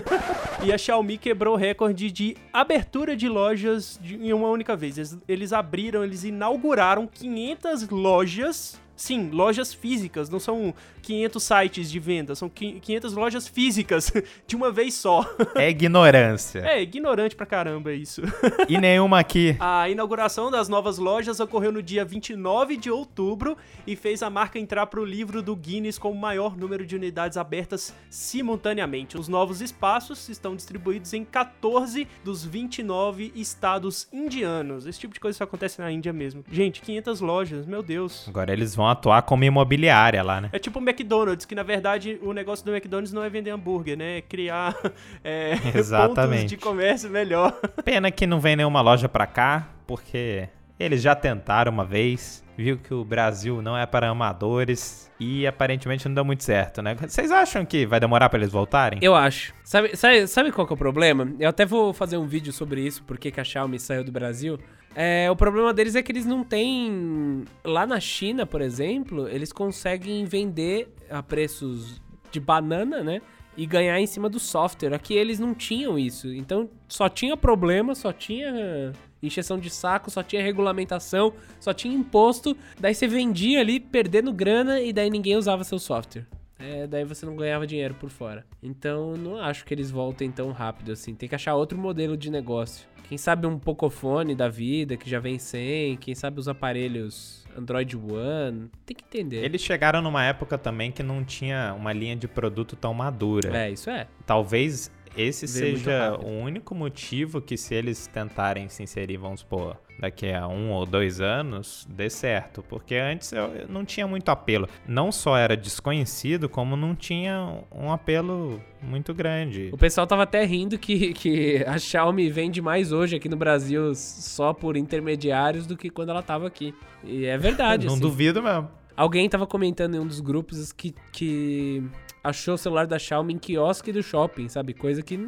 e 0.62 0.70
a 0.70 0.76
Xiaomi 0.76 1.16
quebrou 1.16 1.54
o 1.54 1.56
recorde 1.56 2.12
de 2.12 2.36
abertura 2.52 3.16
de 3.16 3.30
lojas 3.30 3.98
de, 4.02 4.16
em 4.16 4.34
uma 4.34 4.50
única 4.50 4.76
vez. 4.76 4.98
Eles, 4.98 5.18
eles 5.26 5.52
abriram, 5.54 6.04
eles 6.04 6.22
inauguraram 6.22 7.06
500 7.06 7.88
lojas 7.88 8.78
Sim, 8.96 9.30
lojas 9.30 9.74
físicas, 9.74 10.30
não 10.30 10.40
são 10.40 10.74
500 11.02 11.42
sites 11.42 11.90
de 11.90 12.00
venda, 12.00 12.34
são 12.34 12.48
500 12.48 13.12
lojas 13.12 13.46
físicas 13.46 14.10
de 14.46 14.56
uma 14.56 14.72
vez 14.72 14.94
só. 14.94 15.24
É 15.54 15.68
ignorância. 15.68 16.60
É, 16.60 16.82
ignorante 16.82 17.36
pra 17.36 17.46
caramba 17.46 17.92
isso. 17.92 18.22
E 18.68 18.78
nenhuma 18.78 19.20
aqui. 19.20 19.56
A 19.60 19.88
inauguração 19.88 20.50
das 20.50 20.68
novas 20.68 20.98
lojas 20.98 21.38
ocorreu 21.38 21.70
no 21.70 21.82
dia 21.82 22.04
29 22.04 22.76
de 22.76 22.90
outubro 22.90 23.56
e 23.86 23.94
fez 23.94 24.22
a 24.22 24.30
marca 24.30 24.58
entrar 24.58 24.86
pro 24.86 25.04
livro 25.04 25.42
do 25.42 25.54
Guinness 25.54 25.98
com 25.98 26.10
o 26.10 26.16
maior 26.16 26.56
número 26.56 26.86
de 26.86 26.96
unidades 26.96 27.36
abertas 27.36 27.94
simultaneamente. 28.08 29.18
Os 29.18 29.28
novos 29.28 29.60
espaços 29.60 30.28
estão 30.28 30.56
distribuídos 30.56 31.12
em 31.12 31.24
14 31.24 32.08
dos 32.24 32.44
29 32.44 33.32
estados 33.34 34.08
indianos. 34.12 34.86
Esse 34.86 35.00
tipo 35.00 35.12
de 35.14 35.20
coisa 35.20 35.38
só 35.38 35.44
acontece 35.44 35.80
na 35.80 35.92
Índia 35.92 36.12
mesmo. 36.12 36.42
Gente, 36.50 36.80
500 36.80 37.20
lojas, 37.20 37.66
meu 37.66 37.82
Deus. 37.82 38.26
Agora 38.28 38.52
eles 38.52 38.74
vão 38.74 38.85
vão 38.86 38.90
atuar 38.90 39.22
como 39.22 39.44
imobiliária 39.44 40.22
lá, 40.22 40.40
né? 40.40 40.48
É 40.52 40.58
tipo 40.58 40.78
o 40.78 40.82
McDonald's, 40.82 41.44
que 41.44 41.54
na 41.54 41.62
verdade 41.62 42.18
o 42.22 42.32
negócio 42.32 42.64
do 42.64 42.72
McDonald's 42.74 43.12
não 43.12 43.22
é 43.22 43.28
vender 43.28 43.50
hambúrguer, 43.50 43.96
né? 43.98 44.18
É 44.18 44.20
criar 44.22 44.74
é, 45.24 45.54
Exatamente. 45.74 46.16
pontos 46.42 46.50
de 46.50 46.56
comércio 46.56 47.10
melhor. 47.10 47.52
Pena 47.84 48.10
que 48.10 48.26
não 48.26 48.40
vem 48.40 48.56
nenhuma 48.56 48.80
loja 48.80 49.08
pra 49.08 49.26
cá, 49.26 49.68
porque 49.86 50.48
eles 50.78 51.02
já 51.02 51.14
tentaram 51.14 51.72
uma 51.72 51.84
vez, 51.84 52.44
viu 52.56 52.78
que 52.78 52.94
o 52.94 53.04
Brasil 53.04 53.60
não 53.60 53.76
é 53.76 53.84
para 53.84 54.08
amadores 54.08 55.10
e 55.20 55.46
aparentemente 55.46 56.08
não 56.08 56.14
deu 56.14 56.24
muito 56.24 56.42
certo, 56.42 56.82
né? 56.82 56.94
Vocês 56.94 57.30
acham 57.30 57.64
que 57.64 57.86
vai 57.86 58.00
demorar 58.00 58.28
para 58.28 58.38
eles 58.38 58.50
voltarem? 58.52 58.98
Eu 59.02 59.14
acho. 59.14 59.54
Sabe, 59.62 59.96
sabe, 59.96 60.26
sabe 60.26 60.52
qual 60.52 60.66
que 60.66 60.72
é 60.72 60.74
o 60.74 60.78
problema? 60.78 61.32
Eu 61.38 61.48
até 61.48 61.66
vou 61.66 61.92
fazer 61.92 62.16
um 62.16 62.26
vídeo 62.26 62.52
sobre 62.52 62.80
isso, 62.80 63.02
porque 63.04 63.30
que 63.30 63.40
a 63.40 63.44
Xiaomi 63.44 63.78
saiu 63.78 64.04
do 64.04 64.12
Brasil. 64.12 64.58
É, 64.94 65.30
o 65.30 65.36
problema 65.36 65.74
deles 65.74 65.94
é 65.94 66.02
que 66.02 66.10
eles 66.10 66.24
não 66.24 66.42
têm. 66.42 67.44
Lá 67.62 67.86
na 67.86 68.00
China, 68.00 68.46
por 68.46 68.62
exemplo, 68.62 69.28
eles 69.28 69.52
conseguem 69.52 70.24
vender 70.24 70.88
a 71.10 71.22
preços 71.22 72.00
de 72.30 72.40
banana, 72.40 73.02
né? 73.02 73.20
E 73.56 73.66
ganhar 73.66 74.00
em 74.00 74.06
cima 74.06 74.28
do 74.28 74.40
software. 74.40 74.94
Aqui 74.94 75.14
eles 75.14 75.38
não 75.38 75.54
tinham 75.54 75.98
isso. 75.98 76.32
Então 76.32 76.68
só 76.88 77.08
tinha 77.08 77.36
problema, 77.36 77.94
só 77.94 78.12
tinha 78.12 78.92
encheção 79.22 79.58
de 79.58 79.70
saco, 79.70 80.10
só 80.10 80.22
tinha 80.22 80.42
regulamentação, 80.42 81.32
só 81.60 81.72
tinha 81.72 81.94
imposto. 81.94 82.56
Daí 82.78 82.94
você 82.94 83.06
vendia 83.06 83.60
ali 83.60 83.80
perdendo 83.80 84.32
grana 84.32 84.80
e 84.80 84.92
daí 84.92 85.10
ninguém 85.10 85.36
usava 85.36 85.64
seu 85.64 85.78
software. 85.78 86.26
É, 86.58 86.86
daí 86.86 87.04
você 87.04 87.26
não 87.26 87.36
ganhava 87.36 87.66
dinheiro 87.66 87.94
por 87.94 88.08
fora. 88.08 88.44
Então, 88.62 89.14
não 89.14 89.36
acho 89.36 89.64
que 89.64 89.74
eles 89.74 89.90
voltem 89.90 90.30
tão 90.30 90.52
rápido 90.52 90.92
assim. 90.92 91.14
Tem 91.14 91.28
que 91.28 91.34
achar 91.34 91.54
outro 91.54 91.78
modelo 91.78 92.16
de 92.16 92.30
negócio. 92.30 92.88
Quem 93.08 93.18
sabe 93.18 93.46
um 93.46 93.58
Pocophone 93.58 94.34
da 94.34 94.48
vida, 94.48 94.96
que 94.96 95.08
já 95.08 95.20
vem 95.20 95.38
sem. 95.38 95.96
Quem 95.96 96.14
sabe 96.14 96.40
os 96.40 96.48
aparelhos 96.48 97.46
Android 97.56 97.96
One. 97.96 98.70
Tem 98.84 98.96
que 98.96 99.04
entender. 99.04 99.44
Eles 99.44 99.62
chegaram 99.62 100.02
numa 100.02 100.24
época 100.24 100.58
também 100.58 100.92
que 100.92 101.02
não 101.02 101.24
tinha 101.24 101.74
uma 101.74 101.92
linha 101.92 102.14
de 102.14 102.28
produto 102.28 102.76
tão 102.76 102.92
madura. 102.92 103.56
É, 103.56 103.70
isso 103.70 103.88
é. 103.88 104.06
Talvez 104.26 104.90
esse 105.16 105.48
seja 105.48 106.16
o 106.18 106.28
único 106.28 106.74
motivo 106.74 107.40
que 107.40 107.56
se 107.56 107.74
eles 107.74 108.06
tentarem 108.06 108.68
se 108.68 108.82
inserir, 108.82 109.16
vamos 109.16 109.40
supor, 109.40 109.76
daqui 109.98 110.30
a 110.30 110.46
um 110.46 110.70
ou 110.72 110.84
dois 110.84 111.20
anos, 111.20 111.86
dê 111.88 112.10
certo. 112.10 112.62
Porque 112.62 112.94
antes 112.96 113.32
eu 113.32 113.66
não 113.68 113.84
tinha 113.84 114.06
muito 114.06 114.28
apelo. 114.28 114.68
Não 114.86 115.10
só 115.10 115.36
era 115.36 115.56
desconhecido, 115.56 116.48
como 116.48 116.76
não 116.76 116.94
tinha 116.94 117.62
um 117.72 117.90
apelo 117.90 118.60
muito 118.82 119.14
grande. 119.14 119.70
O 119.72 119.78
pessoal 119.78 120.06
tava 120.06 120.22
até 120.24 120.44
rindo 120.44 120.78
que, 120.78 121.12
que 121.14 121.64
a 121.66 121.78
Xiaomi 121.78 122.28
vende 122.28 122.60
mais 122.60 122.92
hoje 122.92 123.16
aqui 123.16 123.28
no 123.28 123.36
Brasil 123.36 123.94
só 123.94 124.52
por 124.52 124.76
intermediários 124.76 125.66
do 125.66 125.76
que 125.76 125.90
quando 125.90 126.10
ela 126.10 126.22
tava 126.22 126.46
aqui. 126.46 126.74
E 127.02 127.24
é 127.24 127.38
verdade. 127.38 127.86
não 127.86 127.94
assim. 127.94 128.02
duvido 128.02 128.42
mesmo. 128.42 128.68
Alguém 128.96 129.28
tava 129.28 129.46
comentando 129.46 129.94
em 129.94 129.98
um 129.98 130.06
dos 130.06 130.20
grupos 130.20 130.72
que, 130.72 130.94
que 131.12 131.84
achou 132.26 132.54
o 132.54 132.58
celular 132.58 132.86
da 132.86 132.98
Xiaomi 132.98 133.34
em 133.34 133.38
quiosque 133.38 133.92
do 133.92 134.02
shopping, 134.02 134.48
sabe? 134.48 134.74
Coisa 134.74 135.02
que 135.02 135.18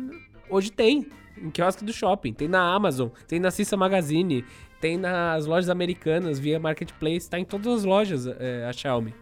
hoje 0.51 0.71
tem 0.71 1.07
em 1.41 1.51
quiosque 1.51 1.85
do 1.85 1.93
shopping. 1.93 2.33
Tem 2.33 2.49
na 2.49 2.61
Amazon, 2.75 3.09
tem 3.27 3.39
na 3.39 3.51
Cissa 3.51 3.77
Magazine, 3.77 4.45
tem 4.81 4.97
nas 4.97 5.47
lojas 5.47 5.71
americanas 5.71 6.39
via 6.39 6.59
Marketplace, 6.59 7.31
tá 7.31 7.39
em 7.39 7.45
todas 7.45 7.69
as 7.69 7.85
lojas 7.85 8.27
é, 8.27 8.67
a 8.69 8.73
Xiaomi. 8.73 9.15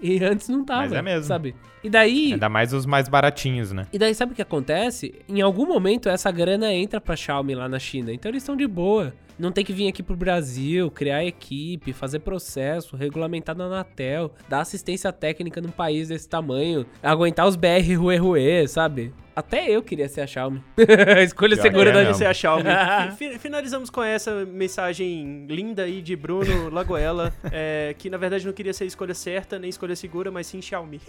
E 0.00 0.22
antes 0.22 0.48
não 0.48 0.64
tava, 0.64 0.82
Mas 0.82 0.92
é 0.92 1.02
mesmo. 1.02 1.24
sabe? 1.24 1.54
E 1.82 1.90
daí... 1.90 2.32
Ainda 2.32 2.48
mais 2.48 2.72
os 2.72 2.86
mais 2.86 3.08
baratinhos, 3.08 3.72
né? 3.72 3.86
E 3.92 3.98
daí 3.98 4.14
sabe 4.14 4.32
o 4.32 4.36
que 4.36 4.42
acontece? 4.42 5.14
Em 5.28 5.40
algum 5.40 5.66
momento 5.66 6.08
essa 6.08 6.30
grana 6.30 6.72
entra 6.72 7.00
pra 7.00 7.16
Xiaomi 7.16 7.54
lá 7.56 7.68
na 7.68 7.78
China. 7.78 8.12
Então 8.12 8.30
eles 8.30 8.42
estão 8.42 8.56
de 8.56 8.66
boa. 8.68 9.12
Não 9.40 9.50
tem 9.50 9.64
que 9.64 9.72
vir 9.72 9.88
aqui 9.88 10.02
pro 10.02 10.14
Brasil, 10.16 10.90
criar 10.90 11.24
equipe, 11.24 11.92
fazer 11.92 12.20
processo, 12.20 12.96
regulamentar 12.96 13.56
na 13.56 13.64
Anatel, 13.64 14.32
dar 14.48 14.60
assistência 14.60 15.12
técnica 15.12 15.60
num 15.60 15.70
país 15.70 16.08
desse 16.08 16.28
tamanho, 16.28 16.86
aguentar 17.02 17.46
os 17.46 17.56
BR 17.56 17.94
Rue 17.98 18.16
Rue, 18.16 18.68
sabe? 18.68 19.12
Até 19.34 19.70
eu 19.70 19.82
queria 19.82 20.08
ser 20.08 20.20
a 20.20 20.26
Xiaomi. 20.26 20.62
Escolha 21.24 21.56
Já 21.56 21.62
segura 21.62 21.90
é 21.90 22.04
da 22.04 22.12
ser 22.12 22.26
a 22.26 22.34
Xiaomi. 22.34 22.64
Fi- 23.16 23.38
Finalizamos 23.38 23.88
com 23.88 24.02
essa 24.02 24.44
mensagem 24.44 25.46
linda 25.48 25.84
aí 25.84 26.02
de 26.02 26.14
Bruno 26.14 26.68
Lagoela, 26.68 27.32
é, 27.50 27.94
que 27.96 28.10
na 28.10 28.18
verdade 28.18 28.44
não 28.44 28.52
queria 28.52 28.74
ser 28.74 28.84
a 28.84 28.86
escolha 28.88 29.14
certa, 29.14 29.58
nem 29.58 29.70
escolha 29.70 29.96
segura, 29.96 30.30
mas 30.30 30.46
sim 30.46 30.60
Xiaomi. 30.60 31.00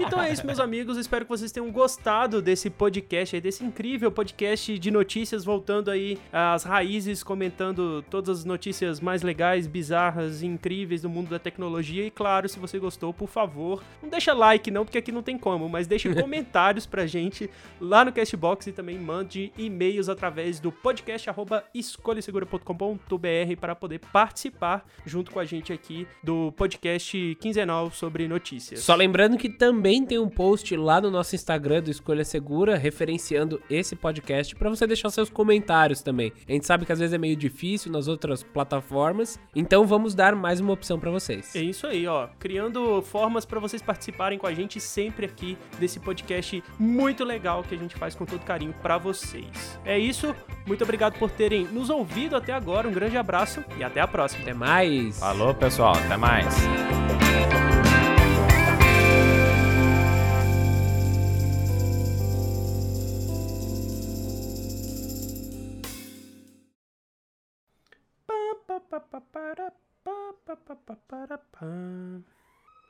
então 0.00 0.20
é 0.20 0.32
isso, 0.32 0.44
meus 0.44 0.58
amigos. 0.58 0.96
Espero 0.96 1.24
que 1.24 1.28
vocês 1.28 1.52
tenham 1.52 1.70
gostado 1.70 2.40
desse 2.42 2.70
podcast 2.70 3.36
aí, 3.36 3.40
desse 3.42 3.64
incrível 3.64 4.10
podcast 4.10 4.76
de 4.78 4.90
notícias, 4.90 5.44
voltando 5.44 5.90
aí 5.90 6.18
às 6.32 6.64
raízes, 6.64 6.79
comentando 7.24 8.04
todas 8.10 8.40
as 8.40 8.44
notícias 8.44 9.00
mais 9.00 9.22
legais, 9.22 9.66
bizarras 9.66 10.42
e 10.42 10.46
incríveis 10.46 11.02
do 11.02 11.08
mundo 11.08 11.28
da 11.28 11.38
tecnologia. 11.38 12.06
E 12.06 12.10
claro, 12.10 12.48
se 12.48 12.58
você 12.58 12.78
gostou, 12.78 13.12
por 13.12 13.28
favor, 13.28 13.82
não 14.02 14.08
deixa 14.08 14.32
like 14.32 14.70
não, 14.70 14.84
porque 14.84 14.98
aqui 14.98 15.12
não 15.12 15.22
tem 15.22 15.38
como, 15.38 15.68
mas 15.68 15.86
deixe 15.86 16.12
comentários 16.14 16.86
pra 16.86 17.06
gente 17.06 17.50
lá 17.80 18.04
no 18.04 18.12
Castbox 18.12 18.66
e 18.66 18.72
também 18.72 18.98
mande 18.98 19.52
e-mails 19.56 20.08
através 20.08 20.60
do 20.60 20.70
podcast 20.72 21.28
arroba 21.28 21.64
escolhasegura.com.br 21.74 23.56
para 23.60 23.74
poder 23.74 23.98
participar 23.98 24.84
junto 25.04 25.30
com 25.30 25.38
a 25.38 25.44
gente 25.44 25.72
aqui 25.72 26.06
do 26.22 26.52
podcast 26.52 27.36
quinzenal 27.40 27.90
sobre 27.90 28.26
notícias. 28.26 28.80
Só 28.80 28.94
lembrando 28.94 29.36
que 29.36 29.48
também 29.48 30.04
tem 30.04 30.18
um 30.18 30.28
post 30.28 30.76
lá 30.76 31.00
no 31.00 31.10
nosso 31.10 31.34
Instagram 31.34 31.82
do 31.82 31.90
Escolha 31.90 32.24
Segura, 32.24 32.76
referenciando 32.76 33.60
esse 33.70 33.94
podcast, 33.96 34.54
pra 34.56 34.70
você 34.70 34.86
deixar 34.86 35.10
seus 35.10 35.30
comentários 35.30 36.02
também. 36.02 36.32
A 36.48 36.52
gente 36.60 36.66
sabe 36.66 36.84
que 36.84 36.92
às 36.92 36.98
vezes 36.98 37.14
é 37.14 37.18
meio 37.18 37.34
difícil 37.34 37.90
nas 37.90 38.06
outras 38.06 38.42
plataformas, 38.42 39.40
então 39.56 39.86
vamos 39.86 40.14
dar 40.14 40.34
mais 40.36 40.60
uma 40.60 40.72
opção 40.72 41.00
pra 41.00 41.10
vocês. 41.10 41.56
É 41.56 41.60
isso 41.60 41.86
aí, 41.86 42.06
ó. 42.06 42.28
Criando 42.38 43.02
formas 43.02 43.44
para 43.44 43.58
vocês 43.58 43.82
participarem 43.82 44.38
com 44.38 44.46
a 44.46 44.54
gente 44.54 44.78
sempre 44.78 45.26
aqui 45.26 45.56
desse 45.78 45.98
podcast 45.98 46.62
muito 46.78 47.24
legal 47.24 47.62
que 47.62 47.74
a 47.74 47.78
gente 47.78 47.96
faz 47.96 48.14
com 48.14 48.26
todo 48.26 48.44
carinho 48.44 48.74
para 48.82 48.98
vocês. 48.98 49.78
É 49.84 49.98
isso. 49.98 50.34
Muito 50.66 50.84
obrigado 50.84 51.18
por 51.18 51.30
terem 51.30 51.64
nos 51.64 51.88
ouvido 51.88 52.36
até 52.36 52.52
agora. 52.52 52.86
Um 52.86 52.92
grande 52.92 53.16
abraço 53.16 53.64
e 53.78 53.82
até 53.82 54.00
a 54.00 54.06
próxima. 54.06 54.42
Até 54.42 54.54
mais! 54.54 55.18
Falou, 55.18 55.54
pessoal. 55.54 55.94
Até 55.94 56.16
mais. 56.16 56.54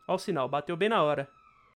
Ó 0.09 0.14
o 0.14 0.18
sinal, 0.18 0.48
bateu 0.48 0.76
bem 0.76 0.88
na 0.88 1.03
hora. 1.03 1.28